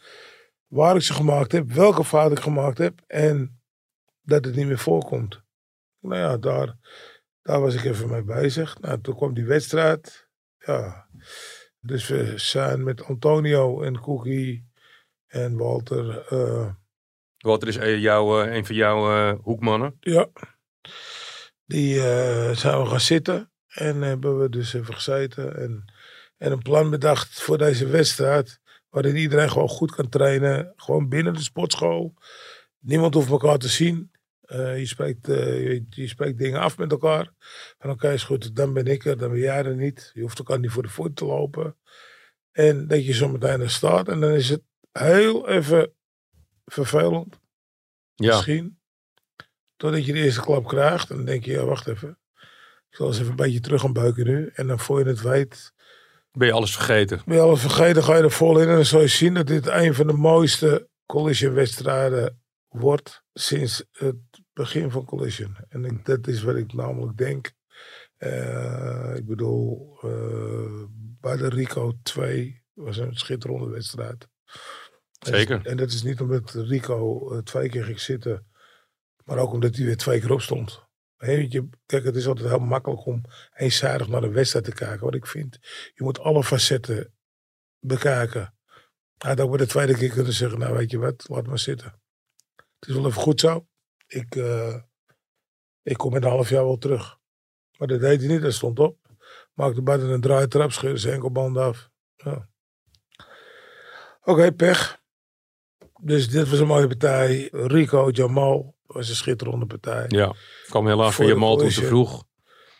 waar 0.66 0.96
ik 0.96 1.02
ze 1.02 1.12
gemaakt 1.12 1.52
heb, 1.52 1.70
welke 1.72 2.04
fout 2.04 2.32
ik 2.32 2.40
gemaakt 2.40 2.78
heb 2.78 3.00
en 3.06 3.60
dat 4.22 4.44
het 4.44 4.54
niet 4.54 4.66
meer 4.66 4.78
voorkomt. 4.78 5.42
Nou 6.00 6.16
ja, 6.16 6.36
daar, 6.36 6.76
daar 7.42 7.60
was 7.60 7.74
ik 7.74 7.84
even 7.84 8.10
mee 8.10 8.22
bezig. 8.22 8.80
Nou, 8.80 9.00
toen 9.00 9.16
kwam 9.16 9.34
die 9.34 9.44
wedstrijd. 9.46 10.28
Ja. 10.58 11.06
Dus 11.80 12.08
we 12.08 12.32
zijn 12.38 12.84
met 12.84 13.04
Antonio 13.04 13.82
en 13.82 14.00
Cookie 14.00 14.70
en 15.26 15.56
Walter. 15.56 16.26
eh, 16.28 16.72
Walter 17.38 17.68
is 17.68 17.76
eh, 17.76 17.98
jouw, 18.00 18.42
een 18.42 18.66
van 18.66 18.74
jouw 18.76 19.36
hoekmannen. 19.36 19.96
Ja. 20.00 20.28
Die 21.64 22.00
eh, 22.00 22.56
zijn 22.56 22.82
we 22.82 22.86
gaan 22.86 23.00
zitten. 23.00 23.52
En 23.68 24.02
hebben 24.02 24.38
we 24.40 24.48
dus 24.48 24.74
even 24.74 24.94
gezeten. 24.94 25.56
En, 25.56 25.84
en 26.36 26.52
een 26.52 26.62
plan 26.62 26.90
bedacht 26.90 27.42
voor 27.42 27.58
deze 27.58 27.86
wedstrijd. 27.86 28.60
Waarin 28.88 29.16
iedereen 29.16 29.50
gewoon 29.50 29.68
goed 29.68 29.94
kan 29.94 30.08
trainen. 30.08 30.72
Gewoon 30.76 31.08
binnen 31.08 31.34
de 31.34 31.42
sportschool. 31.42 32.14
Niemand 32.78 33.14
hoeft 33.14 33.30
elkaar 33.30 33.58
te 33.58 33.68
zien. 33.68 34.10
Eh, 34.40 34.78
je, 34.78 34.86
spreekt, 34.86 35.28
eh, 35.28 35.62
je, 35.62 35.86
je 35.88 36.08
spreekt 36.08 36.38
dingen 36.38 36.60
af 36.60 36.78
met 36.78 36.90
elkaar. 36.90 37.32
Van 37.78 37.90
oké, 37.90 38.12
is 38.12 38.24
goed, 38.24 38.56
dan 38.56 38.72
ben 38.72 38.86
ik 38.86 39.04
er, 39.04 39.18
dan 39.18 39.30
ben 39.30 39.40
jij 39.40 39.64
er 39.64 39.76
niet. 39.76 40.10
Je 40.14 40.20
hoeft 40.20 40.38
elkaar 40.38 40.58
niet 40.58 40.70
voor 40.70 40.82
de 40.82 40.88
voet 40.88 41.16
te 41.16 41.24
lopen. 41.24 41.76
En 42.50 42.86
dat 42.86 43.06
je 43.06 43.12
zo 43.12 43.28
meteen 43.28 43.60
er 43.60 43.70
staat. 43.70 44.08
En 44.08 44.20
dan 44.20 44.30
is 44.30 44.48
het 44.48 44.62
heel 44.92 45.48
even 45.48 45.92
vervelend. 46.64 47.40
Ja. 48.14 48.34
Misschien. 48.34 48.80
Totdat 49.82 50.06
je 50.06 50.12
de 50.12 50.18
eerste 50.18 50.40
klap 50.40 50.66
krijgt. 50.66 51.10
En 51.10 51.16
dan 51.16 51.24
denk 51.24 51.44
je, 51.44 51.52
ja, 51.52 51.64
wacht 51.64 51.86
even. 51.86 52.18
Ik 52.90 52.96
zal 52.96 53.06
eens 53.06 53.18
even 53.18 53.30
een 53.30 53.36
beetje 53.36 53.60
terug 53.60 53.80
gaan 53.80 53.92
buiken 53.92 54.26
nu. 54.26 54.50
En 54.54 54.66
dan 54.66 54.78
voor 54.78 54.98
je 54.98 55.04
het 55.04 55.20
weet, 55.20 55.72
Ben 56.32 56.46
je 56.46 56.52
alles 56.52 56.74
vergeten? 56.74 57.22
ben 57.24 57.36
je 57.36 57.42
alles 57.42 57.60
vergeten, 57.60 58.04
ga 58.04 58.16
je 58.16 58.22
er 58.22 58.30
vol 58.30 58.58
in. 58.58 58.68
En 58.68 58.74
dan 58.74 58.84
zal 58.84 59.00
je 59.00 59.06
zien 59.06 59.34
dat 59.34 59.46
dit 59.46 59.66
een 59.66 59.94
van 59.94 60.06
de 60.06 60.12
mooiste 60.12 60.88
collision-wedstrijden 61.06 62.42
wordt 62.68 63.22
sinds 63.32 63.84
het 63.90 64.16
begin 64.52 64.90
van 64.90 65.04
collision. 65.04 65.56
En 65.68 65.84
ik, 65.84 66.04
dat 66.04 66.26
is 66.26 66.42
wat 66.42 66.56
ik 66.56 66.72
namelijk 66.72 67.16
denk. 67.16 67.52
Eh, 68.16 69.12
ik 69.16 69.26
bedoel, 69.26 69.98
eh, 70.02 70.82
bij 71.20 71.36
de 71.36 71.48
Rico 71.48 71.92
2 72.02 72.62
was 72.72 72.96
een 72.96 73.16
schitterende 73.16 73.68
wedstrijd. 73.68 74.28
Zeker. 75.18 75.66
En 75.66 75.76
dat 75.76 75.90
is 75.90 76.02
niet 76.02 76.20
omdat 76.20 76.50
Rico 76.50 77.30
eh, 77.32 77.38
twee 77.38 77.68
keer 77.68 77.84
ging 77.84 78.00
zitten, 78.00 78.46
maar 79.24 79.38
ook 79.38 79.52
omdat 79.52 79.76
hij 79.76 79.84
weer 79.84 79.96
twee 79.96 80.20
keer 80.20 80.32
opstond. 80.32 80.84
Hè, 81.16 81.36
want 81.36 81.52
je, 81.52 81.68
kijk, 81.86 82.04
het 82.04 82.16
is 82.16 82.26
altijd 82.26 82.48
heel 82.48 82.58
makkelijk 82.58 83.06
om 83.06 83.22
eenzijdig 83.54 84.08
naar 84.08 84.22
een 84.22 84.32
wedstrijd 84.32 84.64
te 84.64 84.72
kijken. 84.72 85.04
Wat 85.04 85.14
ik 85.14 85.26
vind, 85.26 85.58
je 85.94 86.04
moet 86.04 86.18
alle 86.18 86.44
facetten 86.44 87.14
bekijken. 87.78 88.54
Hij 89.18 89.30
had 89.30 89.40
ook 89.40 89.48
bij 89.48 89.58
de 89.58 89.66
tweede 89.66 89.94
keer 89.94 90.10
kunnen 90.10 90.32
zeggen, 90.32 90.58
nou 90.58 90.76
weet 90.76 90.90
je 90.90 90.98
wat, 90.98 91.28
laat 91.28 91.46
maar 91.46 91.58
zitten. 91.58 92.00
Het 92.78 92.88
is 92.88 92.94
wel 92.94 93.06
even 93.06 93.22
goed 93.22 93.40
zo. 93.40 93.66
Ik, 94.06 94.36
eh, 94.36 94.76
ik 95.82 95.96
kom 95.96 96.16
in 96.16 96.22
een 96.22 96.28
half 96.28 96.48
jaar 96.48 96.64
wel 96.64 96.78
terug. 96.78 97.18
Maar 97.78 97.88
dat 97.88 98.00
deed 98.00 98.20
hij 98.20 98.28
niet, 98.28 98.42
dat 98.42 98.52
stond 98.52 98.78
op. 98.78 98.98
Maakte 99.54 99.82
buiten 99.82 100.08
een 100.08 100.20
draaitrap, 100.20 100.72
scheurde 100.72 100.98
zijn 100.98 101.14
enkelband 101.14 101.56
af. 101.56 101.90
Oké, 104.24 104.52
pech. 104.52 105.00
Dus 106.00 106.28
dit 106.28 106.48
was 106.48 106.58
een 106.58 106.66
mooie 106.66 106.86
partij. 106.86 107.48
Rico, 107.52 108.10
Jamal 108.10 108.76
was 108.92 109.08
een 109.08 109.14
schitterende 109.14 109.66
partij. 109.66 110.04
Ja, 110.08 110.34
kwam 110.68 110.86
helaas 110.86 111.14
Voor 111.14 111.24
je 111.24 111.34
mal 111.34 111.56
toe 111.56 111.72
te 111.72 111.84
vroeg. 111.84 112.24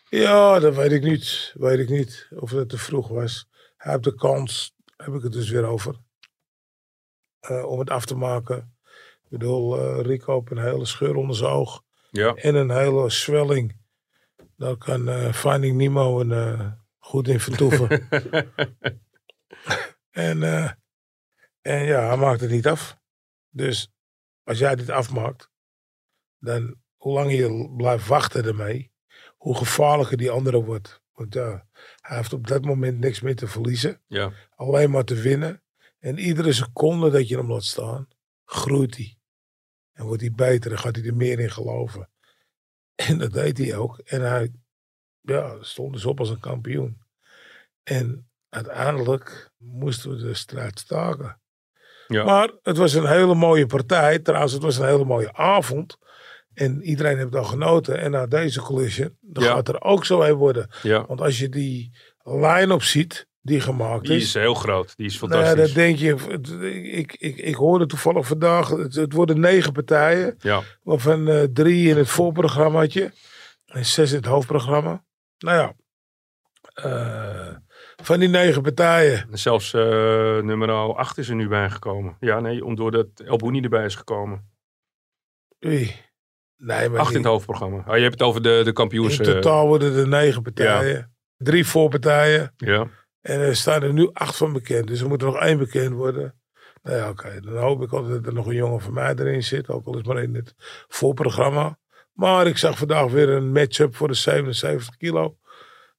Ja, 0.08 0.58
dat 0.58 0.74
weet 0.74 0.92
ik 0.92 1.02
niet. 1.02 1.52
Weet 1.54 1.78
ik 1.78 1.88
niet 1.88 2.28
of 2.34 2.50
het 2.50 2.68
te 2.68 2.78
vroeg 2.78 3.08
was. 3.08 3.46
Hij 3.76 3.92
heeft 3.92 4.04
de 4.04 4.14
kans, 4.14 4.74
heb 4.96 5.14
ik 5.14 5.22
het 5.22 5.32
dus 5.32 5.50
weer 5.50 5.64
over, 5.64 5.96
eh, 7.40 7.64
om 7.64 7.78
het 7.78 7.90
af 7.90 8.04
te 8.04 8.14
maken. 8.14 8.76
Ik 9.22 9.28
bedoel, 9.28 9.78
eh, 9.78 10.00
Rico 10.04 10.34
heeft 10.34 10.50
een 10.50 10.70
hele 10.70 10.84
scheur 10.84 11.14
onder 11.14 11.36
zijn 11.36 11.50
oog 11.50 11.82
Ja, 12.10 12.34
en 12.34 12.54
een 12.54 12.70
hele 12.70 13.10
zwelling. 13.10 13.80
Daar 14.56 14.76
kan 14.76 15.08
eh, 15.08 15.32
Finding 15.32 15.76
Nemo 15.76 16.20
een, 16.20 16.76
goed 16.98 17.28
in 17.28 17.40
vertoeven. 17.40 17.88
en, 20.10 20.42
en 21.60 21.84
ja, 21.84 22.06
hij 22.06 22.16
maakt 22.16 22.40
het 22.40 22.50
niet 22.50 22.66
af. 22.66 22.96
Dus 23.50 23.92
als 24.44 24.58
jij 24.58 24.76
dit 24.76 24.90
afmaakt, 24.90 25.51
dan 26.42 26.74
hoe 26.96 27.12
langer 27.12 27.32
je 27.32 27.72
blijft 27.76 28.06
wachten 28.06 28.44
ermee, 28.44 28.92
hoe 29.36 29.56
gevaarlijker 29.56 30.16
die 30.16 30.30
andere 30.30 30.64
wordt. 30.64 31.00
Want 31.12 31.34
ja, 31.34 31.66
hij 32.00 32.16
heeft 32.16 32.32
op 32.32 32.46
dat 32.46 32.64
moment 32.64 32.98
niks 32.98 33.20
meer 33.20 33.36
te 33.36 33.46
verliezen. 33.46 34.02
ja, 34.06 34.32
Alleen 34.54 34.90
maar 34.90 35.04
te 35.04 35.14
winnen. 35.14 35.62
En 35.98 36.18
iedere 36.18 36.52
seconde 36.52 37.10
dat 37.10 37.28
je 37.28 37.36
hem 37.36 37.50
laat 37.52 37.64
staan, 37.64 38.08
groeit 38.44 38.96
hij. 38.96 39.16
En 39.92 40.04
wordt 40.04 40.20
hij 40.20 40.32
beter 40.32 40.70
en 40.72 40.78
gaat 40.78 40.96
hij 40.96 41.04
er 41.04 41.16
meer 41.16 41.38
in 41.40 41.50
geloven. 41.50 42.10
En 42.94 43.18
dat 43.18 43.32
deed 43.32 43.58
hij 43.58 43.76
ook. 43.76 43.98
En 43.98 44.20
hij 44.20 44.52
ja, 45.20 45.56
stond 45.62 45.92
dus 45.92 46.04
op 46.04 46.18
als 46.18 46.30
een 46.30 46.40
kampioen. 46.40 47.00
En 47.82 48.30
uiteindelijk 48.48 49.50
moesten 49.56 50.10
we 50.10 50.16
de 50.16 50.34
strijd 50.34 50.78
staken. 50.78 51.40
ja. 52.08 52.24
Maar 52.24 52.50
het 52.62 52.76
was 52.76 52.92
een 52.92 53.06
hele 53.06 53.34
mooie 53.34 53.66
partij. 53.66 54.18
Trouwens, 54.18 54.52
het 54.52 54.62
was 54.62 54.76
een 54.78 54.86
hele 54.86 55.04
mooie 55.04 55.32
avond. 55.32 55.98
En 56.54 56.82
iedereen 56.82 57.18
heeft 57.18 57.36
al 57.36 57.44
genoten. 57.44 57.98
En 57.98 58.10
na 58.10 58.26
deze 58.26 58.60
collision, 58.60 59.16
dan 59.20 59.44
Ja. 59.44 59.52
gaat 59.52 59.68
er 59.68 59.80
ook 59.82 60.04
zo 60.04 60.22
een 60.22 60.34
worden. 60.34 60.68
ja. 60.82 61.06
Want 61.06 61.20
als 61.20 61.38
je 61.38 61.48
die 61.48 61.90
line-up 62.22 62.82
ziet, 62.82 63.26
die 63.40 63.60
gemaakt 63.60 64.06
Die 64.06 64.16
is. 64.16 64.22
is 64.24 64.34
heel 64.34 64.54
groot. 64.54 64.96
Die 64.96 65.06
is 65.06 65.20
Nou 65.20 65.32
ja, 65.34 65.38
fantastisch. 65.46 65.66
dat 65.74 65.84
denk 65.84 65.98
je. 65.98 66.90
Ik, 66.92 67.12
ik, 67.18 67.36
ik 67.36 67.54
hoorde 67.54 67.86
toevallig 67.86 68.26
vandaag. 68.26 68.68
Het, 68.68 68.94
het 68.94 69.12
worden 69.12 69.40
negen 69.40 69.72
partijen. 69.72 70.34
Ja, 70.38 70.62
Waarvan 70.82 71.28
eh, 71.28 71.42
drie 71.52 71.88
in 71.88 71.96
het 71.96 72.08
voorprogrammaatje. 72.08 73.12
En 73.66 73.86
zes 73.86 74.10
in 74.10 74.16
het 74.16 74.26
hoofdprogramma. 74.26 75.04
Nou 75.38 75.56
ja. 75.58 75.74
eh, 76.74 77.56
van 78.02 78.20
die 78.20 78.28
negen 78.28 78.62
partijen. 78.62 79.26
en 79.30 79.38
zelfs 79.38 79.74
eh, 79.74 79.80
nummer 80.40 80.70
8 80.94 81.18
is 81.18 81.28
er 81.28 81.34
nu 81.34 81.48
bijgekomen. 81.48 82.16
Ja, 82.20 82.40
nee, 82.40 82.64
omdat 82.64 82.92
dat 82.92 83.06
El 83.26 83.36
Bouni 83.36 83.60
erbij 83.60 83.84
is 83.84 83.94
gekomen. 83.94 84.50
Wie? 85.58 85.96
Nee, 86.64 86.88
maar 86.88 87.00
8 87.00 87.10
in 87.10 87.16
het 87.16 87.26
hoofdprogramma. 87.26 87.84
Oh, 87.88 87.96
je 87.96 88.02
hebt 88.02 88.12
het 88.18 88.22
over 88.22 88.42
de, 88.42 88.60
de 88.64 88.72
kampioens. 88.72 89.18
in 89.18 89.24
totaal 89.24 89.66
worden 89.66 89.96
er 89.96 90.08
negen 90.08 90.42
partijen. 90.42 91.14
Drie 91.36 91.66
voorpartijen. 91.66 92.52
ja, 92.56 92.88
En 93.20 93.40
er 93.40 93.56
staan 93.56 93.82
er 93.82 93.92
nu 93.92 94.10
acht 94.12 94.36
van 94.36 94.52
bekend. 94.52 94.86
Dus 94.86 95.00
er 95.00 95.08
moet 95.08 95.20
er 95.20 95.26
nog 95.26 95.38
één 95.38 95.58
bekend 95.58 95.94
worden. 95.94 96.40
Nou 96.82 96.96
ja, 96.96 97.08
oké. 97.08 97.40
Dan 97.40 97.56
hoop 97.56 97.82
ik 97.82 97.92
altijd 97.92 98.14
dat 98.14 98.26
er 98.26 98.32
nog 98.32 98.46
een 98.46 98.54
jongen 98.54 98.80
van 98.80 98.92
mij 98.92 99.14
erin 99.14 99.42
zit. 99.42 99.68
Ook 99.68 99.86
al 99.86 99.98
is 99.98 100.02
maar 100.02 100.22
in 100.22 100.34
het 100.34 100.54
voorprogramma. 100.88 101.78
Maar 102.12 102.46
ik 102.46 102.58
zag 102.58 102.78
vandaag 102.78 103.10
weer 103.10 103.28
een 103.28 103.52
matchup 103.52 103.96
voor 103.96 104.08
de 104.08 104.14
77 104.14 104.96
kilo 104.96 105.36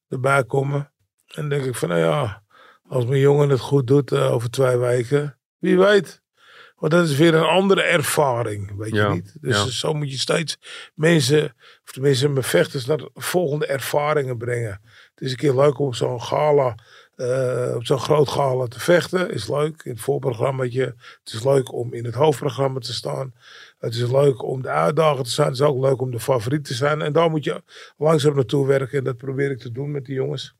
erbij 0.08 0.44
komen. 0.44 0.92
En 1.34 1.48
denk 1.48 1.64
ik 1.64 1.74
van, 1.74 1.88
nou 1.88 2.00
ja, 2.00 2.42
als 2.88 3.06
mijn 3.06 3.20
jongen 3.20 3.48
het 3.48 3.60
goed 3.60 3.86
doet 3.86 4.12
eh, 4.12 4.32
over 4.32 4.50
twee 4.50 4.76
weken. 4.76 5.38
Wie 5.58 5.78
weet. 5.78 6.22
Want 6.78 6.92
dat 6.92 7.08
is 7.08 7.16
weer 7.16 7.34
een 7.34 7.42
andere 7.42 7.82
ervaring, 7.82 8.76
weet 8.76 8.94
Ja, 8.94 9.08
je 9.08 9.14
niet? 9.14 9.36
Dus 9.40 9.56
ja. 9.56 9.70
zo 9.70 9.94
moet 9.94 10.10
je 10.10 10.18
steeds 10.18 10.58
mensen, 10.94 11.44
of 11.84 11.92
tenminste 11.92 12.28
mijn 12.28 12.44
vechters, 12.44 12.86
naar 12.86 13.08
volgende 13.14 13.66
ervaringen 13.66 14.38
brengen. 14.38 14.80
Het 15.14 15.24
is 15.24 15.30
een 15.30 15.36
keer 15.36 15.54
leuk 15.54 15.78
om 15.78 15.86
op 15.86 15.94
zo'n 15.94 16.22
gala, 16.22 16.74
eh, 17.16 17.72
op 17.74 17.86
zo'n 17.86 17.98
groot 17.98 18.28
gala 18.28 18.66
te 18.66 18.80
vechten. 18.80 19.30
Is 19.30 19.48
leuk 19.48 19.82
in 19.82 19.90
het 19.90 20.00
voorprogrammaatje. 20.00 20.84
Het 21.24 21.32
is 21.32 21.44
leuk 21.44 21.72
om 21.72 21.92
in 21.92 22.04
het 22.04 22.14
hoofdprogramma 22.14 22.78
te 22.78 22.92
staan. 22.92 23.34
Het 23.78 23.94
is 23.94 24.10
leuk 24.10 24.42
om 24.42 24.62
de 24.62 24.68
uitdager 24.68 25.24
te 25.24 25.30
zijn. 25.30 25.46
Het 25.48 25.56
is 25.56 25.62
ook 25.62 25.80
leuk 25.80 26.00
om 26.00 26.10
de 26.10 26.20
favoriet 26.20 26.64
te 26.64 26.74
zijn. 26.74 27.02
En 27.02 27.12
daar 27.12 27.30
moet 27.30 27.44
je 27.44 27.62
langzaam 27.96 28.34
naartoe 28.34 28.66
werken. 28.66 28.98
En 28.98 29.04
dat 29.04 29.16
probeer 29.16 29.50
ik 29.50 29.58
te 29.58 29.72
doen 29.72 29.90
met 29.90 30.04
die 30.04 30.14
jongens. 30.14 30.54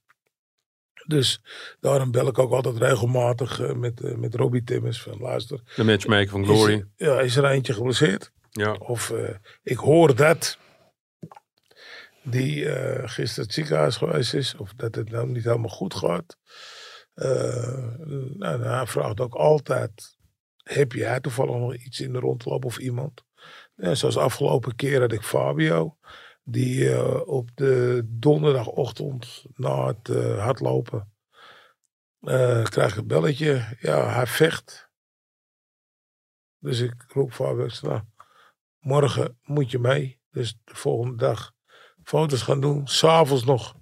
Dus 1.07 1.41
daarom 1.81 2.11
bel 2.11 2.27
ik 2.27 2.39
ook 2.39 2.53
altijd 2.53 2.77
regelmatig 2.77 3.61
eh, 3.61 3.73
met, 3.73 4.01
eh, 4.01 4.15
met 4.15 4.35
Robbie 4.35 4.65
Timmers. 4.65 5.03
Van 5.03 5.19
luister, 5.19 5.61
de 5.77 5.85
matchmaker 5.85 6.29
van 6.29 6.41
is, 6.43 6.47
Glory. 6.49 6.85
ja, 6.97 7.21
is 7.21 7.37
er 7.37 7.45
eentje 7.45 7.73
geblesseerd? 7.73 8.33
Ja, 8.51 8.73
Of 8.73 9.11
eh, 9.11 9.35
ik 9.63 9.77
hoor 9.77 10.17
dat 10.17 10.59
die 12.23 12.69
eh 12.71 13.09
gisteren 13.09 13.45
het 13.45 13.55
ziekenhuis 13.55 13.97
geweest 13.97 14.35
is. 14.35 14.55
Of 14.57 14.73
dat 14.77 14.95
het 14.95 15.11
nou 15.11 15.29
niet 15.29 15.45
helemaal 15.45 15.69
goed 15.69 15.95
gaat. 15.95 16.37
Eh, 17.15 17.89
nou, 18.35 18.63
hij 18.63 18.87
vraagt 18.87 19.21
ook 19.21 19.35
altijd. 19.35 20.17
Heb 20.63 20.93
jij 20.93 21.21
toevallig 21.21 21.55
nog 21.57 21.75
iets 21.77 22.01
in 22.01 22.13
de 22.13 22.19
rondloop 22.19 22.65
of 22.65 22.79
iemand? 22.79 23.23
Ja, 23.77 23.95
zoals 23.95 24.17
afgelopen 24.17 24.77
keer 24.77 25.01
had 25.01 25.13
ik 25.13 25.23
Fabio. 25.23 25.97
Die 26.47 26.93
eh, 26.95 27.29
op 27.29 27.51
de 27.55 28.03
donderdagochtend 28.05 29.45
na 29.55 29.87
het 29.87 30.09
eh, 30.09 30.43
hardlopen. 30.43 31.13
eh 32.21 32.65
krijg 32.65 32.93
ik 32.93 32.97
een 32.99 33.07
belletje. 33.07 33.77
Ja, 33.81 34.09
hij 34.13 34.27
vecht. 34.27 34.91
Dus 36.59 36.81
ik 36.81 36.95
roep 37.09 37.33
zeg, 37.33 37.83
Nou, 37.83 38.01
morgen 38.79 39.39
moet 39.43 39.71
je 39.71 39.79
mee. 39.79 40.21
Dus 40.31 40.59
de 40.65 40.75
volgende 40.75 41.17
dag 41.17 41.53
foto's 42.03 42.43
gaan 42.43 42.61
doen. 42.61 42.87
S'avonds 42.89 43.45
nog 43.45 43.75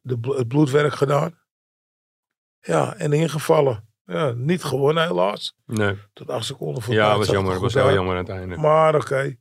de, 0.00 0.18
het 0.36 0.48
bloedwerk 0.48 0.92
gedaan. 0.94 1.38
Ja, 2.60 2.94
en 2.96 3.12
ingevallen. 3.12 3.88
Ja, 4.04 4.30
niet 4.32 4.64
gewonnen 4.64 5.06
helaas. 5.06 5.56
nee. 5.64 5.98
Tot 6.12 6.30
acht 6.30 6.44
seconden 6.44 6.82
voor 6.82 6.94
Ja, 6.94 7.04
tijd 7.06 7.18
was 7.18 7.28
jammer. 7.28 7.54
er 7.54 7.60
was 7.60 7.74
heel 7.74 7.92
jammer 7.92 8.12
aan 8.16 8.24
het 8.24 8.28
einde. 8.36 8.56
Maar 8.56 8.94
oké. 8.94 9.36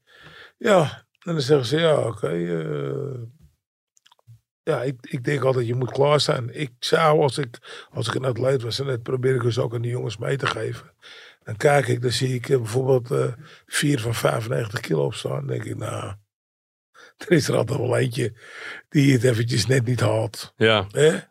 Ja, 0.57 1.07
en 1.29 1.35
dan 1.35 1.43
zeggen 1.43 1.65
ze 1.67 1.77
ja, 1.79 1.99
oké. 2.07 2.27
eh, 2.27 3.21
ja, 4.63 4.83
ik, 4.83 4.95
ik 5.01 5.23
denk 5.23 5.43
altijd 5.43 5.67
je 5.67 5.75
moet 5.75 5.91
klaar 5.91 6.19
zijn. 6.19 6.59
Ik 6.59 6.71
zou 6.79 7.21
als 7.21 7.37
ik, 7.37 7.85
als 7.91 8.07
ik 8.07 8.13
een 8.13 8.25
atleet 8.25 8.61
was, 8.61 8.79
en 8.79 8.85
dat 8.85 9.03
probeer 9.03 9.35
ik 9.35 9.41
dus 9.41 9.57
ook 9.59 9.73
aan 9.73 9.81
die 9.81 9.91
jongens 9.91 10.17
mee 10.17 10.37
te 10.37 10.45
geven. 10.47 10.93
Dan 11.43 11.55
kijk 11.57 11.87
ik, 11.87 12.01
dan 12.01 12.11
zie 12.11 12.33
ik 12.35 12.49
eh, 12.49 12.57
bijvoorbeeld 12.57 13.11
eh, 13.11 13.33
vier 13.65 13.99
van 13.99 14.15
95 14.15 14.79
kilo 14.79 15.05
op 15.05 15.13
staan. 15.13 15.31
Dan 15.37 15.47
denk 15.47 15.63
ik, 15.63 15.75
nou, 15.77 16.13
er 17.17 17.31
is 17.31 17.47
er 17.47 17.55
altijd 17.55 17.79
wel 17.79 17.97
eentje 17.97 18.33
die 18.89 19.13
het 19.13 19.23
eventjes 19.23 19.65
net 19.67 19.85
niet 19.85 19.99
haalt. 19.99 20.53
Ja, 20.55 20.85
ja, 20.91 21.27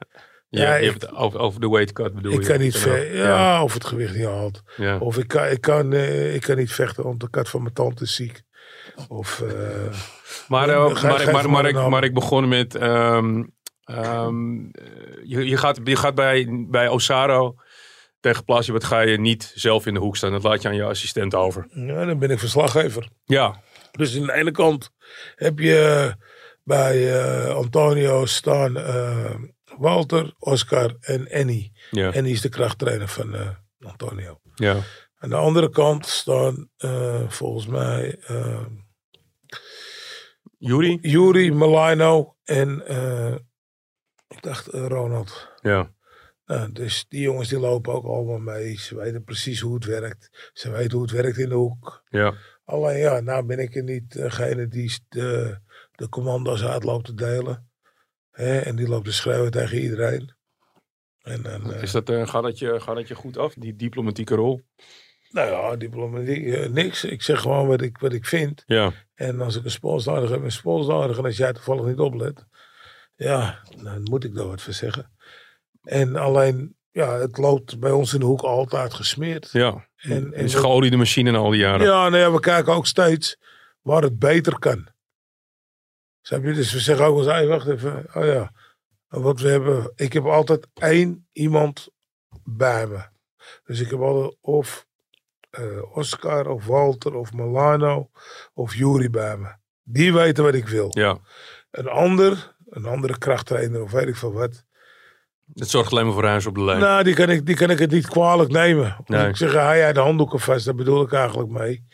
Ja, 0.48 0.74
je 0.74 0.84
ik- 0.84 0.90
hebt 0.90 1.02
het 1.02 1.14
over, 1.14 1.38
over 1.40 1.60
de 1.60 1.68
weight 1.68 1.92
cut 1.92 2.14
bedoel 2.14 2.32
Ik 2.32 2.40
je? 2.42 2.46
kan 2.48 2.58
niet 2.58 2.76
ver, 2.76 3.16
ja, 3.16 3.62
of 3.62 3.74
het 3.74 3.84
gewicht 3.84 4.14
niet 4.14 4.24
haalt. 4.24 4.62
ja. 4.76 4.98
Of 4.98 5.18
ik 5.18 5.28
kan, 5.28 5.46
ik 5.46 5.60
kan, 5.60 5.92
ik 5.92 6.40
kan 6.40 6.56
niet 6.56 6.72
vechten, 6.72 7.04
want 7.04 7.20
de 7.20 7.30
kat 7.30 7.48
van 7.48 7.62
mijn 7.62 7.74
tante 7.74 8.02
is 8.02 8.14
ziek. 8.14 8.42
Of, 9.08 9.40
eh, 9.40 9.50
Maar, 10.48 10.68
eh, 10.68 10.96
ga- 10.96 11.08
maar, 11.08 11.24
maar, 11.24 11.32
maar, 11.32 11.50
maar 11.50 11.66
ik, 11.68 11.88
maar 11.88 12.04
ik 12.04 12.14
begon 12.14 12.48
met... 12.48 12.74
ehm, 12.74 13.44
ehm, 13.84 14.64
eh, 14.70 14.84
je, 15.24 15.46
je, 15.48 15.56
gaat, 15.56 15.80
je 15.84 15.96
gaat 15.96 16.14
bij, 16.14 16.46
bij 16.70 16.88
Osaro 16.88 17.54
tegen 18.20 18.44
Plasje, 18.44 18.72
wat 18.72 18.84
ga 18.84 19.00
je 19.00 19.18
niet 19.20 19.52
zelf 19.54 19.86
in 19.86 19.94
de 19.94 20.00
hoek 20.00 20.16
staan. 20.16 20.30
Dat 20.30 20.42
laat 20.42 20.62
je 20.62 20.68
aan 20.68 20.74
je 20.74 20.84
assistent 20.84 21.34
over. 21.34 21.66
ja, 21.70 22.04
dan 22.04 22.18
ben 22.18 22.30
ik 22.30 22.38
verslaggever. 22.38 23.08
Ja, 23.24 23.60
Dus 23.90 24.16
aan 24.18 24.26
de 24.26 24.32
ene 24.32 24.50
kant 24.50 24.90
heb 25.34 25.58
je 25.58 26.12
bij 26.64 27.22
Antonio 27.54 28.26
staan 28.26 28.72
Walter, 29.78 30.32
Oscar 30.38 30.96
en 31.00 31.28
Annie. 31.32 31.72
ja, 31.90 32.08
Annie 32.10 32.32
is 32.32 32.40
de 32.40 32.48
krachttrainer 32.48 33.08
van 33.08 33.34
Antonio. 33.80 34.40
ja. 34.54 34.76
Aan 35.20 35.28
de 35.30 35.36
andere 35.36 35.70
kant 35.70 36.06
staan 36.06 36.68
volgens 37.28 37.66
mij 37.66 38.18
Juri? 40.58 40.98
Yuri, 41.00 41.52
Milano 41.52 42.36
en 42.44 42.86
eh, 42.86 43.34
ik 44.28 44.42
dacht 44.42 44.68
eh, 44.68 44.86
Ronald. 44.86 45.48
Ja, 45.60 45.92
Nou, 46.44 46.72
dus 46.72 47.06
die 47.08 47.20
jongens 47.20 47.48
die 47.48 47.58
lopen 47.58 47.92
ook 47.92 48.04
allemaal 48.04 48.38
mee. 48.38 48.78
Ze 48.78 48.96
weten 48.96 49.24
precies 49.24 49.60
hoe 49.60 49.74
het 49.74 49.84
werkt. 49.84 50.50
Ze 50.52 50.70
weten 50.70 50.92
hoe 50.92 51.02
het 51.02 51.10
werkt 51.10 51.38
in 51.38 51.48
de 51.48 51.54
hoek. 51.54 52.02
ja. 52.08 52.34
Alleen 52.64 52.98
ja, 52.98 53.20
nou 53.20 53.46
ben 53.46 53.58
ik 53.58 53.76
er 53.76 53.82
niet 53.82 54.12
degene 54.12 54.68
die 54.68 54.98
de, 55.08 55.58
de 55.92 56.08
commando's 56.08 56.64
uitloopt 56.64 57.04
te 57.04 57.14
delen. 57.14 57.70
Hè, 58.30 58.58
en 58.58 58.76
die 58.76 58.88
loopt 58.88 59.04
te 59.04 59.12
schreeuwen 59.12 59.50
tegen 59.50 59.80
iedereen. 59.80 60.36
En 61.22 61.42
dan, 61.42 61.74
Is 61.74 61.92
dat, 61.92 62.10
eh, 62.10 62.28
gaat, 62.28 62.42
dat 62.42 62.58
je, 62.58 62.80
gaat 62.80 62.94
dat 62.94 63.08
je 63.08 63.14
goed 63.14 63.36
af, 63.36 63.54
die 63.54 63.76
diplomatieke 63.76 64.34
rol? 64.34 64.62
Nou 65.30 65.50
ja, 65.50 65.76
diplomatiek, 65.76 66.46
eh, 66.46 66.68
niks. 66.68 67.04
Ik 67.04 67.22
zeg 67.22 67.40
gewoon 67.40 67.66
wat 67.66 67.80
ik, 67.80 67.98
wat 67.98 68.12
ik 68.12 68.26
vind. 68.26 68.62
Ja, 68.66 68.92
En 69.14 69.40
als 69.40 69.56
ik 69.56 69.64
een 69.64 69.70
spons 69.70 70.04
nodig 70.04 70.30
heb, 70.30 70.42
een 70.42 70.52
spons 70.52 70.86
nodig. 70.86 71.18
En 71.18 71.24
als 71.24 71.36
jij 71.36 71.52
toevallig 71.52 71.84
niet 71.86 71.98
oplet, 71.98 72.46
ja, 73.16 73.62
dan 73.82 74.02
moet 74.02 74.24
ik 74.24 74.34
daar 74.34 74.46
wat 74.46 74.62
voor 74.62 74.72
zeggen. 74.72 75.16
En 75.82 76.16
alleen, 76.16 76.76
ja, 76.90 77.12
het 77.18 77.38
loopt 77.38 77.78
bij 77.80 77.90
ons 77.90 78.12
in 78.12 78.20
de 78.20 78.26
hoek 78.26 78.42
altijd 78.42 78.94
gesmeerd. 78.94 79.48
ja. 79.52 79.86
En, 79.96 80.32
en 80.32 80.48
geoliede 80.48 80.96
machine 80.96 81.28
in 81.28 81.36
al 81.36 81.50
die 81.50 81.60
jaren. 81.60 81.86
Ja, 81.86 82.08
nou 82.08 82.16
ja, 82.22 82.32
we 82.32 82.40
kijken 82.40 82.72
ook 82.72 82.86
steeds 82.86 83.36
waar 83.82 84.02
het 84.02 84.18
beter 84.18 84.58
kan. 84.58 84.88
Snap 86.20 86.44
je? 86.44 86.52
Dus 86.52 86.72
we 86.72 86.78
zeggen 86.78 87.06
ook 87.06 87.16
eens, 87.16 87.26
hey, 87.26 87.46
wacht 87.46 87.68
even. 87.68 88.06
Oh 88.14 88.24
ja, 88.24 88.52
wat 89.08 89.40
we 89.40 89.48
hebben. 89.48 89.92
Ik 89.94 90.12
heb 90.12 90.24
altijd 90.24 90.66
één 90.74 91.28
iemand 91.32 91.88
bij 92.44 92.86
me. 92.86 93.08
Dus 93.64 93.80
ik 93.80 93.90
heb 93.90 94.00
altijd 94.00 94.36
of 94.40 94.86
eh, 95.50 95.96
Oscar 95.96 96.48
of 96.48 96.66
Walter 96.66 97.14
of 97.14 97.32
Milano 97.32 98.10
of 98.54 98.74
Jury 98.74 99.10
bij 99.10 99.36
me. 99.36 99.48
Die 99.82 100.12
weten 100.12 100.44
wat 100.44 100.54
ik 100.54 100.68
wil. 100.68 100.86
Ja, 100.90 101.18
Een 101.70 101.88
ander, 101.88 102.56
een 102.68 102.84
andere 102.86 103.18
krachttrainer 103.18 103.82
of 103.82 103.90
weet 103.90 104.08
ik 104.08 104.16
veel 104.16 104.32
wat. 104.32 104.64
het 105.54 105.68
zorgt 105.68 105.92
alleen 105.92 106.04
maar 106.04 106.14
voor 106.14 106.24
huis 106.26 106.46
op 106.46 106.54
de 106.54 106.64
lijn. 106.64 106.80
Nou, 106.80 107.02
die 107.04 107.14
kan 107.14 107.30
ik, 107.30 107.46
die 107.46 107.56
kan 107.56 107.70
ik 107.70 107.78
het 107.78 107.90
niet 107.90 108.08
kwalijk 108.08 108.50
nemen. 108.50 108.96
Nee. 109.06 109.28
ik 109.28 109.36
zeg, 109.36 109.54
haal 109.54 109.74
jij 109.76 109.92
de 109.92 110.00
handdoeken 110.00 110.40
vast, 110.40 110.64
daar 110.64 110.74
bedoel 110.74 111.02
ik 111.02 111.12
eigenlijk 111.12 111.50
mee. 111.50 111.86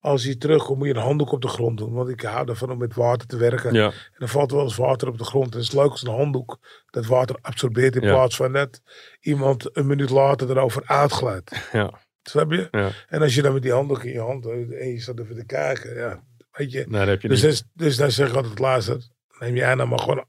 Als 0.00 0.24
hij 0.24 0.36
terugkomt, 0.36 0.78
moet 0.78 0.86
je 0.88 0.94
een 0.94 1.00
handdoek 1.00 1.32
op 1.32 1.42
de 1.42 1.48
grond 1.48 1.78
doen. 1.78 1.92
Want 1.92 2.08
ik 2.08 2.20
hou 2.20 2.48
ervan 2.48 2.70
om 2.70 2.78
met 2.78 2.94
water 2.94 3.26
te 3.26 3.36
werken. 3.36 3.72
Ja, 3.74 3.86
En 3.86 3.92
dan 4.18 4.28
valt 4.28 4.50
wel 4.50 4.62
eens 4.62 4.76
water 4.76 5.08
op 5.08 5.18
de 5.18 5.24
grond. 5.24 5.52
En 5.52 5.58
het 5.58 5.68
is 5.68 5.72
leuk 5.74 5.90
als 5.90 6.02
een 6.02 6.14
handdoek 6.14 6.58
dat 6.90 7.06
water 7.06 7.36
absorbeert 7.40 7.96
in 7.96 8.02
Ja. 8.02 8.12
plaats 8.12 8.36
van 8.36 8.50
net 8.52 8.82
iemand 9.20 9.76
een 9.76 9.86
minuut 9.86 10.10
later 10.10 10.50
erover 10.50 10.82
uitglijdt. 10.86 11.68
ja, 11.72 11.90
Snap 12.22 12.52
je? 12.52 12.68
ja. 12.70 12.90
En 13.08 13.22
als 13.22 13.34
je 13.34 13.42
dan 13.42 13.52
met 13.52 13.62
die 13.62 13.72
handdoek 13.72 14.04
in 14.04 14.12
je 14.12 14.20
hand 14.20 14.46
en 14.46 14.88
je 14.92 15.00
staat 15.00 15.18
even 15.18 15.36
te 15.36 15.44
kijken, 15.44 15.94
ja, 15.94 16.24
weet 16.52 16.72
je. 16.72 16.84
Nee, 16.88 17.16
Dus, 17.18 17.20
niet. 17.22 17.40
dus, 17.40 17.62
dus 17.74 17.96
dan 17.96 18.10
zeg 18.10 18.28
ik 18.28 18.34
altijd 18.34 18.58
luister, 18.58 19.08
neem 19.38 19.56
jij 19.56 19.74
nou 19.74 19.88
maar 19.88 19.98
gewoon 19.98 20.24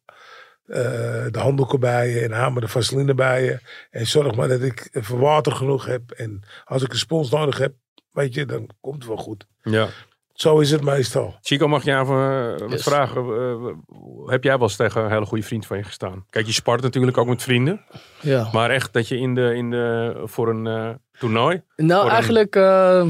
eh, 0.65 1.25
de 1.31 1.39
handdoeken 1.39 1.79
bij 1.79 2.09
je 2.09 2.19
en 2.19 2.31
haal 2.31 2.51
me 2.51 2.59
de 2.59 2.67
vaseline 2.67 3.13
bij 3.13 3.43
je. 3.43 3.59
En 3.89 4.07
zorg 4.07 4.35
maar 4.35 4.47
dat 4.47 4.61
ik 4.61 4.89
even 4.91 5.19
water 5.19 5.51
genoeg 5.51 5.85
heb. 5.85 6.11
En 6.11 6.43
als 6.65 6.83
ik 6.83 6.91
een 6.91 6.97
spons 6.97 7.29
nodig 7.29 7.57
heb, 7.57 7.73
weet 8.11 8.33
je, 8.33 8.45
dan 8.45 8.69
komt 8.79 8.95
het 8.95 9.05
wel 9.07 9.17
goed. 9.17 9.45
Ja. 9.61 9.89
Zo 10.41 10.59
is 10.59 10.71
het 10.71 10.83
meestal. 10.83 11.35
Chico, 11.41 11.67
mag 11.67 11.83
je 11.83 11.91
even 11.99 12.53
eh, 12.53 12.59
wat 12.59 12.71
Yes. 12.71 12.83
vragen? 12.83 13.21
Eh, 13.21 13.73
heb 14.31 14.43
jij 14.43 14.53
wel 14.53 14.61
eens 14.67 14.75
tegen 14.75 15.03
een 15.03 15.11
hele 15.11 15.25
goede 15.25 15.43
vriend 15.43 15.65
van 15.65 15.77
je 15.77 15.83
gestaan? 15.83 16.25
Kijk, 16.29 16.45
je 16.45 16.51
spart 16.51 16.81
natuurlijk 16.81 17.17
ook 17.17 17.27
met 17.27 17.41
vrienden. 17.43 17.81
Ja. 18.21 18.49
Maar 18.51 18.69
echt 18.69 18.93
dat 18.93 19.07
je 19.07 19.17
in 19.17 19.35
de, 19.35 19.55
in 19.55 19.69
de, 19.71 20.13
voor 20.25 20.49
een 20.49 20.67
eh, 20.67 20.89
toernooi... 21.19 21.61
Nou, 21.75 22.05
een- 22.05 22.11
eigenlijk 22.11 22.55
eh, 22.55 23.05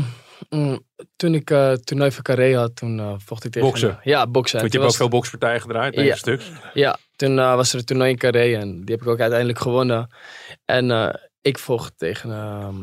mm, 0.50 0.80
toen 1.16 1.34
ik 1.36 1.50
eh 1.52 1.72
toernooi 1.74 2.12
van 2.12 2.24
Carré 2.24 2.56
had, 2.58 2.76
toen 2.76 3.00
eh, 3.00 3.14
vocht 3.26 3.44
ik 3.46 3.52
tegen... 3.52 3.68
Boksen. 3.68 4.00
ja, 4.04 4.28
boksen. 4.28 4.60
Want 4.60 4.72
je 4.74 4.78
hebt 4.80 4.92
ook 4.92 4.98
veel 4.98 5.08
bokspartijen 5.10 5.62
gedraaid, 5.62 5.96
negen 5.96 6.10
Ja. 6.12 6.16
stuks. 6.18 6.52
Ja, 6.74 6.98
toen 7.16 7.40
eh, 7.40 7.56
was 7.56 7.74
er 7.74 7.80
een 7.80 7.86
toernooi 7.86 8.10
in 8.10 8.18
Carré 8.18 8.56
en 8.56 8.82
die 8.86 8.96
heb 8.96 9.02
ik 9.06 9.08
ook 9.12 9.20
uiteindelijk 9.20 9.60
gewonnen. 9.60 10.10
En 10.66 10.92
eh, 10.92 11.14
ik 11.42 11.60
vocht 11.60 11.94
tegen 11.98 12.32
ehm, 12.32 12.76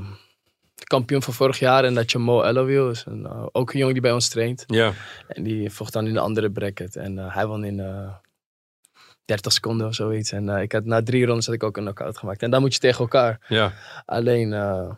kampioen 0.89 1.23
van 1.23 1.35
vorig 1.35 1.59
jaar 1.59 1.85
en 1.85 1.95
dat 1.95 2.11
je 2.11 2.19
Mo 2.19 2.43
Elowiel 2.45 2.91
is. 2.91 3.05
Een, 3.07 3.27
eh, 3.27 3.47
ook 3.53 3.73
een 3.73 3.79
jongen 3.79 3.95
die 3.95 4.03
bij 4.03 4.13
ons 4.13 4.29
traint. 4.29 4.65
Ja, 4.67 4.93
En 5.29 5.43
die 5.43 5.71
vocht 5.71 5.93
dan 5.93 6.07
in 6.07 6.13
de 6.13 6.21
andere 6.21 6.51
bracket. 6.51 6.97
En 6.97 7.19
eh, 7.19 7.35
hij 7.35 7.47
won 7.47 7.65
in 7.65 7.81
eh 7.81 8.15
30 9.25 9.53
seconden 9.53 9.87
of 9.87 9.95
zoiets. 9.95 10.33
En 10.33 10.49
eh, 10.49 10.63
ik 10.63 10.73
had, 10.73 10.85
na 10.85 11.03
drie 11.03 11.27
rondes 11.27 11.47
had 11.47 11.55
ik 11.55 11.63
ook 11.63 11.77
een 11.77 11.83
knockout 11.83 12.19
gemaakt. 12.19 12.43
En 12.43 12.51
dan 12.51 12.61
moet 12.61 12.75
je 12.75 12.81
tegen 12.81 13.01
elkaar. 13.01 13.45
ja, 13.49 13.73
Alleen, 14.05 14.53
eh, 14.53 14.91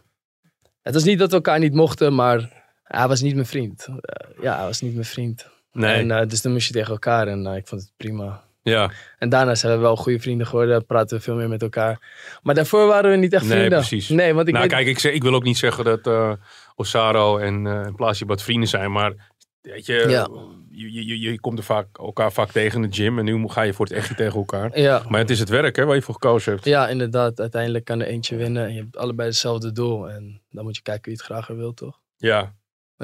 het 0.82 0.94
was 0.94 1.04
niet 1.04 1.18
dat 1.18 1.28
we 1.30 1.34
elkaar 1.34 1.58
niet 1.58 1.74
mochten, 1.74 2.14
maar 2.14 2.62
hij 2.84 3.08
was 3.08 3.20
niet 3.20 3.34
mijn 3.34 3.46
vriend. 3.46 3.86
Eh, 4.00 4.42
ja, 4.42 4.56
hij 4.56 4.66
was 4.66 4.80
niet 4.80 4.92
mijn 4.94 5.04
vriend. 5.06 5.46
nee, 5.72 5.94
En, 5.94 6.10
eh, 6.10 6.28
dus 6.28 6.42
dan 6.42 6.52
moest 6.52 6.66
je 6.66 6.72
tegen 6.72 6.92
elkaar 6.92 7.28
en 7.28 7.46
eh, 7.46 7.56
ik 7.56 7.66
vond 7.66 7.80
het 7.80 7.92
prima. 7.96 8.42
Ja, 8.62 8.90
En 9.18 9.28
daarna 9.28 9.54
zijn 9.54 9.72
we 9.74 9.78
wel 9.78 9.96
goede 9.96 10.20
vrienden 10.20 10.46
geworden, 10.46 10.86
praten 10.86 11.16
we 11.16 11.22
veel 11.22 11.34
meer 11.34 11.48
met 11.48 11.62
elkaar. 11.62 11.98
Maar 12.42 12.54
daarvoor 12.54 12.86
waren 12.86 13.10
we 13.10 13.16
niet 13.16 13.32
echt 13.32 13.42
Nee, 13.42 13.50
vrienden. 13.58 13.78
precies. 13.78 14.08
Nee, 14.08 14.34
want 14.34 14.46
ik 14.48 14.54
nou 14.54 14.66
weet... 14.66 14.74
kijk, 14.76 14.86
ik, 14.86 14.98
zeg, 14.98 15.12
ik 15.12 15.22
wil 15.22 15.34
ook 15.34 15.42
niet 15.44 15.58
zeggen 15.58 15.84
dat 15.84 16.06
eh 16.06 16.32
Osaro 16.74 17.38
en 17.38 17.66
eh 17.66 17.80
en 17.86 17.94
Plasje 17.94 18.24
wat 18.26 18.42
vrienden 18.42 18.68
zijn, 18.68 18.92
maar 18.92 19.12
weet 19.60 19.86
je, 19.86 20.04
Ja. 20.08 20.28
je, 20.70 21.06
je, 21.06 21.20
je, 21.20 21.40
komt 21.40 21.58
er 21.58 21.64
vaak, 21.64 21.86
elkaar 21.98 22.32
vaak 22.32 22.50
tegen 22.50 22.82
in 22.82 22.90
de 22.90 22.96
gym 22.96 23.18
en 23.18 23.24
nu 23.24 23.48
ga 23.48 23.62
je 23.62 23.72
voor 23.72 23.86
het 23.86 23.94
echt 23.94 24.08
niet 24.08 24.18
tegen 24.18 24.38
elkaar. 24.38 24.78
Ja, 24.78 25.02
Maar 25.08 25.20
het 25.20 25.30
is 25.30 25.38
het 25.38 25.48
werk 25.48 25.76
hè, 25.76 25.84
waar 25.84 25.94
je 25.94 26.02
voor 26.02 26.14
gekozen 26.14 26.52
hebt. 26.52 26.64
ja, 26.64 26.88
inderdaad. 26.88 27.40
Uiteindelijk 27.40 27.84
kan 27.84 28.00
er 28.00 28.06
eentje 28.06 28.36
winnen 28.36 28.64
en 28.64 28.74
je 28.74 28.80
hebt 28.80 28.96
allebei 28.96 29.28
hetzelfde 29.28 29.72
doel. 29.72 30.10
En 30.10 30.40
dan 30.50 30.64
moet 30.64 30.76
je 30.76 30.82
kijken 30.82 31.04
wie 31.04 31.12
het 31.12 31.22
graag 31.22 31.46
wil, 31.46 31.74
toch? 31.74 31.98
Ja. 32.16 32.54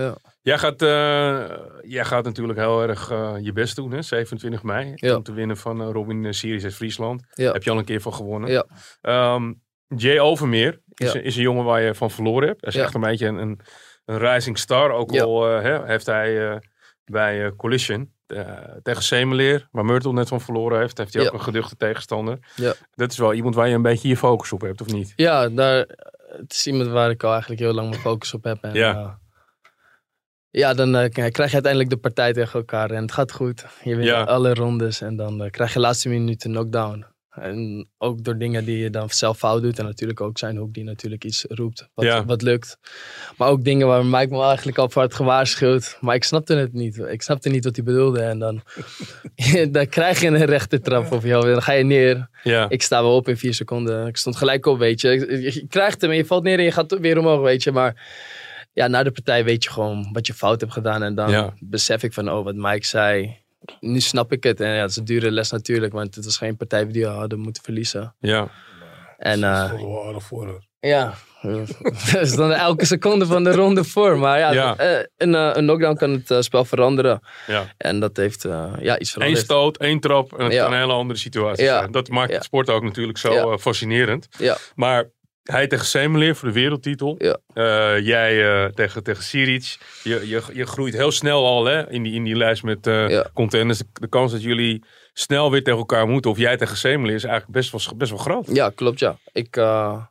Ja. 0.00 0.16
Jij, 0.42 0.58
gaat, 0.58 0.82
eh, 0.82 1.56
jij 1.82 2.04
gaat 2.04 2.24
natuurlijk 2.24 2.58
heel 2.58 2.82
erg 2.82 3.10
eh, 3.10 3.34
je 3.40 3.52
best 3.52 3.76
doen, 3.76 3.92
hè? 3.92 4.02
27 4.02 4.62
mei. 4.62 4.92
Ja. 4.94 5.16
Om 5.16 5.22
te 5.22 5.32
winnen 5.32 5.56
van 5.56 5.80
eh, 5.80 5.88
Robin 5.92 6.34
Series 6.34 6.64
uit 6.64 6.74
Friesland. 6.74 7.22
Ja. 7.34 7.52
Heb 7.52 7.62
je 7.62 7.70
al 7.70 7.78
een 7.78 7.84
keer 7.84 8.00
van 8.00 8.14
gewonnen. 8.14 8.50
Ja. 8.50 8.66
Ehm, 9.00 9.52
Jay 9.88 10.18
Overmeer 10.18 10.80
is, 10.94 11.14
is 11.14 11.36
een 11.36 11.42
jongen 11.42 11.64
waar 11.64 11.80
je 11.82 11.94
van 11.94 12.10
verloren 12.10 12.48
hebt. 12.48 12.60
Hij 12.60 12.72
is 12.72 12.78
echt 12.78 12.94
een 12.94 13.00
beetje 13.00 13.26
een, 13.26 13.36
een, 13.36 13.60
een 14.04 14.18
rising 14.18 14.58
star. 14.58 14.90
Ook 14.90 15.20
al 15.20 15.60
heeft 15.84 16.06
hij 16.06 16.60
bij 17.04 17.52
Collision 17.56 18.12
tegen 18.82 19.02
Semeleer, 19.02 19.68
waar 19.70 19.84
Myrtle 19.84 20.12
net 20.12 20.28
van 20.28 20.40
verloren 20.40 20.80
heeft, 20.80 20.98
heeft 20.98 21.14
hij 21.14 21.26
ook 21.26 21.32
een 21.32 21.40
geduchte 21.40 21.76
tegenstander. 21.76 22.38
Ja. 22.54 22.74
Dat 22.94 23.12
is 23.12 23.18
wel 23.18 23.34
iemand 23.34 23.54
waar 23.54 23.68
je 23.68 23.74
een 23.74 23.82
beetje 23.82 24.08
je 24.08 24.16
focus 24.16 24.52
op 24.52 24.60
hebt, 24.60 24.80
of 24.80 24.86
niet? 24.86 25.12
Ja, 25.16 25.48
daar, 25.48 25.86
het 26.36 26.52
is 26.52 26.66
iemand 26.66 26.90
waar 26.90 27.10
ik 27.10 27.22
al 27.22 27.30
eigenlijk 27.30 27.60
heel 27.60 27.72
lang 27.72 27.88
mijn 27.88 28.00
focus 28.00 28.34
op 28.34 28.44
heb. 28.44 28.62
En, 28.62 28.74
Ja. 28.74 29.18
Ja, 30.58 30.74
dan 30.74 30.96
eh, 30.96 31.10
krijg 31.10 31.34
je 31.36 31.40
uiteindelijk 31.42 31.90
de 31.90 31.96
partij 31.96 32.32
tegen 32.32 32.58
elkaar 32.58 32.90
en 32.90 33.02
het 33.02 33.12
gaat 33.12 33.32
goed. 33.32 33.64
Je 33.84 33.94
wint 33.96 34.08
Ja. 34.08 34.22
alle 34.22 34.54
rondes 34.54 35.00
en 35.00 35.16
dan 35.16 35.42
eh, 35.42 35.50
krijg 35.50 35.72
je 35.72 35.80
laatste 35.80 36.08
minuut 36.08 36.44
een 36.44 36.50
knockdown. 36.52 37.04
En 37.30 37.88
ook 37.98 38.24
door 38.24 38.38
dingen 38.38 38.64
die 38.64 38.78
je 38.78 38.90
dan 38.90 39.10
zelf 39.10 39.38
fout 39.38 39.62
doet. 39.62 39.78
En 39.78 39.84
natuurlijk 39.84 40.20
ook 40.20 40.38
zijn 40.38 40.56
hoek 40.56 40.74
die 40.74 40.84
natuurlijk 40.84 41.24
iets 41.24 41.44
roept 41.48 41.88
wat, 41.94 42.04
Ja. 42.04 42.24
wat 42.24 42.42
lukt. 42.42 42.78
Maar 43.36 43.48
ook 43.48 43.64
dingen 43.64 43.86
waar 43.86 44.04
Mike 44.04 44.34
me 44.34 44.42
eigenlijk 44.42 44.78
al 44.78 44.88
voor 44.88 45.02
had 45.02 45.14
gewaarschuwd. 45.14 45.96
Maar 46.00 46.14
ik 46.14 46.24
snapte 46.24 46.54
het 46.54 46.72
niet. 46.72 46.98
Ik 46.98 47.22
snapte 47.22 47.48
niet 47.48 47.64
wat 47.64 47.76
hij 47.76 47.84
bedoelde. 47.84 48.20
En 48.20 48.38
dan, 48.38 48.62
dan 49.70 49.88
krijg 49.88 50.20
je 50.20 50.26
een 50.26 50.44
rechte 50.44 50.80
trap 50.80 51.12
op 51.12 51.22
jou. 51.22 51.44
Dan 51.52 51.62
ga 51.62 51.72
je 51.72 51.84
neer. 51.84 52.28
Ja. 52.42 52.68
Ik 52.68 52.82
sta 52.82 53.02
wel 53.02 53.16
op 53.16 53.28
in 53.28 53.36
vier 53.36 53.54
seconden. 53.54 54.06
Ik 54.06 54.16
stond 54.16 54.36
gelijk 54.36 54.66
op, 54.66 54.78
weet 54.78 55.00
je. 55.00 55.08
Je, 55.08 55.42
je 55.42 55.66
krijgt 55.68 56.00
hem 56.00 56.10
en 56.10 56.16
je 56.16 56.24
valt 56.26 56.42
neer 56.42 56.58
en 56.58 56.64
je 56.64 56.72
gaat 56.72 56.98
weer 56.98 57.18
omhoog, 57.18 57.40
weet 57.40 57.62
je. 57.62 57.72
Maar 57.72 57.94
ja, 58.76 58.86
na 58.86 59.02
de 59.02 59.10
partij 59.10 59.44
weet 59.44 59.64
je 59.64 59.70
gewoon 59.70 60.08
wat 60.12 60.26
je 60.26 60.34
fout 60.34 60.60
hebt 60.60 60.72
gedaan. 60.72 61.02
En 61.02 61.14
dan 61.14 61.30
Ja. 61.30 61.54
besef 61.60 62.02
ik 62.02 62.12
van, 62.12 62.30
oh, 62.30 62.44
wat 62.44 62.54
Mike 62.54 62.86
zei. 62.86 63.36
Nu 63.80 64.00
snap 64.00 64.32
ik 64.32 64.42
het. 64.42 64.60
En 64.60 64.68
ja, 64.74 64.80
het 64.80 64.90
is 64.90 64.96
een 64.96 65.04
dure 65.04 65.30
les 65.30 65.50
natuurlijk. 65.50 65.92
Want 65.92 66.14
het 66.14 66.24
was 66.24 66.36
geen 66.36 66.56
partij 66.56 66.86
die 66.86 67.02
we 67.02 67.08
hadden 67.08 67.38
moeten 67.38 67.62
verliezen. 67.62 68.14
ja. 68.18 68.48
En 69.16 69.40
Dat 69.40 69.70
eh, 69.70 70.18
voor 70.18 70.64
ja, 70.80 71.14
dat 72.12 72.20
is 72.20 72.36
dan 72.36 72.52
elke 72.52 72.84
seconde 72.84 73.26
van 73.26 73.44
de 73.44 73.52
ronde 73.52 73.84
voor. 73.84 74.18
Maar 74.18 74.38
ja, 74.38 74.52
Ja. 74.52 74.76
eh, 74.76 75.04
een, 75.16 75.34
eh, 75.34 75.50
een 75.52 75.64
knockdown 75.64 75.96
kan 75.96 76.22
het 76.26 76.44
spel 76.44 76.64
veranderen. 76.64 77.20
ja. 77.46 77.64
En 77.76 78.00
dat 78.00 78.16
heeft 78.16 78.44
eh, 78.44 78.72
ja, 78.80 78.98
iets 78.98 79.08
Eén 79.08 79.20
veranderd. 79.20 79.44
stoot, 79.44 79.76
één 79.76 80.00
trap 80.00 80.32
en 80.38 80.44
het 80.44 80.52
Ja. 80.52 80.62
kan 80.62 80.72
een 80.72 80.78
hele 80.78 80.92
andere 80.92 81.18
situatie 81.18 81.64
Ja. 81.64 81.78
zijn. 81.78 81.90
Dat 81.92 82.08
maakt 82.08 82.28
Ja. 82.30 82.34
het 82.36 82.44
sport 82.44 82.70
ook 82.70 82.82
natuurlijk 82.82 83.18
zo 83.18 83.32
Ja. 83.32 83.58
fascinerend. 83.58 84.28
Ja. 84.38 84.56
Maar 84.74 85.10
hij 85.50 85.66
tegen 85.66 85.86
Semeleer 85.86 86.36
voor 86.36 86.48
de 86.48 86.54
wereldtitel. 86.54 87.14
Ja. 87.18 87.38
Eh, 87.54 88.06
jij 88.06 88.64
eh, 88.64 88.70
tegen, 88.72 89.02
tegen 89.02 89.22
Siric. 89.22 89.78
Je, 90.02 90.28
je, 90.28 90.42
je 90.52 90.66
groeit 90.66 90.94
heel 90.94 91.10
snel 91.10 91.46
al 91.46 91.64
hè, 91.64 91.90
in, 91.90 92.02
die, 92.02 92.12
in 92.14 92.24
die 92.24 92.36
lijst 92.36 92.62
met 92.62 92.86
eh 92.86 93.08
Ja. 93.08 93.26
contenders. 93.34 93.82
De, 93.92 94.08
kans 94.08 94.32
dat 94.32 94.42
jullie 94.42 94.84
snel 95.12 95.50
weer 95.50 95.62
tegen 95.62 95.78
elkaar 95.78 96.06
moeten. 96.08 96.30
Of 96.30 96.38
jij 96.38 96.56
tegen 96.56 96.76
Semeleer 96.76 97.14
is 97.14 97.24
eigenlijk 97.24 97.52
best 97.58 97.70
wel, 97.86 97.96
best 97.96 98.10
wel 98.10 98.20
groot. 98.20 98.48
Ja, 98.52 98.70
klopt 98.74 98.98
ja. 98.98 99.16
Ik... 99.32 99.56
eh, 99.56 100.02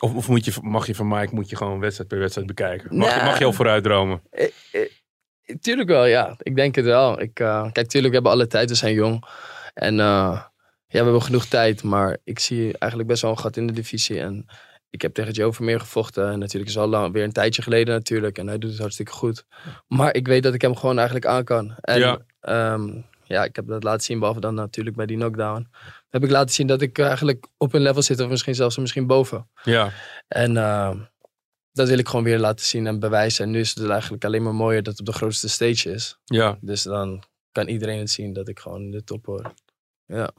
Of, 0.00 0.14
of 0.14 0.28
moet 0.28 0.44
je, 0.44 0.52
mag 0.62 0.86
je 0.86 0.94
van 0.94 1.08
Mike 1.08 1.34
moet 1.34 1.50
je 1.50 1.56
gewoon 1.56 1.80
wedstrijd 1.80 2.08
per 2.08 2.18
wedstrijd 2.18 2.46
bekijken? 2.46 2.96
Mag, 2.96 3.14
je, 3.18 3.24
mag 3.24 3.38
je 3.38 3.44
al 3.44 3.52
vooruit 3.52 3.82
dromen? 3.84 4.22
Tuurlijk 5.60 5.88
wel, 5.88 6.04
ja. 6.04 6.36
Ik 6.38 6.56
denk 6.56 6.74
het 6.74 6.84
wel. 6.84 7.20
Ik, 7.20 7.40
eh, 7.40 7.72
kijk, 7.72 7.88
tuurlijk, 7.88 8.08
we 8.14 8.14
hebben 8.20 8.32
alle 8.32 8.46
tijd. 8.46 8.68
We 8.68 8.74
zijn 8.74 8.94
jong. 8.94 9.24
En 9.74 10.00
eh, 10.00 10.40
ja, 10.86 10.98
we 10.98 11.04
hebben 11.04 11.22
genoeg 11.22 11.46
tijd. 11.46 11.82
Maar 11.82 12.16
ik 12.24 12.38
zie 12.38 12.78
eigenlijk 12.78 13.10
best 13.10 13.22
wel 13.22 13.30
een 13.30 13.38
gat 13.38 13.56
in 13.56 13.66
de 13.66 13.72
divisie. 13.72 14.20
En 14.20 14.46
ik 14.92 15.02
heb 15.02 15.14
tegen 15.14 15.32
Joe 15.32 15.52
Vermeer 15.52 15.80
gevochten. 15.80 16.30
En 16.30 16.38
natuurlijk 16.38 16.70
is 16.70 16.78
al 16.78 16.86
lang, 16.86 17.12
weer 17.12 17.24
een 17.24 17.32
tijdje 17.32 17.62
geleden 17.62 17.94
natuurlijk. 17.94 18.38
En 18.38 18.46
hij 18.46 18.58
doet 18.58 18.70
het 18.70 18.78
hartstikke 18.80 19.12
goed. 19.12 19.44
Maar 19.88 20.14
ik 20.14 20.26
weet 20.26 20.42
dat 20.42 20.54
ik 20.54 20.60
hem 20.62 20.76
gewoon 20.76 20.96
eigenlijk 20.96 21.26
aan 21.26 21.44
kan. 21.44 21.74
En 21.80 21.98
Ja. 21.98 22.20
ja, 22.42 22.78
ja 23.24 23.44
ik 23.44 23.56
heb 23.56 23.66
dat 23.66 23.82
laten 23.82 24.02
zien. 24.02 24.18
Behalve 24.18 24.40
dan 24.40 24.54
natuurlijk 24.54 24.96
bij 24.96 25.06
die 25.06 25.16
knockdown. 25.16 25.68
Heb 26.10 26.24
ik 26.24 26.30
laten 26.30 26.54
zien 26.54 26.66
dat 26.66 26.80
ik 26.80 26.98
eigenlijk 26.98 27.46
op 27.56 27.72
een 27.74 27.82
level 27.82 28.02
zit. 28.02 28.20
Of 28.20 28.28
misschien 28.28 28.54
zelfs 28.54 28.76
misschien 28.76 29.06
boven. 29.06 29.48
Ja, 29.62 29.92
En 30.28 30.56
eh, 30.56 30.94
dat 31.72 31.88
wil 31.88 31.98
ik 31.98 32.08
gewoon 32.08 32.24
weer 32.24 32.38
laten 32.38 32.66
zien 32.66 32.86
en 32.86 32.98
bewijzen. 32.98 33.44
En 33.44 33.50
nu 33.50 33.60
is 33.60 33.74
het 33.74 33.88
eigenlijk 33.88 34.24
alleen 34.24 34.42
maar 34.42 34.54
mooier 34.54 34.82
dat 34.82 34.92
het 34.98 35.00
op 35.00 35.14
de 35.14 35.18
grootste 35.18 35.48
stage 35.48 35.90
is. 35.90 36.18
ja. 36.24 36.58
Dus 36.60 36.82
dan 36.82 37.22
kan 37.52 37.68
iedereen 37.68 37.98
het 37.98 38.10
zien 38.10 38.32
dat 38.32 38.48
ik 38.48 38.58
gewoon 38.60 38.82
in 38.82 38.90
de 38.90 39.04
top 39.04 39.26
hoor. 39.26 39.54
Ja. 40.06 40.30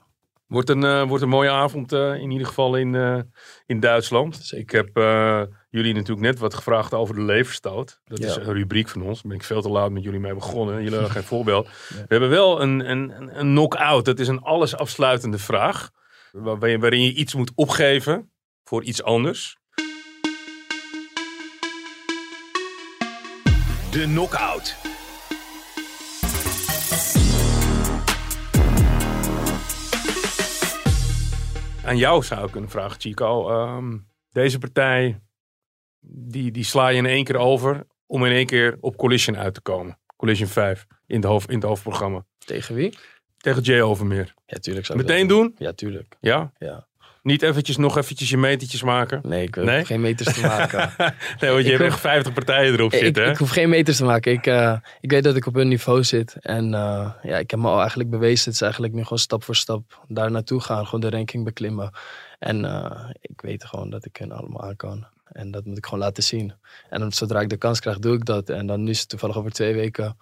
Wordt 0.54 0.70
een, 0.70 0.84
eh, 0.84 1.04
wordt 1.08 1.24
een 1.24 1.30
mooie 1.30 1.50
avond 1.50 1.92
eh, 1.94 2.14
in 2.16 2.32
ieder 2.32 2.48
geval 2.48 2.76
in, 2.76 2.96
eh, 2.96 3.20
in 3.66 3.80
Duitsland. 3.80 4.52
Ik 4.56 4.70
heb 4.72 4.98
eh, 4.98 5.42
jullie 5.70 5.94
natuurlijk 5.94 6.22
net 6.22 6.40
wat 6.40 6.54
gevraagd 6.54 6.94
over 6.94 7.16
de 7.16 7.22
leverstoot. 7.22 8.02
Dat 8.06 8.18
Ja. 8.18 8.26
is 8.28 8.36
een 8.36 8.54
rubriek 8.54 8.90
van 8.90 9.02
ons. 9.02 9.14
Daar 9.22 9.32
ben 9.32 9.38
ik 9.40 9.44
veel 9.46 9.62
te 9.62 9.70
laat 9.70 9.92
met 9.92 10.04
jullie 10.04 10.20
mee 10.20 10.34
begonnen. 10.34 10.76
Jullie 10.76 10.92
hebben 10.92 11.12
geen 11.12 11.24
voorbeeld. 11.34 11.68
We 11.90 12.06
hebben 12.08 12.30
wel 12.30 12.62
een, 12.62 12.90
een, 12.90 13.14
een- 13.40 13.54
knock-out. 13.54 14.06
Dat 14.06 14.20
is 14.20 14.28
een 14.28 14.42
alles 14.42 14.76
afsluitende 14.76 15.38
vraag. 15.38 15.90
Waar- 16.32 16.60
waarin- 16.60 16.80
waarin 16.80 17.02
je 17.04 17.14
iets 17.14 17.36
moet 17.36 17.52
opgeven 17.56 18.32
voor 18.64 18.84
iets 18.84 19.04
anders. 19.04 19.58
De 23.92 24.04
knockout. 24.04 24.76
Aan 31.94 32.00
jou 32.00 32.24
zou 32.24 32.46
ik 32.46 32.52
kunnen 32.52 32.70
vragen, 32.70 33.02
Chico. 33.02 33.50
Ehm, 33.50 33.98
deze 34.32 34.58
partij, 34.58 35.22
die, 36.06 36.52
die 36.52 36.64
sla 36.64 36.88
je 36.88 36.98
in 36.98 37.06
één 37.06 37.24
keer 37.24 37.38
over 37.38 37.84
om 38.06 38.26
in 38.26 38.32
één 38.32 38.46
keer 38.46 38.78
op 38.80 38.98
Collision 38.98 39.38
uit 39.38 39.54
te 39.54 39.62
komen. 39.62 40.00
Collision 40.16 40.48
5 40.48 40.86
in, 41.06 41.22
de 41.22 41.28
hoofd, 41.28 41.50
in 41.50 41.56
het 41.56 41.64
hoofdprogramma. 41.64 42.26
Tegen 42.38 42.76
wie? 42.76 42.98
Tegen 43.38 43.62
Jay 43.62 43.82
Overmeer. 43.82 44.34
Ja, 44.46 44.58
tuurlijk 44.58 44.86
zou 44.86 44.98
Meteen 44.98 45.28
dat 45.28 45.38
doen? 45.38 45.56
Ja, 45.58 45.74
tuurlijk. 45.74 46.16
Ja? 46.20 46.52
Ja. 46.58 46.88
Niet 47.24 47.42
eventjes 47.42 47.78
nog 47.78 47.98
eventjes 47.98 48.30
je 48.30 48.38
metertjes 48.38 48.84
maken? 48.84 49.22
Nee, 49.24 49.44
ik 49.44 49.56
wil 49.56 49.64
Nee? 49.64 49.86
geen 49.86 50.02
meters 50.02 50.34
te 50.34 50.42
maken. 50.42 50.94
nee, 51.40 51.52
want 51.52 51.66
je 51.66 51.72
Ik 51.72 51.78
hebt 51.78 51.78
hoef- 51.82 51.92
echt 51.92 52.00
50 52.00 52.34
partijen 52.34 52.74
erop 52.74 52.94
ik, 52.94 53.00
zitten, 53.00 53.24
hè? 53.24 53.32
ik 53.32 53.38
hoef 53.38 53.50
geen 53.50 53.70
meters 53.70 53.98
te 53.98 54.04
maken. 54.06 54.32
Ik, 54.32 54.46
eh, 54.48 54.76
ik 55.02 55.12
weet 55.12 55.24
dat 55.24 55.36
ik 55.36 55.46
op 55.46 55.54
hun 55.54 55.68
niveau 55.68 56.04
zit. 56.04 56.36
En 56.40 56.74
eh, 56.74 57.12
ja, 57.24 57.38
ik 57.38 57.52
heb 57.52 57.60
me 57.60 57.68
al 57.68 57.80
eigenlijk 57.80 58.10
bewezen. 58.10 58.46
Het 58.46 58.54
is 58.54 58.62
eigenlijk 58.62 58.94
nu 58.94 59.04
gewoon 59.04 59.18
stap 59.20 59.44
voor 59.44 59.56
stap 59.56 60.00
daar 60.08 60.32
naartoe 60.32 60.60
gaan. 60.62 60.86
Gewoon 60.86 61.00
de 61.02 61.10
ranking 61.10 61.44
beklimmen. 61.44 61.92
En 62.40 62.66
eh, 62.66 63.10
ik 63.22 63.42
weet 63.42 63.66
gewoon 63.66 63.90
dat 63.90 64.06
ik 64.06 64.16
hen 64.18 64.32
allemaal 64.32 64.62
aan 64.64 64.76
kan. 64.76 65.06
En 65.32 65.52
dat 65.52 65.66
moet 65.66 65.78
ik 65.78 65.86
gewoon 65.86 66.00
laten 66.00 66.24
zien. 66.24 66.54
En 66.90 67.00
dan, 67.00 67.12
zodra 67.12 67.40
ik 67.40 67.50
de 67.50 67.58
kans 67.58 67.80
krijg, 67.80 68.00
doe 68.00 68.16
ik 68.16 68.26
dat. 68.26 68.50
En 68.50 68.68
dan 68.68 68.84
nu 68.84 68.90
is 68.90 69.00
het 69.00 69.10
toevallig 69.10 69.38
over 69.38 69.52
twee 69.52 69.74
weken. 69.74 70.18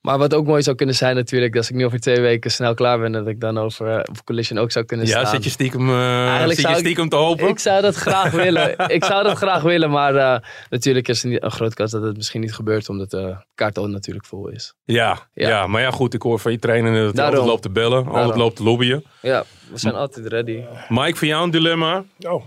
Maar 0.00 0.18
wat 0.18 0.34
ook 0.34 0.46
mooi 0.46 0.62
zou 0.62 0.76
kunnen 0.76 0.94
zijn 0.94 1.16
natuurlijk, 1.16 1.56
als 1.56 1.70
ik 1.70 1.76
nu 1.76 1.84
over 1.84 2.00
twee 2.00 2.20
weken 2.20 2.50
snel 2.50 2.74
klaar 2.74 2.98
ben, 2.98 3.12
dat 3.12 3.26
ik 3.26 3.40
dan 3.40 3.58
over 3.58 3.98
op 4.08 4.24
Collision 4.24 4.58
ook 4.58 4.70
zou 4.70 4.84
kunnen 4.84 5.06
Ja, 5.06 5.12
staan. 5.12 5.26
zit 5.26 5.44
je 5.44 5.50
stiekem, 5.50 5.88
eh, 5.90 6.46
zit 6.46 6.60
je 6.60 6.68
ik- 6.68 6.76
stiekem 6.76 7.08
te 7.08 7.16
hopen? 7.16 7.48
Ik 7.48 7.58
zou 7.58 7.82
dat 7.82 7.94
graag 7.94 8.30
willen. 8.44 8.88
Ik 8.88 9.04
zou 9.04 9.22
dat 9.24 9.36
graag 9.36 9.62
willen, 9.62 9.90
maar 9.90 10.14
eh, 10.16 10.38
natuurlijk 10.70 11.08
is 11.08 11.22
er 11.22 11.28
niet- 11.28 11.42
een 11.42 11.50
grote 11.50 11.74
kans 11.74 11.90
dat 11.90 12.02
het 12.02 12.16
misschien 12.16 12.40
niet 12.40 12.54
gebeurt, 12.54 12.88
omdat 12.88 13.10
de 13.10 13.36
kaart 13.54 13.78
al 13.78 13.86
natuurlijk 13.88 14.26
vol 14.26 14.48
is. 14.48 14.74
Ja, 14.84 15.28
ja. 15.32 15.48
Ja. 15.48 15.66
maar 15.66 15.80
ja 15.82 15.90
goed, 15.90 16.14
ik 16.14 16.22
hoor 16.22 16.38
van 16.38 16.52
je 16.52 16.58
trainer 16.58 16.92
dat 16.92 17.02
hij 17.02 17.12
Daarom. 17.12 17.32
altijd 17.34 17.50
loopt 17.50 17.62
te 17.62 17.70
bellen, 17.70 17.98
altijd 17.98 18.14
Daarom. 18.14 18.38
loopt 18.38 18.56
te 18.56 18.62
lobbyen. 18.62 19.04
Ja, 19.22 19.44
we 19.70 19.78
zijn 19.78 19.94
altijd 19.94 20.26
ready. 20.26 20.64
Mike, 20.88 21.16
voor 21.16 21.26
jou 21.28 21.44
een 21.44 21.50
dilemma. 21.50 22.04
Oh, 22.20 22.44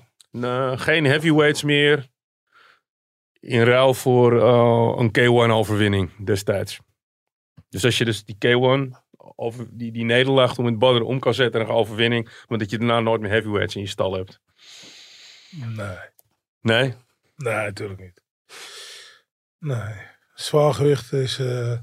geen 0.75 1.05
heavyweights 1.05 1.63
meer 1.63 2.07
in 3.39 3.61
ruil 3.63 3.93
voor 3.93 4.41
eh, 4.41 4.93
een 4.97 5.09
K1-overwinning 5.19 6.09
destijds. 6.25 6.79
Dus 7.69 7.85
als 7.85 7.97
je 7.97 8.05
dus 8.05 8.23
die 8.25 8.35
K1, 8.35 9.01
over, 9.35 9.67
die, 9.71 9.91
die 9.91 10.05
nederlaag 10.05 10.57
om 10.57 10.65
het 10.65 10.79
badder 10.79 11.01
om 11.03 11.19
kan 11.19 11.33
zetten 11.33 11.59
naar 11.61 11.69
een 11.69 11.75
overwinning, 11.75 12.43
maar 12.47 12.57
dat 12.57 12.69
je 12.69 12.77
daarna 12.77 12.99
nooit 12.99 13.21
meer 13.21 13.29
heavyweights 13.31 13.75
in 13.75 13.81
je 13.81 13.87
stal 13.87 14.13
hebt. 14.13 14.39
nee. 15.75 15.97
Nee? 16.61 16.93
Nee, 17.35 17.53
natuurlijk 17.55 17.99
niet. 17.99 18.21
Nee. 19.59 19.95
Zwaargewicht 20.33 21.11
is... 21.13 21.39
eh, 21.39 21.77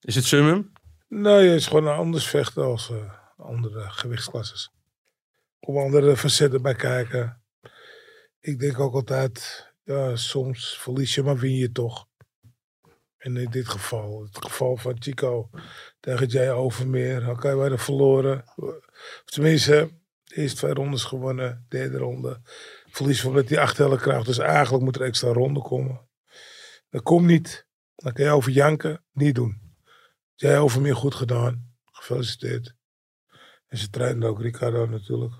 Is 0.00 0.14
het 0.14 0.24
summum? 0.24 0.72
nee, 1.08 1.48
het 1.48 1.60
is 1.60 1.66
gewoon 1.66 1.86
een 1.86 1.96
anders 1.96 2.26
vechten 2.26 2.64
als 2.64 2.90
eh, 2.90 3.12
andere 3.36 3.90
gewichtsklasses. 3.90 4.70
Kom 5.60 5.78
andere 5.78 6.16
facetten 6.16 6.62
bij 6.62 6.74
kijken. 6.74 7.42
Ik 8.40 8.58
denk 8.58 8.80
ook 8.80 8.94
altijd, 8.94 9.66
ja, 9.82 10.16
soms 10.16 10.78
verlies 10.78 11.14
je, 11.14 11.22
maar 11.22 11.36
win 11.38 11.54
je 11.56 11.72
toch. 11.72 12.06
En 13.24 13.36
in 13.36 13.50
dit 13.50 13.68
geval, 13.68 14.22
het 14.22 14.44
geval 14.44 14.76
van 14.76 14.96
Chico 14.98 15.50
tegen 16.00 16.26
Jay 16.26 16.50
Overmeer, 16.50 17.20
we 17.40 17.48
hadden 17.48 17.78
verloren. 17.78 18.44
Tenminste, 19.24 19.90
eerste 20.24 20.56
twee 20.56 20.72
rondes 20.72 21.04
gewonnen, 21.04 21.66
derde 21.68 21.98
ronde. 21.98 22.40
Verlies 22.90 23.20
van 23.20 23.32
met 23.32 23.48
die 23.48 23.60
acht 23.60 23.76
tellen 23.76 23.98
krijgt, 23.98 24.26
dus 24.26 24.38
eigenlijk 24.38 24.84
moet 24.84 24.96
er 24.96 25.02
extra 25.02 25.32
ronde 25.32 25.62
komen. 25.62 26.08
Dat 26.90 27.02
komt 27.02 27.26
niet. 27.26 27.66
Dan 27.94 28.12
kan 28.12 28.24
je 28.24 28.30
over 28.30 28.50
janken, 28.50 29.04
niet 29.12 29.34
doen. 29.34 29.76
Jij 30.34 30.58
Overmeer 30.58 30.96
goed 30.96 31.14
gedaan, 31.14 31.74
gefeliciteerd. 31.84 32.74
En 33.66 33.78
ze 33.78 33.90
trainde 33.90 34.26
ook 34.26 34.40
Ricardo 34.40 34.86
natuurlijk. 34.86 35.34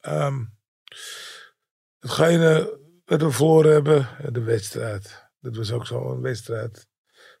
Ehm, 0.00 0.44
hetgene 1.98 2.80
wat 3.04 3.22
we 3.22 3.30
verloren 3.30 3.72
hebben, 3.72 4.32
de 4.32 4.42
wedstrijd. 4.42 5.27
Dat 5.40 5.56
was 5.56 5.72
ook 5.72 5.86
zo'n 5.86 6.20
wedstrijd. 6.20 6.88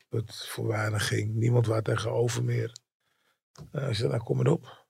Dat 0.08 0.46
voor 0.46 0.66
weinig 0.66 1.06
ging. 1.06 1.34
Niemand 1.34 1.66
waar 1.66 1.82
tegen 1.82 2.10
Overmeer. 2.10 2.72
Nou, 3.70 3.88
ik 3.88 3.94
zei, 3.94 4.08
nou 4.08 4.22
kom 4.22 4.36
maar 4.36 4.46
op. 4.46 4.86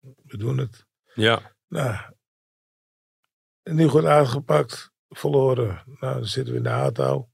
We 0.00 0.36
doen 0.36 0.58
het. 0.58 0.86
Ja. 1.14 1.56
Nou, 1.68 2.14
en 3.62 3.74
nu 3.74 3.88
goed 3.88 4.04
aangepakt, 4.04 4.92
verloren. 5.08 5.82
Nou, 5.86 6.14
dan 6.14 6.24
zitten 6.24 6.52
we 6.52 6.58
in 6.58 6.64
de 6.64 6.70
auto. 6.70 7.30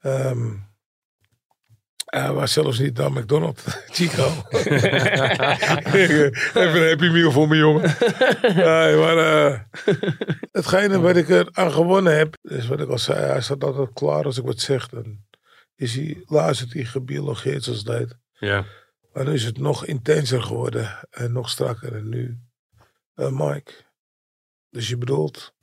Ehm 0.00 0.56
hij 2.06 2.32
was 2.32 2.52
zelfs 2.52 2.78
niet 2.78 2.96
naar 2.96 3.12
McDonald's, 3.12 3.64
Chico. 3.96 4.24
Even 5.92 6.82
een 6.82 6.88
happy 6.88 7.08
meal 7.08 7.30
voor 7.32 7.48
mijn 7.48 7.60
jongen. 7.60 7.96
Nee, 8.42 8.96
maar 8.96 9.16
eh, 9.16 9.60
hetgene 10.52 11.00
wat 11.00 11.16
ik 11.16 11.28
er 11.28 11.48
aan 11.52 11.72
gewonnen 11.72 12.16
heb, 12.16 12.36
is 12.42 12.66
wat 12.66 12.80
ik 12.80 12.88
al 12.88 12.98
zei. 12.98 13.18
Hij 13.18 13.40
staat 13.40 13.64
altijd 13.64 13.92
klaar 13.92 14.24
als 14.24 14.38
ik 14.38 14.44
wat 14.44 14.60
zeg. 14.60 14.88
Dan 14.88 15.24
is 15.74 15.94
hij, 15.94 16.22
luistert 16.26 16.72
hij 16.72 16.84
gebiologeerd 16.84 17.64
zoals 17.64 17.84
heet. 17.84 18.16
Ja. 18.32 18.64
Maar 19.12 19.24
nu 19.24 19.32
is 19.32 19.44
het 19.44 19.58
nog 19.58 19.86
intenser 19.86 20.42
geworden 20.42 21.06
en 21.10 21.32
nog 21.32 21.50
strakker. 21.50 21.94
En 21.94 22.08
nu, 22.08 22.38
eh, 23.14 23.30
Mike, 23.30 23.72
dus 24.70 24.88
je 24.88 24.96
bedoelt, 24.96 25.54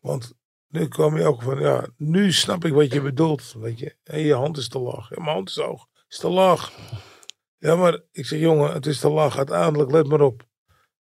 want 0.00 0.32
nu 0.72 0.88
kwam 0.88 1.16
je 1.18 1.24
ook 1.24 1.42
van, 1.42 1.60
ja, 1.60 1.86
nu 1.96 2.32
snap 2.32 2.64
ik 2.64 2.72
wat 2.72 2.92
je 2.92 3.00
bedoelt, 3.00 3.54
weet 3.58 3.78
je. 3.78 3.96
En 4.02 4.18
je 4.18 4.34
hand 4.34 4.56
is 4.56 4.68
te 4.68 4.78
laag. 4.78 5.08
Ja, 5.10 5.22
mijn 5.22 5.34
hand 5.34 5.48
is 5.48 5.56
hoog, 5.56 5.86
is 6.08 6.18
te 6.18 6.28
laag. 6.28 6.72
Ja, 7.58 7.76
maar 7.76 8.00
ik 8.12 8.26
zeg, 8.26 8.38
jongen, 8.38 8.72
het 8.72 8.86
is 8.86 9.00
te 9.00 9.08
laag. 9.08 9.36
Uiteindelijk, 9.36 9.90
let 9.90 10.06
maar 10.06 10.20
op. 10.20 10.46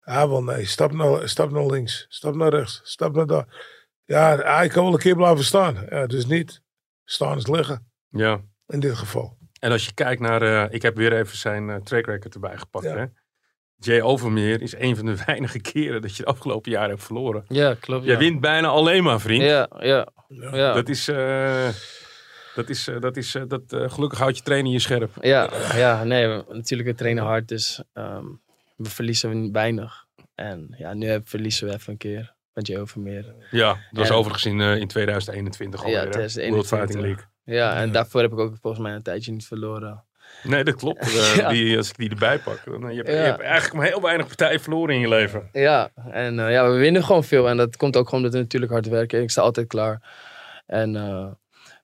Ja, 0.01 0.29
wel 0.29 0.43
nee, 0.43 0.65
stap 0.65 0.91
naar, 0.91 1.29
stap 1.29 1.51
naar 1.51 1.65
links, 1.65 2.05
stap 2.09 2.35
naar 2.35 2.49
rechts, 2.49 2.81
stap 2.83 3.15
naar 3.15 3.25
daar. 3.25 3.79
Ja, 4.05 4.35
hij 4.35 4.67
kan 4.67 4.83
wel 4.83 4.93
een 4.93 4.99
keer 4.99 5.15
blijven 5.15 5.43
staan. 5.43 5.85
Ja, 5.89 6.07
dus 6.07 6.25
niet. 6.25 6.61
Staan 7.03 7.37
is 7.37 7.47
liggen, 7.47 7.91
ja. 8.09 8.41
in 8.67 8.79
dit 8.79 8.95
geval. 8.95 9.37
En 9.59 9.71
als 9.71 9.85
je 9.85 9.93
kijkt 9.93 10.21
naar, 10.21 10.41
eh, 10.41 10.73
ik 10.73 10.81
heb 10.81 10.95
weer 10.95 11.13
even 11.13 11.37
zijn 11.37 11.69
eh, 11.69 11.75
track 11.75 12.05
record 12.05 12.33
erbij 12.33 12.57
gepakt. 12.57 12.85
Ja. 12.85 12.95
Hè? 12.97 13.05
Jay 13.83 14.01
Overmeer 14.01 14.61
is 14.61 14.75
een 14.75 14.95
van 14.95 15.05
de 15.05 15.15
weinige 15.25 15.59
keren 15.61 16.01
dat 16.01 16.15
je 16.15 16.23
de 16.23 16.29
afgelopen 16.29 16.71
jaren 16.71 16.89
hebt 16.89 17.03
verloren. 17.03 17.45
Ja, 17.47 17.73
klopt. 17.79 18.03
Jij 18.05 18.13
ja. 18.13 18.19
wint 18.19 18.39
bijna 18.41 18.67
alleen 18.67 19.03
maar, 19.03 19.19
vriend. 19.19 19.43
Ja, 19.43 19.69
ja, 19.79 20.07
ja. 20.27 20.73
Dat 20.73 20.89
is, 20.89 21.07
eh, 21.07 21.67
dat 22.55 22.69
is, 22.69 22.87
eh, 22.87 22.99
dat 22.99 23.17
is, 23.17 23.35
eh, 23.35 23.43
dat, 23.47 23.61
eh, 23.73 23.89
gelukkig 23.89 24.19
houdt 24.19 24.37
je 24.37 24.43
trainer 24.43 24.71
je 24.71 24.79
scherp. 24.79 25.11
Ja, 25.21 25.49
ja, 25.75 26.03
nee, 26.03 26.27
we- 26.27 26.45
natuurlijk 26.49 26.89
we 26.89 26.95
trainen 26.95 27.23
hard, 27.23 27.47
dus 27.47 27.83
ehm, 27.93 28.25
we 28.75 28.89
verliezen 28.89 29.51
weinig. 29.51 30.05
En 30.35 30.75
ja, 30.77 30.93
nu 30.93 31.07
heb- 31.07 31.29
verliezen 31.29 31.67
we 31.67 31.73
even 31.73 31.91
een 31.91 31.97
keer 31.97 32.33
met 32.53 32.67
Joe 32.67 32.87
Vermeer. 32.87 33.35
Ja, 33.51 33.67
dat 33.91 34.07
was 34.07 34.11
overigens 34.11 34.45
in, 34.45 34.61
eh, 34.61 34.75
in 34.77 34.87
2021 34.87 35.79
alweer. 35.79 35.95
Ja, 35.97 36.03
hè? 36.03 36.09
2021. 36.11 36.69
World 36.69 36.81
Fighting 36.89 37.05
League. 37.07 37.29
Ja, 37.57 37.75
en 37.81 37.91
daarvoor 37.91 38.21
heb 38.21 38.31
ik 38.31 38.39
ook 38.39 38.55
volgens 38.61 38.83
mij 38.83 38.93
een 38.93 39.01
tijdje 39.03 39.31
niet 39.31 39.45
verloren. 39.45 40.03
Nee, 40.43 40.63
dat 40.63 40.75
klopt. 40.75 40.99
Eh, 41.17 41.35
Ja. 41.35 41.49
die, 41.49 41.77
als 41.77 41.89
ik 41.89 41.97
die 41.97 42.09
erbij 42.09 42.39
pak. 42.39 42.61
Dan, 42.65 42.83
eh, 42.83 42.89
je, 42.89 42.95
hebt, 42.95 43.07
je 43.07 43.13
hebt 43.15 43.41
eigenlijk 43.41 43.73
maar 43.73 43.85
heel 43.85 44.01
weinig 44.01 44.27
partijen 44.27 44.59
verloren 44.59 44.95
in 44.95 45.01
je 45.01 45.07
leven. 45.07 45.49
Ja, 45.51 45.91
en 46.11 46.39
eh, 46.39 46.51
ja, 46.51 46.71
we 46.71 46.77
winnen 46.77 47.03
gewoon 47.03 47.23
veel. 47.23 47.49
En 47.49 47.57
dat 47.57 47.77
komt 47.77 47.97
ook 47.97 48.05
gewoon 48.05 48.19
omdat 48.19 48.35
we 48.35 48.43
natuurlijk 48.43 48.71
hard 48.71 48.87
werken. 48.87 49.21
Ik 49.21 49.29
sta 49.29 49.41
altijd 49.41 49.67
klaar. 49.67 50.01
En 50.65 50.91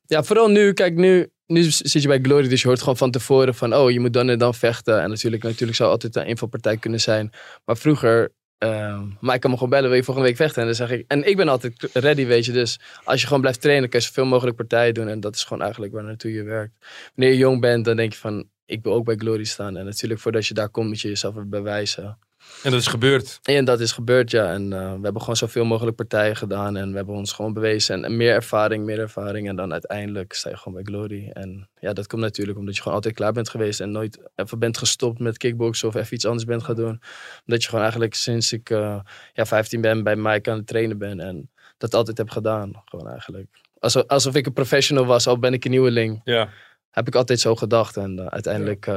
ja, 0.06 0.24
vooral 0.24 0.50
nu, 0.50 0.74
kijk, 0.74 0.96
nu, 0.96 1.30
nu 1.46 1.64
zit 1.64 2.02
je 2.02 2.08
bij 2.08 2.20
Glory, 2.22 2.48
dus 2.48 2.62
je 2.62 2.68
hoort 2.68 2.80
gewoon 2.80 2.98
van 2.98 3.12
tevoren 3.12 3.56
van, 3.56 3.76
oh, 3.76 3.92
je 3.92 4.00
moet 4.00 4.14
dan 4.14 4.30
en 4.30 4.38
dan 4.38 4.54
vechten. 4.54 5.02
En 5.02 5.10
natuurlijk, 5.10 5.44
natuurlijk 5.44 5.78
zou 5.78 5.90
altijd 5.90 6.16
een 6.16 6.26
invalpartij 6.26 6.78
kunnen 6.78 7.00
zijn. 7.00 7.32
Maar 7.66 7.78
vroeger, 7.78 8.32
eh, 8.58 9.02
maar 9.20 9.36
ik 9.36 9.42
kan 9.42 9.50
me 9.50 9.56
gewoon 9.58 9.72
bellen, 9.72 9.90
wil 9.90 9.98
je 9.98 10.04
volgende 10.04 10.30
week 10.30 10.38
vechten? 10.38 10.62
En 10.62 10.68
dan 10.68 10.76
zeg 10.76 10.92
ik, 10.92 11.06
en 11.08 11.28
ik 11.28 11.36
ben 11.36 11.48
altijd 11.48 11.90
ready, 11.94 12.26
weet 12.26 12.46
je. 12.46 12.52
Dus 12.52 12.80
als 13.04 13.22
je 13.22 13.28
gewoon 13.28 13.42
blijft 13.42 13.62
trainen, 13.62 13.90
kan 13.90 14.00
je 14.00 14.06
zoveel 14.06 14.26
mogelijk 14.26 14.58
partijen 14.58 14.94
doen. 14.94 15.08
En 15.08 15.20
dat 15.20 15.36
is 15.36 15.44
gewoon 15.44 15.64
eigenlijk 15.64 15.94
waar 15.94 16.04
naartoe 16.04 16.32
je 16.32 16.44
werkt. 16.44 16.74
Wanneer 17.16 17.34
je 17.34 17.40
jong 17.40 17.62
bent, 17.62 17.86
dan 17.86 17.96
denk 17.96 18.14
je 18.14 18.20
van, 18.20 18.50
ik 18.66 18.84
wil 18.84 18.94
ook 18.94 19.06
bij 19.06 19.16
Glory 19.16 19.44
staan. 19.44 19.78
En 19.78 19.86
natuurlijk, 19.86 20.20
voordat 20.20 20.48
je 20.48 20.54
daar 20.54 20.70
komt, 20.70 20.88
moet 20.88 21.02
je 21.02 21.08
jezelf 21.08 21.36
bewijzen. 21.46 22.18
En 22.64 22.72
dat 22.72 22.80
is 22.80 22.88
gebeurd. 22.88 23.40
En 23.44 23.66
dat 23.66 23.80
is 23.80 23.92
gebeurd, 23.92 24.32
ja. 24.32 24.54
En 24.54 24.74
eh, 24.74 24.80
we 24.80 25.00
hebben 25.02 25.20
gewoon 25.20 25.36
zoveel 25.36 25.66
mogelijk 25.66 25.96
partijen 25.96 26.36
gedaan. 26.36 26.78
En 26.78 26.90
we 26.90 26.96
hebben 26.96 27.16
ons 27.16 27.32
gewoon 27.32 27.54
bewezen. 27.54 27.96
En, 27.96 28.04
en 28.04 28.18
meer 28.18 28.34
ervaring, 28.34 28.86
meer 28.86 29.00
ervaring. 29.00 29.48
En 29.48 29.56
dan 29.56 29.72
uiteindelijk 29.72 30.34
sta 30.34 30.50
je 30.50 30.58
gewoon 30.58 30.84
bij 30.84 30.94
Glory. 30.94 31.30
En 31.34 31.70
ja, 31.80 31.94
dat 31.94 32.08
komt 32.08 32.22
natuurlijk 32.22 32.58
omdat 32.58 32.76
je 32.76 32.82
gewoon 32.82 32.98
altijd 32.98 33.16
klaar 33.16 33.32
bent 33.32 33.50
geweest. 33.50 33.80
En 33.80 33.92
nooit 33.92 34.20
even 34.36 34.60
bent 34.60 34.78
gestopt 34.78 35.20
met 35.20 35.38
kickboksen 35.38 35.88
of 35.88 35.96
even 35.96 36.14
iets 36.14 36.26
anders 36.26 36.46
bent 36.46 36.64
gaan 36.64 36.76
doen. 36.76 37.02
Omdat 37.46 37.62
je 37.62 37.68
gewoon 37.68 37.84
eigenlijk 37.84 38.14
sinds 38.14 38.54
ik 38.54 38.70
eh, 38.70 39.00
ja, 39.34 39.46
15 39.46 39.82
ben 39.82 40.04
bij 40.04 40.16
Mike 40.16 40.52
aan 40.52 40.58
het 40.58 40.68
trainen 40.68 40.98
ben. 40.98 41.20
En 41.20 41.50
dat 41.78 41.94
altijd 41.94 42.18
heb 42.18 42.30
gedaan. 42.30 42.82
Gewoon 42.86 43.10
eigenlijk. 43.10 43.48
Alsof, 43.80 44.08
alsof 44.08 44.36
ik 44.36 44.46
een 44.46 44.54
professional 44.54 45.06
was, 45.06 45.28
al 45.28 45.40
ben 45.40 45.54
ik 45.54 45.66
een 45.66 45.72
nieuweling. 45.72 46.22
Ja. 46.24 46.50
Heb 46.92 47.08
ik 47.08 47.16
altijd 47.16 47.40
zo 47.40 47.56
gedacht. 47.56 47.98
En 47.98 48.20
eh, 48.20 48.26
uiteindelijk 48.26 48.88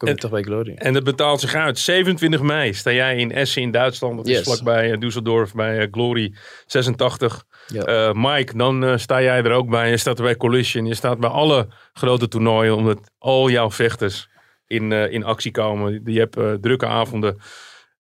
kom 0.00 0.08
je 0.08 0.14
En- 0.14 0.20
toch 0.20 0.30
bij 0.30 0.42
Glory. 0.42 0.74
En 0.74 0.92
dat 0.92 1.04
betaalt 1.04 1.40
zich 1.40 1.54
uit. 1.54 1.78
27 1.78 2.40
mei 2.42 2.74
sta 2.74 2.92
jij 2.92 3.16
in 3.16 3.32
Essen 3.32 3.62
in 3.62 3.70
Duitsland. 3.70 4.16
Dat 4.16 4.26
is 4.26 4.40
vlakbij 4.42 4.90
eh, 4.92 4.98
Düsseldorf 4.98 5.52
bij 5.54 5.78
eh, 5.78 5.86
Glory 5.90 6.34
86. 6.66 7.44
Ja. 7.66 7.82
Eh, 7.82 8.12
Mike, 8.14 8.56
dan 8.56 8.84
eh, 8.84 8.96
sta 8.96 9.22
jij 9.22 9.42
er 9.42 9.52
ook 9.52 9.70
bij. 9.70 9.90
Je 9.90 9.96
staat 9.96 10.18
er 10.18 10.24
bij 10.24 10.36
Collision. 10.36 10.86
Je 10.86 10.94
staat 10.94 11.18
bij 11.20 11.30
alle 11.30 11.68
grote 11.92 12.28
toernooien. 12.28 12.76
Omdat 12.76 13.10
al 13.18 13.50
jouw 13.50 13.70
vechters 13.70 14.28
in, 14.66 14.92
eh, 14.92 15.12
in 15.12 15.24
actie 15.24 15.50
komen. 15.50 16.00
Je 16.04 16.18
hebt 16.18 16.36
eh, 16.36 16.52
drukke 16.52 16.86
avonden. 16.86 17.38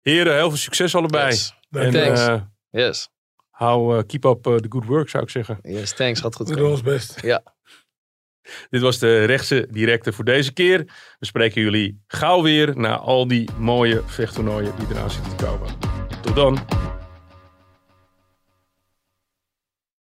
Heren, 0.01 0.33
heel 0.35 0.49
veel 0.49 0.57
succes 0.57 0.95
allebei. 0.95 1.25
Yes. 1.29 1.53
En 1.71 1.91
Thanks. 1.91 2.27
eh, 2.27 2.41
Yes. 2.69 3.09
hou, 3.49 4.03
keep 4.03 4.25
up 4.25 4.43
the 4.43 4.65
good 4.69 4.85
work 4.85 5.09
zou 5.09 5.23
ik 5.23 5.29
zeggen. 5.29 5.59
Yes, 5.61 5.93
thanks. 5.93 6.19
Gaat 6.21 6.35
goed 6.35 6.47
We 6.49 6.53
doen 6.55 6.63
komen. 6.63 6.77
ons 6.79 6.87
best. 6.87 7.21
Dit 8.69 8.81
was 8.81 8.99
de 8.99 9.23
rechtse 9.23 9.67
directe 9.69 10.13
voor 10.13 10.25
deze 10.25 10.53
keer. 10.53 10.77
We 11.19 11.25
spreken 11.25 11.61
jullie 11.61 12.01
gauw 12.07 12.41
weer 12.41 12.77
na 12.77 12.97
al 12.97 13.27
die 13.27 13.49
mooie 13.57 14.01
vechttoernooien 14.05 14.73
die 14.77 14.87
eraan 14.91 15.11
zitten 15.11 15.35
te 15.35 15.45
komen. 15.45 15.67
Tot 16.21 16.35
dan. 16.35 16.57